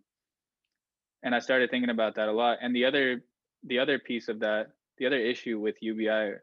and 1.24 1.34
i 1.34 1.40
started 1.40 1.72
thinking 1.72 1.90
about 1.90 2.16
that 2.16 2.28
a 2.28 2.32
lot 2.32 2.58
and 2.62 2.76
the 2.76 2.86
other 2.86 3.24
the 3.64 3.80
other 3.80 4.00
piece 4.00 4.30
of 4.30 4.40
that, 4.40 4.72
the 4.98 5.06
other 5.06 5.20
issue 5.20 5.60
with 5.60 5.76
UBI, 5.82 6.36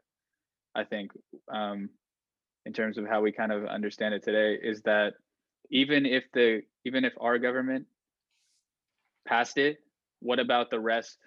I 0.75 0.83
think, 0.83 1.11
um, 1.51 1.89
in 2.65 2.73
terms 2.73 2.97
of 2.97 3.07
how 3.07 3.21
we 3.21 3.31
kind 3.31 3.51
of 3.51 3.65
understand 3.65 4.13
it 4.13 4.23
today, 4.23 4.57
is 4.61 4.81
that 4.83 5.13
even 5.69 6.05
if 6.05 6.25
the 6.33 6.61
even 6.85 7.05
if 7.05 7.13
our 7.19 7.37
government 7.37 7.85
passed 9.27 9.57
it, 9.57 9.79
what 10.19 10.39
about 10.39 10.69
the 10.69 10.79
rest 10.79 11.17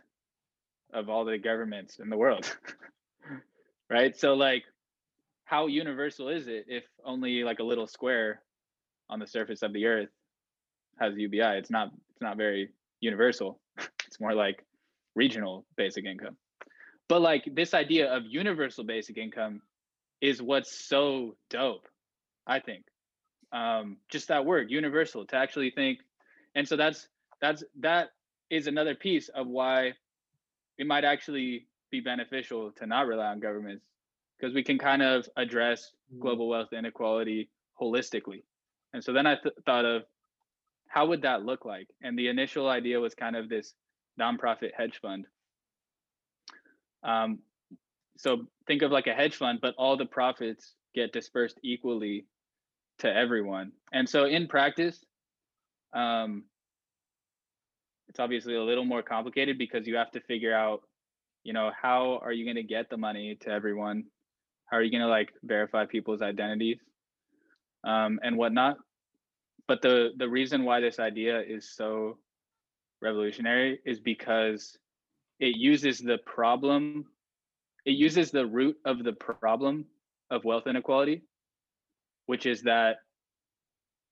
of 0.92 1.08
all 1.08 1.24
the 1.24 1.38
governments 1.38 1.98
in 1.98 2.08
the 2.08 2.16
world? 2.16 2.56
right? 3.90 4.16
So 4.16 4.34
like 4.34 4.64
how 5.50 5.66
universal 5.66 6.28
is 6.28 6.46
it 6.46 6.64
if 6.68 6.84
only 7.04 7.42
like 7.42 7.58
a 7.58 7.64
little 7.64 7.88
square 7.88 8.40
on 9.08 9.18
the 9.18 9.26
surface 9.26 9.62
of 9.62 9.72
the 9.72 9.84
earth 9.84 10.08
has 11.00 11.16
UBI? 11.16 11.58
It's 11.58 11.72
not 11.72 11.88
it's 12.12 12.22
not 12.22 12.36
very 12.36 12.70
universal. 13.00 13.60
It's 14.06 14.20
more 14.20 14.34
like 14.34 14.64
regional 15.14 15.64
basic 15.76 16.04
income. 16.04 16.36
But 17.08 17.20
like 17.20 17.44
this 17.54 17.74
idea 17.74 18.12
of 18.12 18.24
universal 18.26 18.82
basic 18.82 19.18
income 19.18 19.62
is 20.20 20.42
what's 20.42 20.88
so 20.88 21.36
dope, 21.48 21.86
I 22.44 22.58
think. 22.58 22.82
Um, 23.52 23.98
just 24.08 24.26
that 24.28 24.44
word, 24.44 24.68
universal, 24.68 25.24
to 25.26 25.36
actually 25.36 25.70
think. 25.70 26.00
And 26.56 26.66
so 26.66 26.76
that's 26.76 27.06
that's 27.40 27.62
that 27.78 28.08
is 28.50 28.66
another 28.66 28.96
piece 28.96 29.28
of 29.28 29.46
why 29.46 29.92
it 30.76 30.86
might 30.88 31.04
actually 31.04 31.66
be 31.92 32.00
beneficial 32.00 32.72
to 32.78 32.86
not 32.86 33.06
rely 33.06 33.26
on 33.26 33.38
governments 33.38 33.84
because 34.40 34.54
we 34.54 34.62
can 34.62 34.78
kind 34.78 35.02
of 35.02 35.28
address 35.36 35.92
Mm. 36.12 36.20
global 36.20 36.48
wealth 36.48 36.72
inequality 36.72 37.50
holistically. 37.80 38.42
And 38.92 39.04
so 39.04 39.12
then 39.12 39.26
I 39.26 39.36
th- 39.36 39.54
thought 39.64 39.84
of 39.84 40.04
how 40.88 41.06
would 41.06 41.22
that 41.22 41.44
look 41.44 41.64
like? 41.64 41.88
And 42.02 42.18
the 42.18 42.28
initial 42.28 42.68
idea 42.68 42.98
was 42.98 43.14
kind 43.14 43.36
of 43.36 43.48
this 43.48 43.74
nonprofit 44.18 44.74
hedge 44.76 44.98
fund. 45.00 45.26
Um, 47.04 47.42
so 48.16 48.46
think 48.66 48.82
of 48.82 48.90
like 48.90 49.06
a 49.06 49.14
hedge 49.14 49.36
fund, 49.36 49.60
but 49.62 49.74
all 49.78 49.96
the 49.96 50.06
profits 50.06 50.74
get 50.94 51.12
dispersed 51.12 51.58
equally 51.62 52.26
to 52.98 53.14
everyone. 53.14 53.72
And 53.92 54.08
so 54.08 54.24
in 54.24 54.48
practice, 54.48 55.04
um, 55.92 56.44
it's 58.08 58.18
obviously 58.18 58.56
a 58.56 58.62
little 58.62 58.84
more 58.84 59.02
complicated 59.02 59.56
because 59.58 59.86
you 59.86 59.96
have 59.96 60.10
to 60.10 60.20
figure 60.20 60.52
out, 60.52 60.82
you 61.44 61.52
know, 61.52 61.70
how 61.80 62.18
are 62.22 62.32
you 62.32 62.44
going 62.44 62.56
to 62.56 62.64
get 62.64 62.90
the 62.90 62.96
money 62.96 63.36
to 63.42 63.50
everyone? 63.50 64.04
How 64.70 64.76
are 64.76 64.82
you 64.82 64.90
going 64.90 65.02
to 65.02 65.08
like 65.08 65.32
verify 65.42 65.84
people's 65.84 66.22
identities 66.22 66.78
um, 67.82 68.20
and 68.22 68.36
whatnot? 68.36 68.76
But 69.66 69.82
the 69.82 70.10
the 70.16 70.28
reason 70.28 70.64
why 70.64 70.80
this 70.80 70.98
idea 71.00 71.40
is 71.40 71.68
so 71.74 72.18
revolutionary 73.02 73.80
is 73.84 73.98
because 73.98 74.78
it 75.40 75.56
uses 75.56 75.98
the 75.98 76.18
problem, 76.18 77.06
it 77.84 77.92
uses 77.92 78.30
the 78.30 78.46
root 78.46 78.76
of 78.84 79.02
the 79.02 79.12
problem 79.12 79.86
of 80.30 80.44
wealth 80.44 80.66
inequality, 80.66 81.22
which 82.26 82.46
is 82.46 82.62
that 82.62 82.98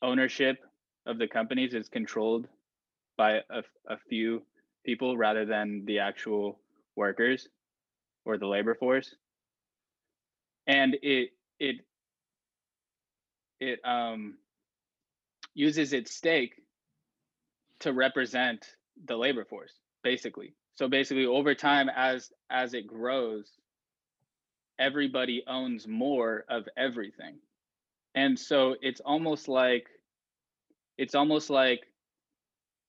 ownership 0.03 0.59
of 1.07 1.19
the 1.19 1.29
companies 1.29 1.75
is 1.75 1.89
controlled 1.89 2.49
by 3.17 3.39
a, 3.51 3.63
a 3.89 3.97
few 4.09 4.43
people 4.85 5.17
rather 5.17 5.45
than 5.45 5.85
the 5.87 5.99
actual 5.99 6.59
workers 6.97 7.49
or 8.25 8.39
the 8.39 8.47
labor 8.47 8.75
force 8.75 9.15
and 10.69 10.97
it 11.03 11.31
it 11.59 11.77
it 13.61 13.81
um 13.85 14.37
uses 15.55 15.93
its 15.93 16.15
stake 16.15 16.55
to 17.81 17.93
represent 17.93 18.67
the 19.07 19.17
labor 19.17 19.45
force 19.45 19.73
basically. 20.05 20.55
So 20.77 20.89
basically 20.89 21.27
over 21.27 21.55
time 21.55 21.89
as 21.95 22.31
as 22.51 22.75
it 22.75 22.87
grows 22.87 23.53
everybody 24.79 25.43
owns 25.49 25.89
more 25.89 26.45
of 26.49 26.69
everything. 26.77 27.37
And 28.15 28.39
so 28.39 28.77
it's 28.83 29.01
almost 29.01 29.49
like 29.49 29.89
it's 30.99 31.15
almost 31.15 31.51
like 31.51 31.81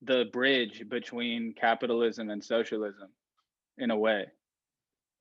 the 0.02 0.26
bridge 0.32 0.84
between 0.88 1.54
capitalism 1.54 2.30
and 2.30 2.42
socialism 2.44 3.08
in 3.78 3.90
a 3.90 3.96
way. 3.98 4.26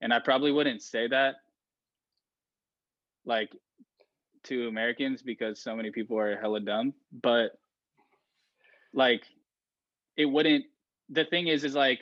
And 0.02 0.14
i 0.14 0.20
probably 0.20 0.52
wouldn't 0.52 0.82
say 0.82 1.08
that 1.08 1.36
like 3.26 3.50
to 4.44 4.68
americans 4.68 5.22
because 5.22 5.62
so 5.62 5.76
many 5.76 5.92
people 5.92 6.18
are 6.18 6.40
hella 6.40 6.60
dumb 6.60 6.94
but 7.22 7.52
like 8.94 9.24
it 10.18 10.26
wouldn't 10.26 10.66
the 11.10 11.26
thing 11.26 11.48
is 11.48 11.64
is 11.64 11.76
like 11.76 12.00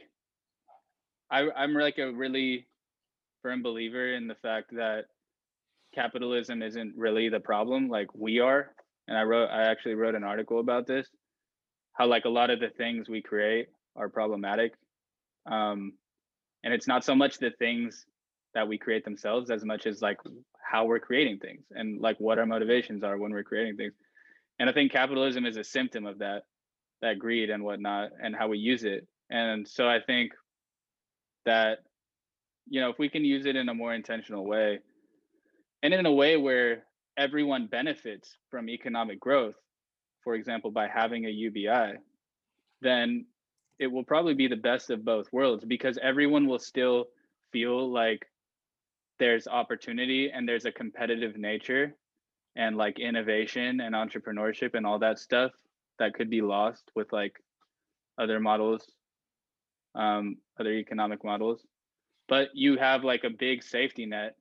I, 1.29 1.49
i'm 1.55 1.73
like 1.73 1.97
a 1.97 2.11
really 2.11 2.67
firm 3.41 3.61
believer 3.61 4.13
in 4.13 4.27
the 4.27 4.35
fact 4.35 4.71
that 4.75 5.05
capitalism 5.93 6.61
isn't 6.61 6.93
really 6.95 7.29
the 7.29 7.39
problem 7.39 7.89
like 7.89 8.13
we 8.13 8.39
are 8.39 8.71
and 9.07 9.17
i 9.17 9.23
wrote 9.23 9.49
i 9.49 9.63
actually 9.63 9.95
wrote 9.95 10.15
an 10.15 10.23
article 10.23 10.59
about 10.59 10.85
this 10.85 11.07
how 11.93 12.05
like 12.05 12.25
a 12.25 12.29
lot 12.29 12.49
of 12.49 12.59
the 12.59 12.69
things 12.69 13.09
we 13.09 13.21
create 13.21 13.67
are 13.95 14.09
problematic 14.09 14.73
um 15.49 15.93
and 16.63 16.73
it's 16.73 16.87
not 16.87 17.03
so 17.03 17.15
much 17.15 17.37
the 17.39 17.51
things 17.57 18.05
that 18.57 18.67
we 18.67 18.75
create 18.75 19.05
themselves 19.05 19.51
as 19.51 19.63
much 19.63 19.85
as 19.85 20.01
like 20.01 20.17
how 20.59 20.83
we're 20.83 20.99
creating 20.99 21.37
things 21.37 21.63
and 21.69 22.01
like 22.01 22.19
what 22.19 22.39
our 22.39 22.45
motivations 22.47 23.03
are 23.03 23.15
when 23.15 23.31
we're 23.31 23.43
creating 23.43 23.77
things. 23.77 23.93
And 24.59 24.67
i 24.67 24.73
think 24.73 24.91
capitalism 24.91 25.45
is 25.45 25.57
a 25.57 25.63
symptom 25.63 26.07
of 26.07 26.17
that 26.17 26.41
that 27.03 27.19
greed 27.19 27.51
and 27.51 27.63
whatnot 27.63 28.09
and 28.19 28.35
how 28.35 28.47
we 28.47 28.57
use 28.57 28.83
it. 28.83 29.05
And 29.29 29.67
so 29.67 29.87
i 29.87 29.99
think 29.99 30.31
that 31.45 31.83
you 32.67 32.81
know 32.81 32.89
if 32.89 32.97
we 32.97 33.09
can 33.09 33.23
use 33.23 33.45
it 33.45 33.55
in 33.55 33.69
a 33.69 33.75
more 33.75 33.93
intentional 33.93 34.47
way 34.47 34.79
and 35.83 35.93
in 35.93 36.07
a 36.07 36.11
way 36.11 36.35
where 36.35 36.83
everyone 37.15 37.67
benefits 37.67 38.37
from 38.49 38.69
economic 38.69 39.19
growth 39.19 39.55
for 40.23 40.33
example 40.33 40.71
by 40.71 40.87
having 40.87 41.25
a 41.27 41.29
ubi 41.29 41.69
then 42.81 43.25
it 43.77 43.87
will 43.87 44.03
probably 44.03 44.33
be 44.33 44.47
the 44.47 44.63
best 44.69 44.89
of 44.89 45.05
both 45.05 45.31
worlds 45.31 45.63
because 45.63 45.99
everyone 46.01 46.47
will 46.47 46.59
still 46.59 47.05
feel 47.51 47.91
like 47.91 48.25
there's 49.19 49.47
opportunity 49.47 50.31
and 50.31 50.47
there's 50.47 50.65
a 50.65 50.71
competitive 50.71 51.37
nature 51.37 51.95
and 52.55 52.75
like 52.77 52.99
innovation 52.99 53.81
and 53.81 53.95
entrepreneurship 53.95 54.73
and 54.73 54.85
all 54.85 54.99
that 54.99 55.19
stuff 55.19 55.51
that 55.99 56.13
could 56.13 56.29
be 56.29 56.41
lost 56.41 56.91
with 56.95 57.11
like 57.11 57.35
other 58.19 58.39
models 58.39 58.91
um 59.95 60.37
other 60.59 60.73
economic 60.73 61.23
models. 61.23 61.65
But 62.27 62.49
you 62.53 62.77
have 62.77 63.03
like 63.03 63.23
a 63.23 63.29
big 63.29 63.63
safety 63.63 64.05
net 64.05 64.35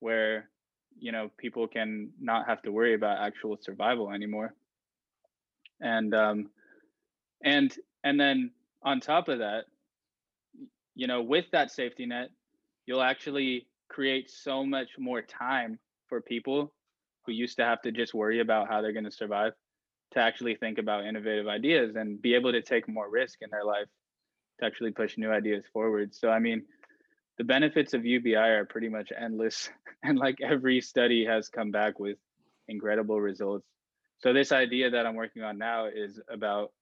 where 0.00 0.48
you 0.98 1.12
know 1.12 1.30
people 1.38 1.66
can 1.66 2.10
not 2.20 2.46
have 2.46 2.62
to 2.62 2.72
worry 2.72 2.94
about 2.94 3.18
actual 3.18 3.58
survival 3.60 4.10
anymore. 4.10 4.54
And 5.80 6.14
um 6.14 6.50
and 7.44 7.74
and 8.04 8.18
then 8.18 8.50
on 8.82 9.00
top 9.00 9.28
of 9.28 9.38
that 9.38 9.64
you 10.94 11.06
know 11.06 11.22
with 11.22 11.46
that 11.52 11.70
safety 11.70 12.06
net 12.06 12.30
you'll 12.86 13.02
actually 13.02 13.66
create 13.88 14.30
so 14.30 14.64
much 14.64 14.90
more 14.98 15.22
time 15.22 15.78
for 16.08 16.20
people 16.20 16.72
who 17.26 17.32
used 17.32 17.56
to 17.56 17.64
have 17.64 17.80
to 17.82 17.92
just 17.92 18.14
worry 18.14 18.40
about 18.40 18.68
how 18.68 18.80
they're 18.80 18.92
going 18.92 19.04
to 19.04 19.10
survive 19.10 19.52
to 20.12 20.20
actually 20.20 20.54
think 20.54 20.78
about 20.78 21.04
innovative 21.04 21.48
ideas 21.48 21.96
and 21.96 22.20
be 22.20 22.34
able 22.34 22.52
to 22.52 22.62
take 22.62 22.88
more 22.88 23.10
risk 23.10 23.38
in 23.42 23.50
their 23.50 23.64
life 23.64 23.86
to 24.58 24.66
actually 24.66 24.92
push 24.92 25.18
new 25.18 25.30
ideas 25.30 25.64
forward. 25.72 26.14
So 26.14 26.30
i 26.30 26.38
mean 26.38 26.62
the 27.38 27.44
benefits 27.44 27.94
of 27.94 28.04
ubi 28.04 28.36
are 28.36 28.64
pretty 28.64 28.88
much 28.88 29.10
endless 29.18 29.68
and 30.02 30.18
like 30.18 30.36
every 30.40 30.80
study 30.80 31.24
has 31.26 31.48
come 31.48 31.70
back 31.70 31.98
with 31.98 32.18
incredible 32.68 33.20
results. 33.20 33.66
So 34.18 34.32
this 34.32 34.52
idea 34.52 34.90
that 34.90 35.06
i'm 35.06 35.16
working 35.16 35.42
on 35.42 35.58
now 35.58 35.86
is 35.86 36.20
about 36.28 36.72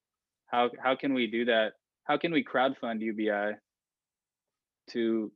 how 0.46 0.70
how 0.82 0.94
can 0.94 1.14
we 1.14 1.26
do 1.26 1.46
that? 1.46 1.72
How 2.04 2.18
can 2.18 2.32
we 2.32 2.44
crowdfund 2.44 3.00
ubi 3.00 3.30
to 4.90 5.32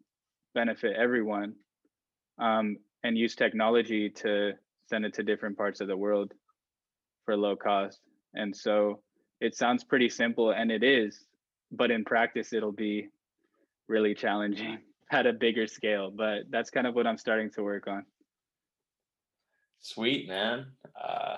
benefit 0.57 0.97
everyone 0.97 1.55
um, 2.41 2.77
and 3.05 3.17
use 3.17 3.37
technology 3.37 4.09
to 4.09 4.53
send 4.89 5.05
it 5.05 5.15
to 5.15 5.23
different 5.23 5.57
parts 5.57 5.81
of 5.81 5.87
the 5.87 5.97
world 5.97 6.33
for 7.25 7.37
low 7.37 7.55
cost. 7.55 8.01
And 8.35 8.57
so 8.57 9.01
it 9.41 9.55
sounds 9.55 9.85
pretty 9.85 10.09
simple 10.09 10.51
and 10.51 10.71
it 10.71 10.83
is 10.83 11.27
but 11.73 11.91
in 11.91 12.05
practice 12.05 12.53
it'll 12.53 12.73
be 12.73 13.09
really 13.89 14.15
challenging 14.15 14.79
at 15.13 15.27
a 15.27 15.33
bigger 15.33 15.67
scale 15.67 16.11
but 16.11 16.39
that's 16.51 16.71
kind 16.71 16.87
of 16.87 16.95
what 16.95 17.07
i'm 17.07 17.19
starting 17.19 17.51
to 17.51 17.63
work 17.63 17.87
on. 17.87 18.05
Sweet 19.79 20.27
man. 20.27 20.67
Uh, 21.01 21.37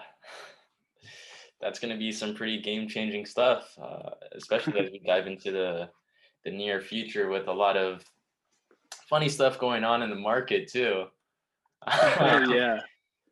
that's 1.61 1.79
going 1.79 1.93
to 1.93 1.99
be 1.99 2.13
some 2.13 2.35
pretty 2.35 2.63
game 2.63 2.89
changing 2.89 3.27
stuff, 3.27 3.77
uh, 3.83 4.11
especially 4.33 4.79
as 4.81 4.91
we 4.91 5.01
dive 5.07 5.27
into 5.27 5.51
the 5.51 5.91
the 6.45 6.51
near 6.51 6.81
future 6.81 7.29
with 7.29 7.49
a 7.49 7.53
lot 7.53 7.77
of 7.77 8.03
funny 9.09 9.29
stuff 9.29 9.59
going 9.59 9.85
on 9.85 10.03
in 10.03 10.11
the 10.11 10.17
market 10.17 10.71
too. 10.71 11.05
yeah 11.87 12.81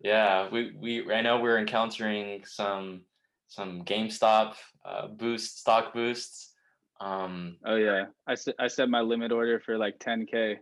yeah, 0.00 0.48
we 0.50 0.72
we 0.78 1.12
I 1.12 1.20
know 1.20 1.40
we're 1.40 1.58
encountering 1.58 2.44
some 2.44 3.02
some 3.48 3.84
GameStop 3.84 4.54
uh, 4.84 5.08
boost 5.08 5.60
stock 5.60 5.94
boosts. 5.94 6.52
Um, 7.00 7.56
oh 7.66 7.76
yeah 7.76 8.06
I, 8.26 8.34
set, 8.34 8.54
I 8.58 8.68
set 8.68 8.88
my 8.88 9.02
limit 9.02 9.30
order 9.30 9.60
for 9.60 9.76
like 9.76 9.98
10k 9.98 10.56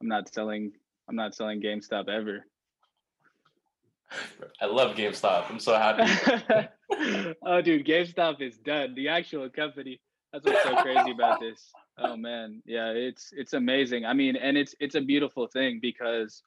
i'm 0.00 0.08
not 0.08 0.32
selling 0.32 0.72
i'm 1.06 1.16
not 1.16 1.34
selling 1.34 1.60
gamestop 1.60 2.08
ever 2.08 2.46
I 4.62 4.66
love 4.66 4.96
GameStop. 4.96 5.50
I'm 5.50 5.58
so 5.58 5.74
happy. 5.74 6.68
oh, 7.44 7.60
dude, 7.60 7.84
GameStop 7.84 8.40
is 8.40 8.56
done. 8.56 8.94
The 8.94 9.08
actual 9.08 9.50
company. 9.50 10.00
That's 10.44 10.46
what's 10.46 10.62
so 10.64 10.82
crazy 10.82 11.10
about 11.12 11.40
this. 11.40 11.72
Oh 11.98 12.16
man, 12.16 12.62
yeah, 12.66 12.90
it's 12.90 13.32
it's 13.34 13.54
amazing. 13.54 14.04
I 14.04 14.12
mean, 14.12 14.36
and 14.36 14.56
it's 14.56 14.74
it's 14.80 14.94
a 14.94 15.00
beautiful 15.00 15.46
thing 15.46 15.78
because, 15.80 16.42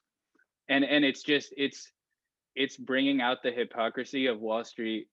and 0.68 0.84
and 0.84 1.04
it's 1.04 1.22
just 1.22 1.52
it's 1.56 1.90
it's 2.54 2.76
bringing 2.76 3.20
out 3.20 3.42
the 3.42 3.50
hypocrisy 3.50 4.26
of 4.26 4.38
Wall 4.40 4.62
Street 4.64 5.08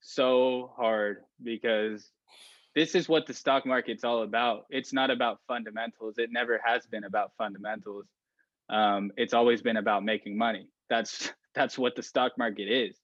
so 0.00 0.72
hard 0.76 1.24
because 1.42 2.08
this 2.76 2.94
is 2.94 3.08
what 3.08 3.26
the 3.26 3.34
stock 3.34 3.66
market's 3.66 4.04
all 4.04 4.22
about. 4.22 4.66
It's 4.70 4.92
not 4.92 5.10
about 5.10 5.40
fundamentals. 5.48 6.18
It 6.18 6.30
never 6.30 6.60
has 6.64 6.86
been 6.86 7.04
about 7.04 7.32
fundamentals. 7.36 8.06
Um, 8.68 9.10
it's 9.16 9.34
always 9.34 9.60
been 9.60 9.76
about 9.76 10.04
making 10.04 10.38
money. 10.38 10.68
That's 10.88 11.32
that's 11.54 11.76
what 11.76 11.96
the 11.96 12.02
stock 12.02 12.38
market 12.38 12.68
is 12.70 12.96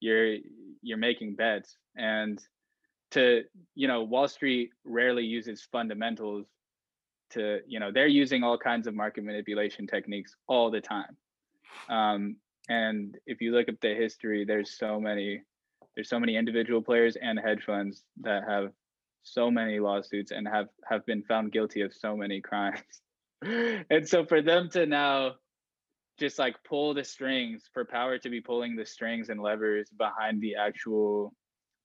you're 0.00 0.36
you're 0.82 0.98
making 0.98 1.34
bets 1.34 1.76
and 1.96 2.40
to 3.12 3.42
you 3.74 3.88
know 3.88 4.02
wall 4.02 4.28
street 4.28 4.70
rarely 4.84 5.24
uses 5.24 5.66
fundamentals 5.70 6.46
to 7.30 7.60
you 7.66 7.80
know 7.80 7.90
they're 7.92 8.06
using 8.06 8.42
all 8.42 8.58
kinds 8.58 8.86
of 8.86 8.94
market 8.94 9.24
manipulation 9.24 9.86
techniques 9.86 10.34
all 10.46 10.70
the 10.70 10.80
time. 10.80 11.16
Um, 11.88 12.36
and 12.68 13.16
if 13.26 13.40
you 13.40 13.52
look 13.52 13.68
at 13.68 13.80
the 13.80 13.94
history 13.94 14.44
there's 14.44 14.78
so 14.78 15.00
many 15.00 15.42
there's 15.94 16.08
so 16.08 16.20
many 16.20 16.36
individual 16.36 16.82
players 16.82 17.16
and 17.20 17.38
hedge 17.38 17.62
funds 17.64 18.04
that 18.22 18.44
have 18.48 18.72
so 19.22 19.50
many 19.50 19.80
lawsuits 19.80 20.30
and 20.30 20.46
have 20.46 20.68
have 20.88 21.04
been 21.06 21.22
found 21.22 21.52
guilty 21.52 21.82
of 21.82 21.92
so 21.92 22.16
many 22.16 22.40
crimes. 22.50 22.80
And 23.42 24.08
so 24.08 24.24
for 24.24 24.40
them 24.40 24.70
to 24.70 24.86
now 24.86 25.34
just 26.18 26.38
like 26.38 26.56
pull 26.64 26.94
the 26.94 27.04
strings 27.04 27.62
for 27.72 27.84
power 27.84 28.18
to 28.18 28.30
be 28.30 28.40
pulling 28.40 28.76
the 28.76 28.86
strings 28.86 29.28
and 29.28 29.40
levers 29.40 29.90
behind 29.90 30.40
the 30.40 30.56
actual 30.56 31.34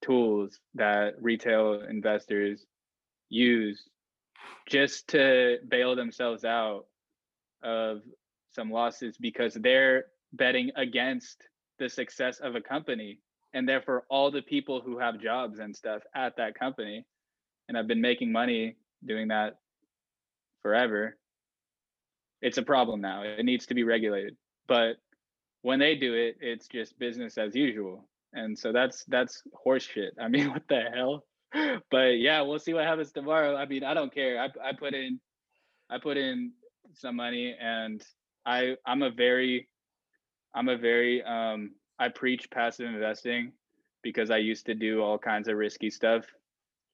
tools 0.01 0.59
that 0.75 1.13
retail 1.21 1.81
investors 1.87 2.65
use 3.29 3.83
just 4.67 5.07
to 5.09 5.57
bail 5.67 5.95
themselves 5.95 6.43
out 6.43 6.85
of 7.63 8.01
some 8.51 8.71
losses 8.71 9.17
because 9.17 9.53
they're 9.53 10.05
betting 10.33 10.71
against 10.75 11.43
the 11.79 11.89
success 11.89 12.39
of 12.39 12.55
a 12.55 12.61
company 12.61 13.19
and 13.53 13.67
therefore 13.67 14.05
all 14.09 14.31
the 14.31 14.41
people 14.41 14.81
who 14.81 14.97
have 14.97 15.19
jobs 15.19 15.59
and 15.59 15.75
stuff 15.75 16.01
at 16.15 16.37
that 16.37 16.57
company. 16.57 17.05
And 17.67 17.77
i've 17.77 17.87
been 17.87 18.01
making 18.01 18.31
money 18.31 18.75
doing 19.05 19.29
that 19.29 19.57
forever. 20.61 21.17
It's 22.41 22.57
a 22.57 22.63
problem 22.63 23.01
now. 23.01 23.23
It 23.23 23.43
needs 23.43 23.67
to 23.67 23.73
be 23.73 23.83
regulated. 23.83 24.35
But 24.67 24.97
when 25.61 25.79
they 25.79 25.95
do 25.95 26.13
it 26.13 26.37
it's 26.41 26.67
just 26.67 26.97
business 26.97 27.37
as 27.37 27.55
usual 27.55 28.05
and 28.33 28.57
so 28.57 28.71
that's 28.71 29.03
that's 29.07 29.43
horseshit 29.65 30.11
i 30.19 30.27
mean 30.27 30.49
what 30.51 30.63
the 30.69 30.81
hell 30.93 31.23
but 31.91 32.17
yeah 32.19 32.41
we'll 32.41 32.59
see 32.59 32.73
what 32.73 32.85
happens 32.85 33.11
tomorrow 33.11 33.55
i 33.55 33.65
mean 33.65 33.83
i 33.83 33.93
don't 33.93 34.13
care 34.13 34.39
i, 34.39 34.69
I 34.69 34.73
put 34.73 34.93
in 34.93 35.19
i 35.89 35.97
put 35.97 36.17
in 36.17 36.53
some 36.93 37.15
money 37.15 37.55
and 37.59 38.01
i 38.45 38.75
i'm 38.85 39.01
a 39.01 39.11
very 39.11 39.67
i'm 40.55 40.69
a 40.69 40.77
very 40.77 41.23
um 41.23 41.71
I 42.01 42.09
preach 42.09 42.49
passive 42.49 42.87
investing 42.87 43.51
because 44.01 44.31
I 44.31 44.37
used 44.37 44.65
to 44.65 44.73
do 44.73 45.03
all 45.03 45.19
kinds 45.19 45.47
of 45.47 45.55
risky 45.55 45.91
stuff 45.91 46.25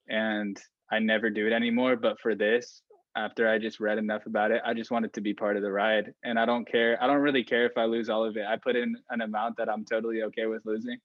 and 0.06 0.60
I 0.92 0.98
never 0.98 1.30
do 1.30 1.46
it 1.46 1.52
anymore. 1.54 1.96
But 1.96 2.20
for 2.20 2.34
this, 2.34 2.82
after 3.16 3.48
I 3.48 3.58
just 3.58 3.80
read 3.80 3.96
enough 3.96 4.26
about 4.26 4.50
it, 4.50 4.60
I 4.66 4.74
just 4.74 4.90
wanted 4.90 5.14
to 5.14 5.22
be 5.22 5.32
part 5.32 5.56
of 5.56 5.62
the 5.62 5.72
ride. 5.72 6.12
And 6.24 6.38
I 6.38 6.44
don't 6.44 6.70
care. 6.70 7.02
I 7.02 7.06
don't 7.06 7.22
really 7.22 7.42
care 7.42 7.64
if 7.64 7.78
I 7.78 7.86
lose 7.86 8.10
all 8.10 8.22
of 8.22 8.36
it. 8.36 8.44
I 8.46 8.56
put 8.62 8.76
in 8.76 8.96
an 9.08 9.22
amount 9.22 9.56
that 9.56 9.70
I'm 9.70 9.86
totally 9.86 10.22
okay 10.24 10.44
with 10.44 10.60
losing. 10.66 10.98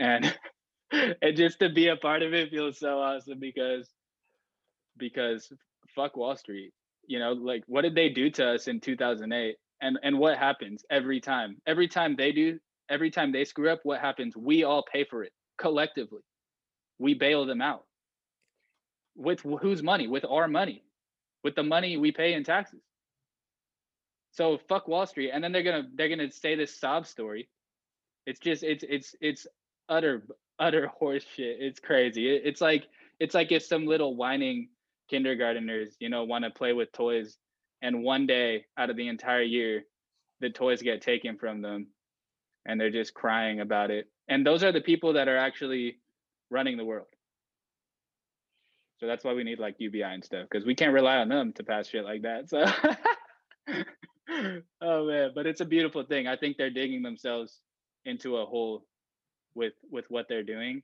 And 0.00 0.36
and 0.92 1.36
just 1.36 1.60
to 1.60 1.68
be 1.68 1.88
a 1.88 1.96
part 1.96 2.22
of 2.22 2.34
it 2.34 2.50
feels 2.50 2.78
so 2.78 2.98
awesome 2.98 3.38
because 3.38 3.88
because 4.98 5.52
fuck 5.94 6.16
Wall 6.16 6.36
Street. 6.36 6.72
You 7.06 7.20
know, 7.20 7.32
like 7.32 7.64
what 7.66 7.82
did 7.82 7.94
they 7.94 8.08
do 8.08 8.30
to 8.32 8.54
us 8.54 8.68
in 8.68 8.80
2008? 8.80 9.56
And 9.82 9.98
and 10.02 10.18
what 10.18 10.38
happens 10.38 10.84
every 10.90 11.20
time? 11.20 11.58
Every 11.66 11.88
time 11.88 12.16
they 12.16 12.32
do 12.32 12.58
every 12.90 13.10
time 13.10 13.32
they 13.32 13.44
screw 13.44 13.70
up, 13.70 13.80
what 13.84 14.00
happens? 14.00 14.36
We 14.36 14.64
all 14.64 14.84
pay 14.92 15.04
for 15.04 15.22
it 15.22 15.32
collectively. 15.58 16.22
We 16.98 17.14
bail 17.14 17.46
them 17.46 17.62
out. 17.62 17.84
With 19.16 19.40
whose 19.40 19.82
money? 19.82 20.08
With 20.08 20.24
our 20.24 20.48
money, 20.48 20.84
with 21.44 21.54
the 21.54 21.62
money 21.62 21.96
we 21.96 22.12
pay 22.12 22.34
in 22.34 22.44
taxes. 22.44 22.82
So 24.32 24.58
fuck 24.68 24.88
Wall 24.88 25.06
Street, 25.06 25.30
and 25.32 25.42
then 25.42 25.52
they're 25.52 25.62
gonna 25.62 25.88
they're 25.94 26.08
gonna 26.08 26.30
say 26.30 26.54
this 26.54 26.78
sob 26.78 27.06
story. 27.06 27.48
It's 28.26 28.40
just 28.40 28.62
it's 28.62 28.84
it's 28.88 29.14
it's 29.20 29.46
utter 29.90 30.22
utter 30.58 30.86
horse 30.98 31.24
shit. 31.34 31.58
It's 31.60 31.80
crazy. 31.80 32.34
It, 32.34 32.42
it's 32.44 32.60
like 32.60 32.84
it's 33.18 33.34
like 33.34 33.52
if 33.52 33.62
some 33.62 33.86
little 33.86 34.16
whining 34.16 34.70
kindergarteners, 35.12 35.94
you 35.98 36.08
know, 36.08 36.24
want 36.24 36.44
to 36.44 36.50
play 36.50 36.72
with 36.72 36.92
toys, 36.92 37.36
and 37.82 38.02
one 38.02 38.26
day 38.26 38.64
out 38.78 38.88
of 38.90 38.96
the 38.96 39.08
entire 39.08 39.42
year, 39.42 39.82
the 40.40 40.50
toys 40.50 40.80
get 40.80 41.02
taken 41.02 41.36
from 41.36 41.60
them 41.60 41.88
and 42.66 42.80
they're 42.80 42.90
just 42.90 43.14
crying 43.14 43.60
about 43.60 43.90
it. 43.90 44.06
And 44.28 44.46
those 44.46 44.62
are 44.62 44.72
the 44.72 44.80
people 44.80 45.14
that 45.14 45.28
are 45.28 45.36
actually 45.36 45.98
running 46.50 46.76
the 46.76 46.84
world. 46.84 47.06
So 48.98 49.06
that's 49.06 49.24
why 49.24 49.32
we 49.32 49.44
need 49.44 49.58
like 49.58 49.76
UBI 49.78 50.02
and 50.02 50.24
stuff 50.24 50.46
because 50.50 50.66
we 50.66 50.74
can't 50.74 50.92
rely 50.92 51.16
on 51.16 51.28
them 51.28 51.52
to 51.54 51.64
pass 51.64 51.88
shit 51.88 52.04
like 52.04 52.22
that. 52.22 52.50
So, 52.50 52.64
oh 54.82 55.06
man, 55.06 55.30
but 55.34 55.46
it's 55.46 55.62
a 55.62 55.64
beautiful 55.64 56.04
thing. 56.04 56.26
I 56.26 56.36
think 56.36 56.58
they're 56.58 56.70
digging 56.70 57.02
themselves 57.02 57.60
into 58.04 58.36
a 58.36 58.44
hole 58.44 58.84
with 59.54 59.74
with 59.90 60.04
what 60.08 60.26
they're 60.28 60.42
doing, 60.42 60.82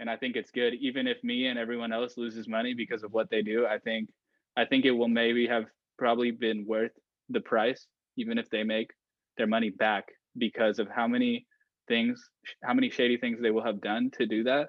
and 0.00 0.08
I 0.10 0.16
think 0.16 0.36
it's 0.36 0.50
good. 0.50 0.74
Even 0.74 1.06
if 1.06 1.22
me 1.22 1.46
and 1.46 1.58
everyone 1.58 1.92
else 1.92 2.16
loses 2.16 2.48
money 2.48 2.74
because 2.74 3.02
of 3.02 3.12
what 3.12 3.30
they 3.30 3.42
do, 3.42 3.66
I 3.66 3.78
think 3.78 4.08
I 4.56 4.64
think 4.64 4.84
it 4.84 4.90
will 4.90 5.08
maybe 5.08 5.46
have 5.46 5.66
probably 5.98 6.30
been 6.30 6.66
worth 6.66 6.92
the 7.28 7.40
price, 7.40 7.86
even 8.16 8.38
if 8.38 8.48
they 8.50 8.62
make 8.62 8.90
their 9.36 9.46
money 9.46 9.70
back 9.70 10.06
because 10.36 10.78
of 10.78 10.88
how 10.88 11.06
many 11.06 11.46
things, 11.88 12.22
how 12.62 12.74
many 12.74 12.90
shady 12.90 13.16
things 13.16 13.40
they 13.40 13.50
will 13.50 13.64
have 13.64 13.80
done 13.80 14.10
to 14.18 14.26
do 14.26 14.44
that. 14.44 14.68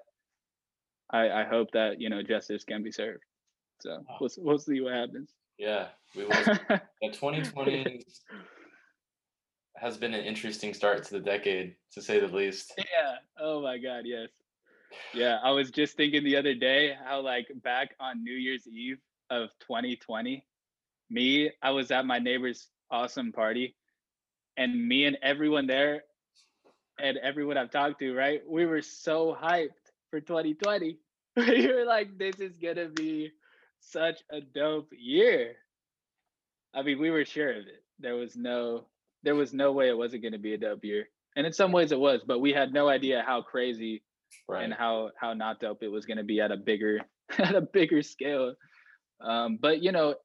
I, 1.12 1.30
I 1.42 1.44
hope 1.44 1.72
that 1.74 2.00
you 2.00 2.10
know 2.10 2.22
justice 2.22 2.64
can 2.64 2.84
be 2.84 2.92
served. 2.92 3.24
So 3.82 4.04
we'll 4.20 4.30
we'll 4.38 4.60
see 4.60 4.82
what 4.82 4.94
happens. 4.94 5.32
Yeah, 5.58 5.88
we 6.16 6.24
will. 6.26 6.32
yeah, 6.70 7.10
2020 7.12 8.06
has 9.76 9.98
been 9.98 10.14
an 10.14 10.24
interesting 10.24 10.74
start 10.74 11.04
to 11.04 11.12
the 11.14 11.20
decade, 11.20 11.76
to 11.94 12.02
say 12.02 12.20
the 12.20 12.28
least. 12.28 12.74
Yeah. 12.78 13.16
Oh 13.40 13.62
my 13.62 13.78
God. 13.78 14.02
Yes. 14.06 14.30
Yeah, 15.14 15.38
I 15.44 15.52
was 15.52 15.72
just 15.72 15.96
thinking 15.96 16.24
the 16.24 16.36
other 16.36 16.56
day 16.56 16.96
how 17.06 17.22
like 17.22 17.48
back 17.64 17.96
on 18.00 18.24
New 18.24 18.34
Year's 18.34 18.68
Eve 18.68 19.00
of 19.30 19.50
2020, 19.62 20.44
me, 21.10 21.52
I 21.62 21.72
was 21.72 21.92
at 21.92 22.06
my 22.06 22.20
neighbor's 22.20 22.68
awesome 22.92 23.32
party 23.32 23.76
and 24.58 24.88
me 24.88 25.06
and 25.06 25.18
everyone 25.22 25.68
there 25.68 26.04
and 27.00 27.18
everyone 27.18 27.58
I've 27.58 27.72
talked 27.72 28.00
to, 28.00 28.14
right? 28.14 28.42
We 28.48 28.66
were 28.66 28.82
so 28.82 29.38
hyped 29.40 29.70
for 30.10 30.20
2020. 30.20 30.98
we 31.38 31.68
were 31.68 31.86
like, 31.86 32.18
this 32.18 32.40
is 32.40 32.54
gonna 32.62 32.90
be 32.90 33.32
such 33.80 34.22
a 34.32 34.42
dope 34.42 34.90
year. 34.92 35.56
I 36.74 36.82
mean, 36.82 37.00
we 37.00 37.10
were 37.10 37.26
sure 37.26 37.52
of 37.52 37.68
it. 37.68 37.84
There 38.00 38.16
was 38.16 38.36
no 38.36 38.86
there 39.24 39.36
was 39.36 39.54
no 39.54 39.72
way 39.72 39.90
it 39.90 39.98
wasn't 39.98 40.24
gonna 40.24 40.40
be 40.40 40.54
a 40.54 40.58
dope 40.58 40.84
year. 40.84 41.08
And 41.36 41.46
in 41.46 41.54
some 41.54 41.72
ways 41.72 41.92
it 41.92 42.00
was, 42.00 42.22
but 42.26 42.40
we 42.40 42.54
had 42.54 42.74
no 42.74 42.90
idea 42.90 43.24
how 43.26 43.42
crazy 43.42 44.04
right. 44.48 44.64
and 44.64 44.74
how 44.74 45.12
how 45.20 45.34
not 45.34 45.60
dope 45.60 45.84
it 45.84 45.92
was 45.92 46.06
gonna 46.06 46.24
be 46.24 46.42
at 46.42 46.52
a 46.52 46.58
bigger 46.58 47.00
at 47.38 47.56
a 47.56 47.62
bigger 47.62 48.02
scale. 48.02 48.54
Um, 49.22 49.58
but 49.62 49.84
you 49.84 49.92
know, 49.92 50.16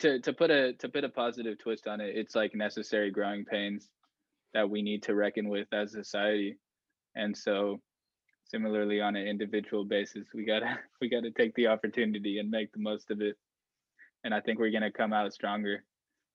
to 0.00 0.20
to 0.20 0.32
put 0.32 0.50
a 0.50 0.74
to 0.74 0.88
put 0.88 1.04
a 1.04 1.08
positive 1.08 1.58
twist 1.58 1.86
on 1.86 2.00
it, 2.00 2.16
it's 2.16 2.34
like 2.34 2.54
necessary 2.54 3.10
growing 3.10 3.44
pains 3.44 3.88
that 4.54 4.68
we 4.68 4.82
need 4.82 5.02
to 5.04 5.14
reckon 5.14 5.48
with 5.48 5.68
as 5.72 5.94
a 5.94 6.04
society. 6.04 6.56
And 7.14 7.36
so 7.36 7.80
similarly 8.44 9.00
on 9.00 9.16
an 9.16 9.26
individual 9.26 9.84
basis, 9.84 10.26
we 10.34 10.44
gotta 10.44 10.78
we 11.00 11.08
gotta 11.08 11.30
take 11.30 11.54
the 11.54 11.68
opportunity 11.68 12.38
and 12.38 12.50
make 12.50 12.72
the 12.72 12.80
most 12.80 13.10
of 13.10 13.20
it. 13.20 13.36
And 14.24 14.34
I 14.34 14.40
think 14.40 14.58
we're 14.58 14.70
gonna 14.72 14.92
come 14.92 15.12
out 15.12 15.32
stronger. 15.32 15.84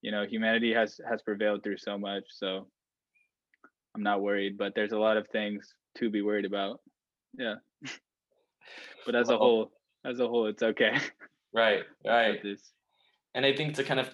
You 0.01 0.11
know, 0.11 0.25
humanity 0.25 0.73
has 0.73 0.99
has 1.09 1.21
prevailed 1.21 1.63
through 1.63 1.77
so 1.77 1.97
much, 1.97 2.23
so 2.29 2.67
I'm 3.95 4.03
not 4.03 4.21
worried, 4.21 4.57
but 4.57 4.73
there's 4.75 4.93
a 4.93 4.99
lot 4.99 5.17
of 5.17 5.27
things 5.27 5.73
to 5.97 6.09
be 6.09 6.21
worried 6.21 6.45
about. 6.45 6.79
Yeah. 7.37 7.55
but 9.05 9.15
as 9.15 9.27
well, 9.27 9.35
a 9.35 9.39
whole, 9.39 9.71
as 10.05 10.19
a 10.19 10.27
whole, 10.27 10.47
it's 10.47 10.63
okay. 10.63 10.97
Right, 11.53 11.81
right 12.05 12.39
and 13.35 13.45
I 13.45 13.53
think 13.53 13.75
to 13.75 13.83
kind 13.83 13.99
of 13.99 14.09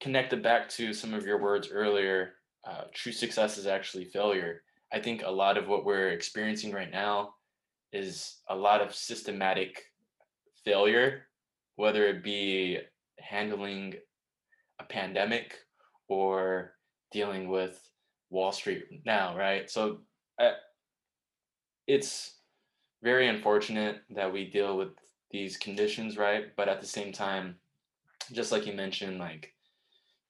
connect 0.00 0.32
it 0.32 0.40
back 0.40 0.68
to 0.68 0.92
some 0.92 1.12
of 1.12 1.26
your 1.26 1.42
words 1.42 1.68
earlier, 1.68 2.34
uh, 2.64 2.82
true 2.94 3.10
success 3.10 3.58
is 3.58 3.66
actually 3.66 4.04
failure. 4.04 4.62
I 4.92 5.00
think 5.00 5.22
a 5.24 5.30
lot 5.30 5.58
of 5.58 5.66
what 5.66 5.84
we're 5.84 6.10
experiencing 6.10 6.72
right 6.72 6.92
now 6.92 7.34
is 7.92 8.36
a 8.48 8.54
lot 8.54 8.80
of 8.80 8.94
systematic 8.94 9.82
failure, 10.64 11.26
whether 11.76 12.06
it 12.06 12.22
be 12.22 12.78
handling 13.18 13.94
a 14.80 14.84
pandemic 14.84 15.54
or 16.08 16.72
dealing 17.12 17.48
with 17.48 17.80
Wall 18.30 18.52
Street 18.52 18.84
now, 19.04 19.36
right? 19.36 19.70
So 19.70 19.98
uh, 20.40 20.52
it's 21.86 22.36
very 23.02 23.28
unfortunate 23.28 24.02
that 24.10 24.32
we 24.32 24.50
deal 24.50 24.76
with 24.76 24.90
these 25.30 25.56
conditions, 25.56 26.16
right? 26.16 26.54
But 26.56 26.68
at 26.68 26.80
the 26.80 26.86
same 26.86 27.12
time, 27.12 27.56
just 28.32 28.52
like 28.52 28.66
you 28.66 28.72
mentioned, 28.72 29.18
like 29.18 29.52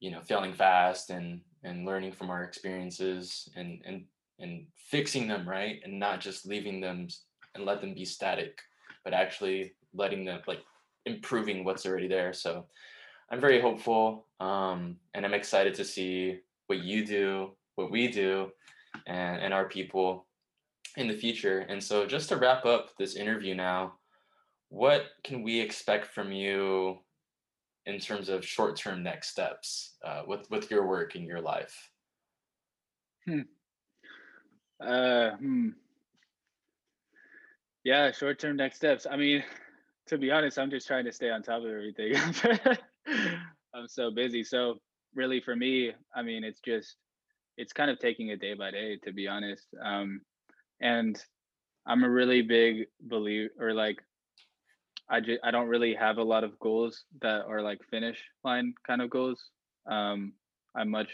you 0.01 0.11
know, 0.11 0.21
failing 0.21 0.53
fast 0.53 1.11
and 1.11 1.41
and 1.65 1.85
learning 1.85 2.13
from 2.13 2.31
our 2.31 2.45
experiences 2.45 3.49
and 3.57 3.81
and 3.85 4.05
and 4.39 4.67
fixing 4.77 5.27
them 5.27 5.49
right 5.49 5.81
and 5.85 5.99
not 5.99 6.21
just 6.21 6.47
leaving 6.47 6.81
them 6.81 7.09
and 7.55 7.65
let 7.65 7.81
them 7.81 7.95
be 7.95 8.05
static 8.05 8.59
but 9.05 9.13
actually 9.13 9.73
letting 9.95 10.25
them 10.25 10.41
like 10.47 10.61
improving 11.07 11.65
what's 11.65 11.87
already 11.87 12.09
there 12.09 12.33
so 12.33 12.65
i'm 13.31 13.41
very 13.41 13.61
hopeful 13.61 14.27
um, 14.41 14.97
and 15.15 15.25
i'm 15.25 15.35
excited 15.35 15.75
to 15.75 15.85
see 15.85 16.39
what 16.67 16.81
you 16.81 17.05
do 17.05 17.51
what 17.77 17.91
we 17.91 18.09
do 18.09 18.51
and, 19.07 19.41
and 19.41 19.55
our 19.55 19.69
people 19.69 20.27
in 20.97 21.09
the 21.09 21.17
future 21.17 21.61
and 21.69 21.83
so 21.83 22.07
just 22.07 22.29
to 22.29 22.37
wrap 22.37 22.65
up 22.65 22.97
this 22.97 23.17
interview 23.17 23.55
now 23.55 23.95
what 24.71 25.07
can 25.25 25.43
we 25.43 25.61
expect 25.61 26.07
from 26.07 26.33
you 26.33 26.99
in 27.89 27.99
terms 27.99 28.29
of 28.29 28.45
short-term 28.45 29.03
next 29.03 29.31
steps 29.31 29.95
uh, 30.05 30.23
with 30.27 30.49
with 30.51 30.71
your 30.71 30.87
work 30.87 31.15
and 31.15 31.25
your 31.25 31.41
life? 31.41 31.91
Hmm. 33.27 33.41
Uh, 34.81 35.31
hmm. 35.31 35.71
Yeah, 37.85 38.13
short-term 38.13 38.57
next 38.57 38.77
steps. 38.77 39.07
I 39.11 39.17
mean, 39.17 39.43
to 40.07 40.19
be 40.19 40.31
honest, 40.31 40.59
I'm 40.59 40.71
just 40.71 40.87
trying 40.87 41.07
to 41.07 41.13
stay 41.13 41.31
on 41.31 41.43
top 41.43 41.63
of 41.63 41.71
everything. 41.71 42.15
I'm 43.75 43.89
so 43.89 44.11
busy. 44.11 44.45
So 44.45 44.77
really 45.15 45.41
for 45.41 45.57
me, 45.57 45.93
I 46.15 46.23
mean, 46.23 46.45
it's 46.45 46.61
just 46.61 46.97
it's 47.57 47.73
kind 47.73 47.91
of 47.91 47.99
taking 47.99 48.29
it 48.29 48.41
day 48.41 48.55
by 48.55 48.71
day, 48.71 48.99
to 49.05 49.13
be 49.13 49.27
honest. 49.27 49.67
Um, 49.83 50.21
and 50.81 51.21
I'm 51.87 52.05
a 52.05 52.11
really 52.11 52.43
big 52.43 52.87
believer, 53.01 53.51
or 53.59 53.73
like, 53.75 53.99
I 55.11 55.21
just 55.21 55.41
I 55.43 55.51
don't 55.51 55.69
really 55.69 55.95
have 55.95 56.19
a 56.19 56.23
lot 56.23 56.45
of 56.45 56.59
goals 56.61 57.05
that 57.23 57.47
are 57.47 57.63
like 57.63 57.81
finish 57.91 58.23
line 58.45 58.75
kind 58.87 59.03
of 59.03 59.11
goals. 59.11 59.43
Um, 59.91 60.35
I'm 60.77 60.91
much, 60.91 61.11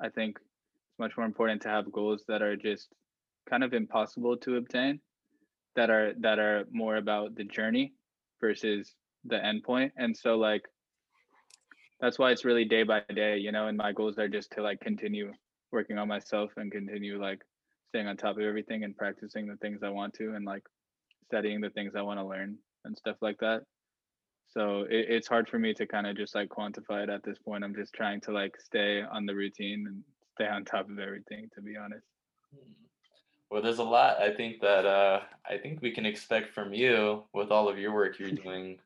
I 0.00 0.08
think, 0.08 0.38
it's 0.38 0.98
much 0.98 1.16
more 1.16 1.26
important 1.26 1.62
to 1.62 1.68
have 1.68 1.92
goals 1.92 2.24
that 2.28 2.42
are 2.42 2.56
just 2.56 2.88
kind 3.50 3.64
of 3.64 3.74
impossible 3.74 4.36
to 4.38 4.56
obtain, 4.56 5.00
that 5.76 5.90
are 5.90 6.14
that 6.20 6.38
are 6.38 6.66
more 6.70 6.96
about 6.96 7.34
the 7.34 7.44
journey 7.44 7.94
versus 8.40 8.94
the 9.24 9.36
endpoint. 9.36 9.90
And 9.96 10.16
so 10.16 10.36
like 10.36 10.62
that's 12.02 12.18
why 12.18 12.32
it's 12.32 12.44
really 12.44 12.64
day 12.64 12.82
by 12.82 13.00
day, 13.14 13.38
you 13.38 13.52
know, 13.52 13.68
and 13.68 13.78
my 13.78 13.92
goals 13.92 14.18
are 14.18 14.28
just 14.28 14.50
to 14.50 14.62
like 14.62 14.80
continue 14.80 15.32
working 15.70 15.98
on 15.98 16.08
myself 16.08 16.50
and 16.56 16.70
continue 16.70 17.22
like 17.22 17.40
staying 17.88 18.08
on 18.08 18.16
top 18.16 18.36
of 18.36 18.42
everything 18.42 18.82
and 18.82 18.96
practicing 18.96 19.46
the 19.46 19.56
things 19.58 19.84
I 19.84 19.88
want 19.88 20.12
to 20.14 20.34
and 20.34 20.44
like 20.44 20.64
studying 21.28 21.60
the 21.60 21.70
things 21.70 21.94
I 21.96 22.02
want 22.02 22.18
to 22.18 22.26
learn 22.26 22.58
and 22.84 22.98
stuff 22.98 23.16
like 23.22 23.38
that. 23.38 23.62
So 24.48 24.80
it, 24.90 25.06
it's 25.10 25.28
hard 25.28 25.48
for 25.48 25.60
me 25.60 25.72
to 25.74 25.86
kind 25.86 26.08
of 26.08 26.16
just 26.16 26.34
like 26.34 26.48
quantify 26.48 27.04
it 27.04 27.08
at 27.08 27.22
this 27.22 27.38
point. 27.38 27.62
I'm 27.62 27.74
just 27.74 27.94
trying 27.94 28.20
to 28.22 28.32
like 28.32 28.56
stay 28.60 29.02
on 29.02 29.24
the 29.24 29.34
routine 29.34 29.86
and 29.86 30.02
stay 30.34 30.48
on 30.48 30.64
top 30.64 30.90
of 30.90 30.98
everything, 30.98 31.48
to 31.54 31.62
be 31.62 31.76
honest. 31.76 32.04
Hmm. 32.52 32.72
Well, 33.48 33.62
there's 33.62 33.78
a 33.78 33.84
lot 33.84 34.20
I 34.20 34.34
think 34.34 34.60
that 34.62 34.86
uh, 34.86 35.20
I 35.48 35.56
think 35.58 35.82
we 35.82 35.92
can 35.92 36.06
expect 36.06 36.52
from 36.52 36.74
you 36.74 37.22
with 37.32 37.50
all 37.50 37.68
of 37.68 37.78
your 37.78 37.92
work 37.92 38.18
you're 38.18 38.30
doing, 38.30 38.78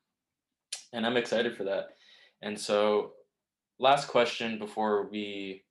and 0.93 1.07
I'm 1.07 1.17
excited 1.17 1.57
for 1.57 1.63
that. 1.65 1.91
And 2.43 2.59
so, 2.59 3.13
last 3.79 4.09
question 4.09 4.59
before 4.59 5.09
we 5.11 5.65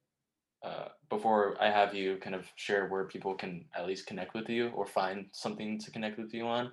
uh, 0.64 0.88
before 1.10 1.56
I 1.62 1.70
have 1.70 1.94
you 1.94 2.18
kind 2.18 2.36
of 2.36 2.48
share 2.56 2.88
where 2.88 3.06
people 3.06 3.36
can 3.36 3.66
at 3.76 3.86
least 3.86 4.08
connect 4.08 4.34
with 4.34 4.50
you 4.50 4.70
or 4.70 4.88
find 4.88 5.28
something 5.32 5.80
to 5.80 5.92
connect 5.92 6.18
with 6.18 6.34
you 6.34 6.48
on. 6.48 6.72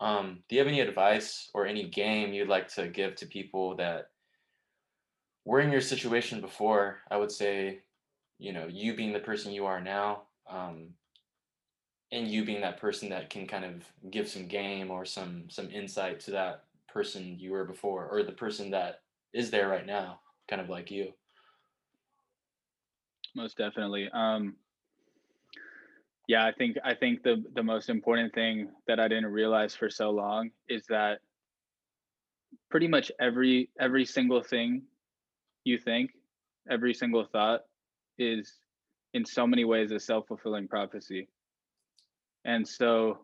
Um, 0.00 0.44
do 0.48 0.54
you 0.54 0.60
have 0.60 0.68
any 0.68 0.80
advice 0.80 1.50
or 1.52 1.66
any 1.66 1.88
game 1.88 2.32
you'd 2.32 2.48
like 2.48 2.68
to 2.74 2.88
give 2.88 3.16
to 3.16 3.26
people 3.26 3.76
that 3.76 4.10
were 5.44 5.60
in 5.60 5.72
your 5.72 5.80
situation 5.80 6.40
before? 6.40 6.98
I 7.10 7.16
would 7.16 7.32
say, 7.32 7.80
you 8.38 8.52
know, 8.52 8.68
you 8.68 8.94
being 8.94 9.12
the 9.12 9.20
person 9.20 9.52
you 9.52 9.66
are 9.66 9.80
now, 9.80 10.22
um, 10.48 10.90
and 12.12 12.28
you 12.28 12.44
being 12.44 12.60
that 12.60 12.80
person 12.80 13.08
that 13.08 13.30
can 13.30 13.46
kind 13.46 13.64
of 13.64 13.82
give 14.10 14.28
some 14.28 14.46
game 14.46 14.90
or 14.90 15.04
some 15.04 15.44
some 15.48 15.70
insight 15.70 16.20
to 16.20 16.30
that 16.32 16.64
person 16.88 17.36
you 17.38 17.50
were 17.50 17.64
before, 17.64 18.06
or 18.06 18.22
the 18.22 18.32
person 18.32 18.70
that 18.70 19.00
is 19.34 19.50
there 19.50 19.68
right 19.68 19.86
now, 19.86 20.20
kind 20.48 20.62
of 20.62 20.70
like 20.70 20.90
you 20.90 21.12
most 23.34 23.56
definitely. 23.56 24.08
Um, 24.12 24.54
yeah, 26.26 26.46
I 26.46 26.52
think 26.52 26.76
I 26.84 26.94
think 26.94 27.22
the 27.22 27.44
the 27.54 27.62
most 27.62 27.90
important 27.90 28.32
thing 28.32 28.68
that 28.86 28.98
I 28.98 29.08
didn't 29.08 29.26
realize 29.26 29.74
for 29.74 29.90
so 29.90 30.10
long 30.10 30.50
is 30.68 30.86
that 30.86 31.18
pretty 32.70 32.88
much 32.88 33.12
every 33.20 33.70
every 33.78 34.04
single 34.04 34.42
thing 34.42 34.82
you 35.64 35.78
think, 35.78 36.12
every 36.70 36.94
single 36.94 37.24
thought 37.24 37.62
is 38.18 38.54
in 39.12 39.24
so 39.24 39.46
many 39.46 39.64
ways 39.64 39.92
a 39.92 40.00
self-fulfilling 40.00 40.68
prophecy. 40.68 41.28
And 42.44 42.66
so 42.66 43.18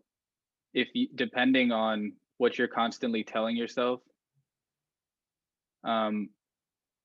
if 0.75 0.89
you 0.95 1.09
depending 1.15 1.73
on 1.73 2.13
what 2.39 2.59
you're 2.59 2.69
constantly 2.69 3.25
telling 3.25 3.57
yourself, 3.57 4.01
um, 5.85 6.31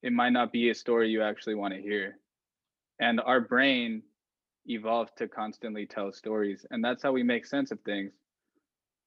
it 0.02 0.12
might 0.12 0.32
not 0.32 0.52
be 0.52 0.70
a 0.70 0.74
story 0.74 1.08
you 1.10 1.22
actually 1.22 1.54
want 1.54 1.74
to 1.74 1.80
hear. 1.80 2.18
And 3.00 3.20
our 3.20 3.40
brain 3.40 4.02
evolved 4.66 5.16
to 5.18 5.28
constantly 5.28 5.86
tell 5.86 6.12
stories 6.12 6.66
and 6.70 6.84
that's 6.84 7.02
how 7.02 7.12
we 7.12 7.22
make 7.22 7.46
sense 7.46 7.70
of 7.70 7.80
things. 7.80 8.12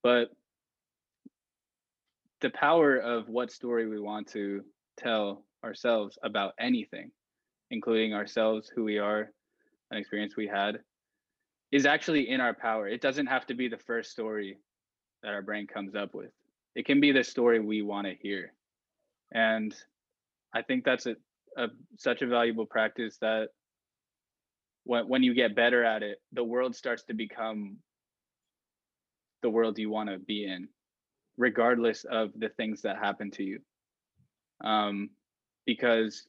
But 0.03 0.29
the 2.41 2.49
power 2.51 2.97
of 2.97 3.27
what 3.27 3.51
story 3.51 3.87
we 3.87 3.99
want 3.99 4.27
to 4.29 4.63
tell 4.97 5.43
ourselves 5.63 6.17
about 6.23 6.53
anything 6.59 7.11
including 7.71 8.13
ourselves 8.13 8.71
who 8.73 8.83
we 8.83 8.97
are 8.97 9.31
an 9.91 9.97
experience 9.97 10.35
we 10.35 10.47
had 10.47 10.79
is 11.71 11.85
actually 11.85 12.29
in 12.29 12.41
our 12.41 12.53
power. 12.53 12.87
It 12.87 13.01
doesn't 13.01 13.27
have 13.27 13.45
to 13.47 13.53
be 13.53 13.67
the 13.67 13.77
first 13.77 14.11
story 14.11 14.57
that 15.21 15.33
our 15.33 15.41
brain 15.41 15.67
comes 15.67 15.95
up 15.95 16.15
with. 16.15 16.31
It 16.75 16.85
can 16.85 16.99
be 16.99 17.11
the 17.11 17.23
story 17.23 17.59
we 17.59 17.81
want 17.81 18.07
to 18.07 18.15
hear 18.15 18.53
and 19.33 19.75
i 20.53 20.61
think 20.61 20.83
that's 20.83 21.05
a, 21.05 21.15
a 21.57 21.67
such 21.97 22.21
a 22.21 22.27
valuable 22.27 22.65
practice 22.65 23.17
that 23.21 23.49
when 24.89 25.07
when 25.07 25.23
you 25.23 25.35
get 25.35 25.55
better 25.55 25.83
at 25.83 26.01
it, 26.01 26.19
the 26.33 26.43
world 26.43 26.75
starts 26.75 27.03
to 27.03 27.13
become 27.13 27.77
the 29.43 29.49
world 29.49 29.77
you 29.77 29.89
want 29.89 30.09
to 30.09 30.17
be 30.17 30.45
in, 30.45 30.67
regardless 31.37 32.05
of 32.05 32.31
the 32.35 32.49
things 32.49 32.81
that 32.81 32.97
happen 32.97 33.29
to 33.31 33.43
you. 33.43 33.59
Um, 34.63 35.11
because 35.65 36.27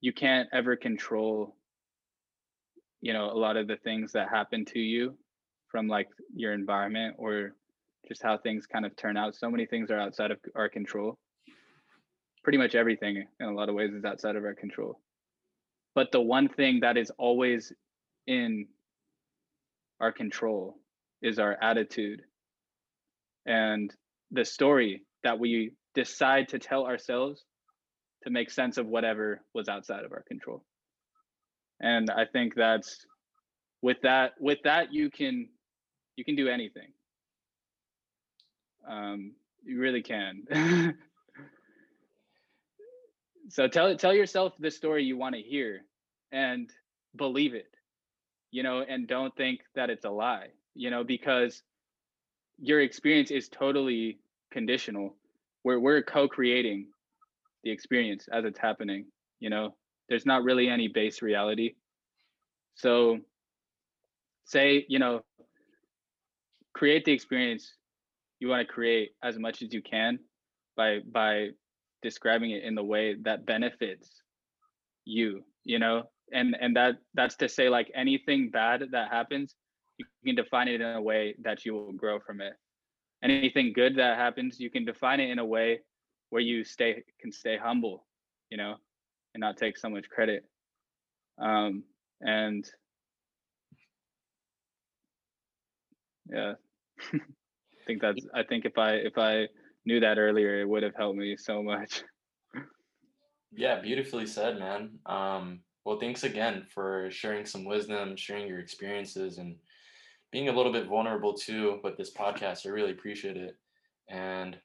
you 0.00 0.12
can't 0.12 0.48
ever 0.52 0.74
control, 0.74 1.54
you 3.00 3.12
know, 3.12 3.30
a 3.30 3.38
lot 3.38 3.56
of 3.56 3.68
the 3.68 3.76
things 3.76 4.10
that 4.12 4.28
happen 4.28 4.64
to 4.64 4.80
you 4.80 5.16
from 5.68 5.86
like 5.86 6.08
your 6.34 6.52
environment 6.52 7.14
or 7.18 7.54
just 8.08 8.20
how 8.20 8.36
things 8.36 8.66
kind 8.66 8.84
of 8.84 8.96
turn 8.96 9.16
out. 9.16 9.36
So 9.36 9.48
many 9.48 9.64
things 9.64 9.92
are 9.92 9.98
outside 9.98 10.32
of 10.32 10.38
our 10.56 10.68
control. 10.68 11.18
Pretty 12.46 12.58
much 12.58 12.76
everything 12.76 13.24
in 13.40 13.46
a 13.46 13.52
lot 13.52 13.68
of 13.68 13.74
ways 13.74 13.92
is 13.92 14.04
outside 14.04 14.36
of 14.36 14.44
our 14.44 14.54
control. 14.54 15.00
But 15.96 16.12
the 16.12 16.20
one 16.20 16.48
thing 16.48 16.78
that 16.82 16.96
is 16.96 17.10
always 17.18 17.72
in 18.28 18.68
our 20.00 20.12
control 20.12 20.76
is 21.20 21.40
our 21.40 21.56
attitude 21.60 22.22
and 23.46 23.92
the 24.30 24.44
story 24.44 25.02
that 25.24 25.40
we 25.40 25.72
decide 25.96 26.46
to 26.50 26.60
tell 26.60 26.86
ourselves 26.86 27.42
to 28.22 28.30
make 28.30 28.52
sense 28.52 28.78
of 28.78 28.86
whatever 28.86 29.40
was 29.52 29.68
outside 29.68 30.04
of 30.04 30.12
our 30.12 30.22
control. 30.28 30.64
And 31.80 32.08
I 32.10 32.26
think 32.32 32.54
that's 32.54 33.04
with 33.82 33.96
that 34.04 34.34
with 34.38 34.58
that 34.62 34.94
you 34.94 35.10
can 35.10 35.48
you 36.14 36.24
can 36.24 36.36
do 36.36 36.46
anything. 36.46 36.92
Um, 38.88 39.32
you 39.64 39.80
really 39.80 40.02
can. 40.02 40.94
so 43.48 43.68
tell 43.68 43.96
tell 43.96 44.14
yourself 44.14 44.52
the 44.58 44.70
story 44.70 45.04
you 45.04 45.16
want 45.16 45.34
to 45.34 45.40
hear 45.40 45.80
and 46.32 46.70
believe 47.16 47.54
it 47.54 47.70
you 48.50 48.62
know 48.62 48.84
and 48.88 49.08
don't 49.08 49.34
think 49.36 49.60
that 49.74 49.90
it's 49.90 50.04
a 50.04 50.10
lie 50.10 50.48
you 50.74 50.90
know 50.90 51.04
because 51.04 51.62
your 52.58 52.80
experience 52.80 53.30
is 53.30 53.48
totally 53.48 54.18
conditional. 54.50 55.14
We're, 55.64 55.78
we're 55.78 56.02
co-creating 56.02 56.86
the 57.64 57.70
experience 57.70 58.28
as 58.32 58.44
it's 58.44 58.58
happening 58.58 59.06
you 59.40 59.50
know? 59.50 59.74
There's 60.08 60.24
not 60.24 60.44
really 60.44 60.68
any 60.68 60.88
base 60.88 61.20
reality. 61.20 61.74
So 62.74 63.18
say 64.44 64.86
you 64.88 64.98
know 64.98 65.22
create 66.72 67.04
the 67.04 67.12
experience 67.12 67.74
you 68.38 68.48
want 68.48 68.66
to 68.66 68.72
create 68.72 69.10
as 69.22 69.38
much 69.38 69.62
as 69.62 69.72
you 69.72 69.82
can 69.82 70.18
by 70.76 71.00
by 71.10 71.48
describing 72.02 72.50
it 72.50 72.64
in 72.64 72.74
the 72.74 72.84
way 72.84 73.16
that 73.22 73.46
benefits 73.46 74.22
you 75.04 75.42
you 75.64 75.78
know? 75.78 76.04
And 76.32 76.56
and 76.60 76.76
that 76.76 76.96
that's 77.14 77.36
to 77.36 77.48
say 77.48 77.68
like 77.68 77.90
anything 77.94 78.50
bad 78.50 78.82
that 78.92 79.10
happens 79.10 79.54
you 79.98 80.06
can 80.24 80.34
define 80.34 80.68
it 80.68 80.80
in 80.80 80.86
a 80.96 81.00
way 81.00 81.34
that 81.42 81.64
you 81.64 81.72
will 81.72 81.92
grow 81.92 82.18
from 82.20 82.40
it. 82.40 82.52
Anything 83.24 83.72
good 83.72 83.96
that 83.96 84.18
happens 84.18 84.60
you 84.60 84.70
can 84.70 84.84
define 84.84 85.20
it 85.20 85.30
in 85.30 85.38
a 85.38 85.44
way 85.44 85.80
where 86.30 86.42
you 86.42 86.64
stay 86.64 87.02
can 87.20 87.32
stay 87.32 87.56
humble 87.56 88.06
you 88.50 88.56
know 88.56 88.74
and 89.34 89.40
not 89.40 89.56
take 89.56 89.78
so 89.78 89.88
much 89.88 90.08
credit. 90.08 90.44
Um 91.40 91.84
and 92.20 92.68
yeah. 96.30 96.54
I 97.12 97.18
think 97.86 98.02
that's 98.02 98.26
i 98.34 98.42
think 98.42 98.64
if 98.64 98.78
i 98.78 98.94
if 98.94 99.16
i 99.16 99.46
knew 99.86 100.00
that 100.00 100.18
earlier 100.18 100.60
it 100.60 100.68
would 100.68 100.82
have 100.82 100.94
helped 100.96 101.18
me 101.18 101.36
so 101.36 101.62
much 101.62 102.02
Yeah, 103.52 103.80
beautifully 103.80 104.26
said, 104.26 104.58
man. 104.58 104.98
Um, 105.06 105.60
well, 105.84 105.98
thanks 105.98 106.24
again 106.24 106.66
for 106.68 107.10
sharing 107.10 107.46
some 107.46 107.64
wisdom, 107.64 108.16
sharing 108.16 108.46
your 108.46 108.58
experiences, 108.58 109.38
and 109.38 109.56
being 110.30 110.48
a 110.48 110.52
little 110.52 110.72
bit 110.72 110.88
vulnerable 110.88 111.32
too 111.32 111.80
with 111.82 111.96
this 111.96 112.12
podcast. 112.12 112.66
I 112.66 112.70
really 112.70 112.90
appreciate 112.90 113.36
it. 113.36 113.56
And 114.10 114.58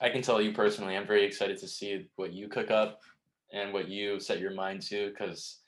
I 0.00 0.10
can 0.10 0.22
tell 0.22 0.40
you 0.40 0.52
personally, 0.52 0.96
I'm 0.96 1.06
very 1.06 1.24
excited 1.24 1.58
to 1.58 1.66
see 1.66 2.06
what 2.16 2.32
you 2.32 2.48
cook 2.48 2.70
up 2.70 3.00
and 3.52 3.72
what 3.72 3.88
you 3.88 4.20
set 4.20 4.38
your 4.38 4.54
mind 4.54 4.82
to 4.82 5.08
because 5.08 5.58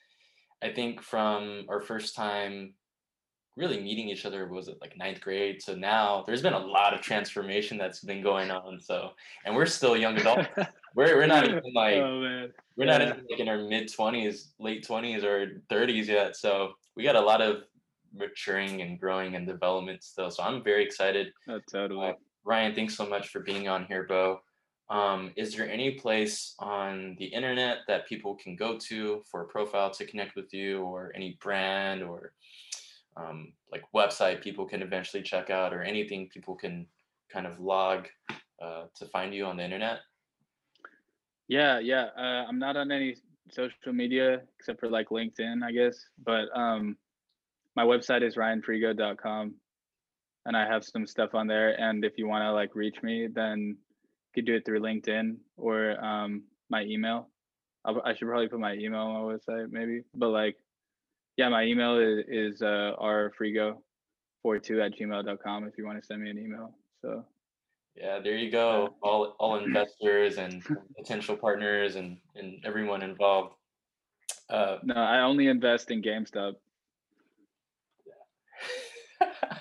I 0.63 0.71
think 0.71 1.01
from 1.01 1.65
our 1.67 1.81
first 1.81 2.15
time 2.15 2.75
really 3.57 3.79
meeting 3.79 4.09
each 4.09 4.25
other 4.25 4.47
was 4.47 4.67
it 4.67 4.77
like 4.81 4.97
ninth 4.97 5.21
grade? 5.21 5.61
So 5.61 5.75
now 5.75 6.23
there's 6.25 6.41
been 6.41 6.53
a 6.53 6.59
lot 6.59 6.93
of 6.93 7.01
transformation 7.01 7.77
that's 7.77 7.99
been 7.99 8.21
going 8.21 8.51
on 8.51 8.79
so 8.79 9.11
and 9.45 9.55
we're 9.55 9.65
still 9.65 9.97
young 9.97 10.17
adults. 10.17 10.47
We're, 10.93 11.15
we're 11.15 11.25
not 11.25 11.45
even 11.45 11.61
like 11.73 11.95
oh 11.95 12.49
we're 12.75 12.85
not 12.85 12.99
yeah. 12.99 13.11
even 13.11 13.25
like 13.29 13.39
in 13.39 13.47
our 13.47 13.59
mid 13.59 13.87
20s 13.87 14.47
late 14.59 14.85
20s 14.85 15.23
or 15.23 15.63
30s 15.69 16.07
yet 16.07 16.35
so 16.35 16.73
we 16.97 17.03
got 17.03 17.15
a 17.15 17.21
lot 17.21 17.41
of 17.41 17.63
maturing 18.13 18.81
and 18.81 18.99
growing 18.99 19.35
and 19.35 19.47
development 19.47 20.03
still 20.03 20.29
so 20.29 20.43
i'm 20.43 20.61
very 20.61 20.83
excited. 20.83 21.31
Oh, 21.47 21.61
totally. 21.71 22.09
uh, 22.09 22.13
ryan 22.43 22.75
thanks 22.75 22.97
so 22.97 23.05
much 23.05 23.29
for 23.29 23.39
being 23.39 23.69
on 23.69 23.85
here 23.85 24.05
bo 24.05 24.41
um, 24.89 25.31
is 25.37 25.55
there 25.55 25.69
any 25.69 25.91
place 25.91 26.53
on 26.59 27.15
the 27.17 27.25
internet 27.25 27.77
that 27.87 28.07
people 28.07 28.35
can 28.35 28.57
go 28.57 28.77
to 28.77 29.23
for 29.31 29.43
a 29.43 29.47
profile 29.47 29.89
to 29.91 30.05
connect 30.05 30.35
with 30.35 30.53
you 30.53 30.81
or 30.81 31.13
any 31.15 31.37
brand 31.41 32.03
or 32.03 32.33
um, 33.17 33.53
like 33.71 33.83
website 33.95 34.41
people 34.41 34.65
can 34.65 34.81
eventually 34.81 35.23
check 35.23 35.49
out 35.49 35.73
or 35.73 35.83
anything 35.83 36.29
people 36.33 36.55
can 36.55 36.85
kind 37.31 37.45
of 37.45 37.59
log 37.59 38.07
uh, 38.61 38.83
to 38.95 39.05
find 39.07 39.33
you 39.33 39.45
on 39.45 39.57
the 39.57 39.63
internet 39.63 39.99
Yeah, 41.47 41.79
yeah. 41.79 42.07
Uh, 42.17 42.45
I'm 42.47 42.59
not 42.59 42.77
on 42.77 42.91
any 42.91 43.15
social 43.51 43.93
media 43.93 44.41
except 44.57 44.79
for 44.79 44.89
like 44.89 45.09
LinkedIn, 45.09 45.63
I 45.63 45.71
guess. 45.71 45.97
But 46.23 46.45
um, 46.55 46.97
my 47.75 47.83
website 47.83 48.23
is 48.23 48.35
ryanfrigo.com, 48.35 49.53
and 50.45 50.57
I 50.57 50.65
have 50.65 50.83
some 50.83 51.05
stuff 51.05 51.35
on 51.35 51.47
there. 51.47 51.79
And 51.79 52.05
if 52.05 52.13
you 52.17 52.27
want 52.27 52.43
to 52.43 52.53
like 52.53 52.75
reach 52.75 53.03
me, 53.03 53.27
then 53.33 53.59
you 53.59 54.31
could 54.33 54.45
do 54.45 54.55
it 54.55 54.65
through 54.65 54.79
LinkedIn 54.81 55.35
or 55.57 56.03
um, 56.03 56.43
my 56.69 56.83
email. 56.83 57.29
I'll, 57.83 58.01
I 58.05 58.15
should 58.15 58.27
probably 58.27 58.47
put 58.47 58.59
my 58.59 58.73
email 58.73 59.01
on 59.01 59.13
my 59.13 59.33
website, 59.33 59.71
maybe. 59.71 60.03
But 60.15 60.29
like, 60.29 60.57
yeah, 61.37 61.49
my 61.49 61.63
email 61.63 61.97
is, 61.97 62.25
is 62.27 62.61
uh, 62.61 62.93
rfrigo42 63.01 64.85
at 64.85 64.93
gmail.com 64.97 65.65
if 65.65 65.77
you 65.77 65.85
want 65.85 65.99
to 65.99 66.05
send 66.05 66.21
me 66.21 66.29
an 66.29 66.37
email. 66.37 66.73
So 67.01 67.25
yeah 67.97 68.19
there 68.23 68.37
you 68.37 68.49
go 68.49 68.95
all 69.03 69.35
all 69.37 69.57
investors 69.65 70.37
and 70.37 70.63
potential 70.97 71.35
partners 71.35 71.97
and 71.97 72.17
and 72.35 72.63
everyone 72.63 73.01
involved 73.01 73.53
uh, 74.51 74.77
no, 74.83 74.95
I 74.95 75.21
only 75.21 75.47
invest 75.47 75.91
in 75.91 76.01
GameStop. 76.01 76.55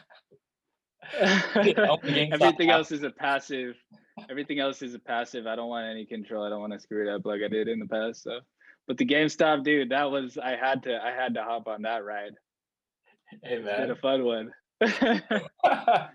Everything 2.32 2.70
else 2.70 2.90
is 2.90 3.04
a 3.04 3.10
passive. 3.10 3.76
Everything 4.28 4.58
else 4.58 4.82
is 4.82 4.94
a 4.94 4.98
passive. 4.98 5.46
I 5.46 5.54
don't 5.54 5.68
want 5.68 5.86
any 5.88 6.06
control. 6.06 6.44
I 6.44 6.48
don't 6.48 6.60
want 6.60 6.72
to 6.72 6.80
screw 6.80 7.08
it 7.08 7.12
up 7.12 7.24
like 7.24 7.40
I 7.44 7.48
did 7.48 7.68
in 7.68 7.78
the 7.78 7.86
past. 7.86 8.24
So, 8.24 8.40
but 8.90 8.98
the 8.98 9.06
GameStop, 9.06 9.62
dude, 9.62 9.90
that 9.90 10.10
was 10.10 10.36
I 10.36 10.56
had 10.56 10.82
to 10.82 11.00
I 11.00 11.12
had 11.12 11.34
to 11.34 11.44
hop 11.44 11.68
on 11.68 11.82
that 11.82 12.04
ride. 12.04 12.32
hey 13.44 13.54
It's 13.54 13.64
man 13.64 13.82
been 13.82 13.90
a 13.92 13.94
fun 13.94 14.24
one. 14.24 14.52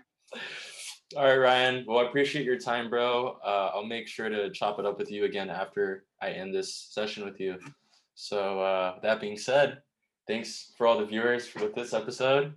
All 1.16 1.24
right, 1.24 1.36
Ryan. 1.38 1.86
Well, 1.88 2.00
I 2.00 2.02
appreciate 2.06 2.44
your 2.44 2.58
time, 2.58 2.90
bro. 2.90 3.38
Uh, 3.42 3.70
I'll 3.74 3.86
make 3.86 4.06
sure 4.06 4.28
to 4.28 4.50
chop 4.50 4.78
it 4.78 4.84
up 4.84 4.98
with 4.98 5.10
you 5.10 5.24
again 5.24 5.48
after 5.48 6.04
I 6.20 6.32
end 6.32 6.54
this 6.54 6.74
session 6.90 7.24
with 7.24 7.40
you. 7.40 7.56
So, 8.14 8.60
uh, 8.60 9.00
that 9.00 9.22
being 9.22 9.38
said, 9.38 9.80
thanks 10.28 10.72
for 10.76 10.86
all 10.86 10.98
the 10.98 11.06
viewers 11.06 11.48
for 11.48 11.68
this 11.74 11.94
episode. 11.94 12.52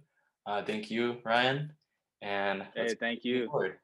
Uh, 0.45 0.61
thank 0.65 0.91
you, 0.91 1.19
Ryan. 1.23 1.71
And 2.21 2.63
hey, 2.75 2.93
thank 2.99 3.23
you. 3.23 3.45
forward. 3.45 3.77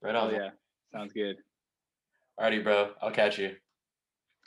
Right 0.00 0.14
Oh 0.14 0.28
on. 0.28 0.34
yeah, 0.34 0.48
sounds 0.94 1.12
good. 1.12 1.36
Alrighty, 2.40 2.64
bro. 2.64 2.92
I'll 3.02 3.10
catch 3.10 3.38
you. 3.38 3.56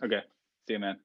Okay, 0.04 0.22
see 0.68 0.74
you, 0.74 0.80
man. 0.80 1.00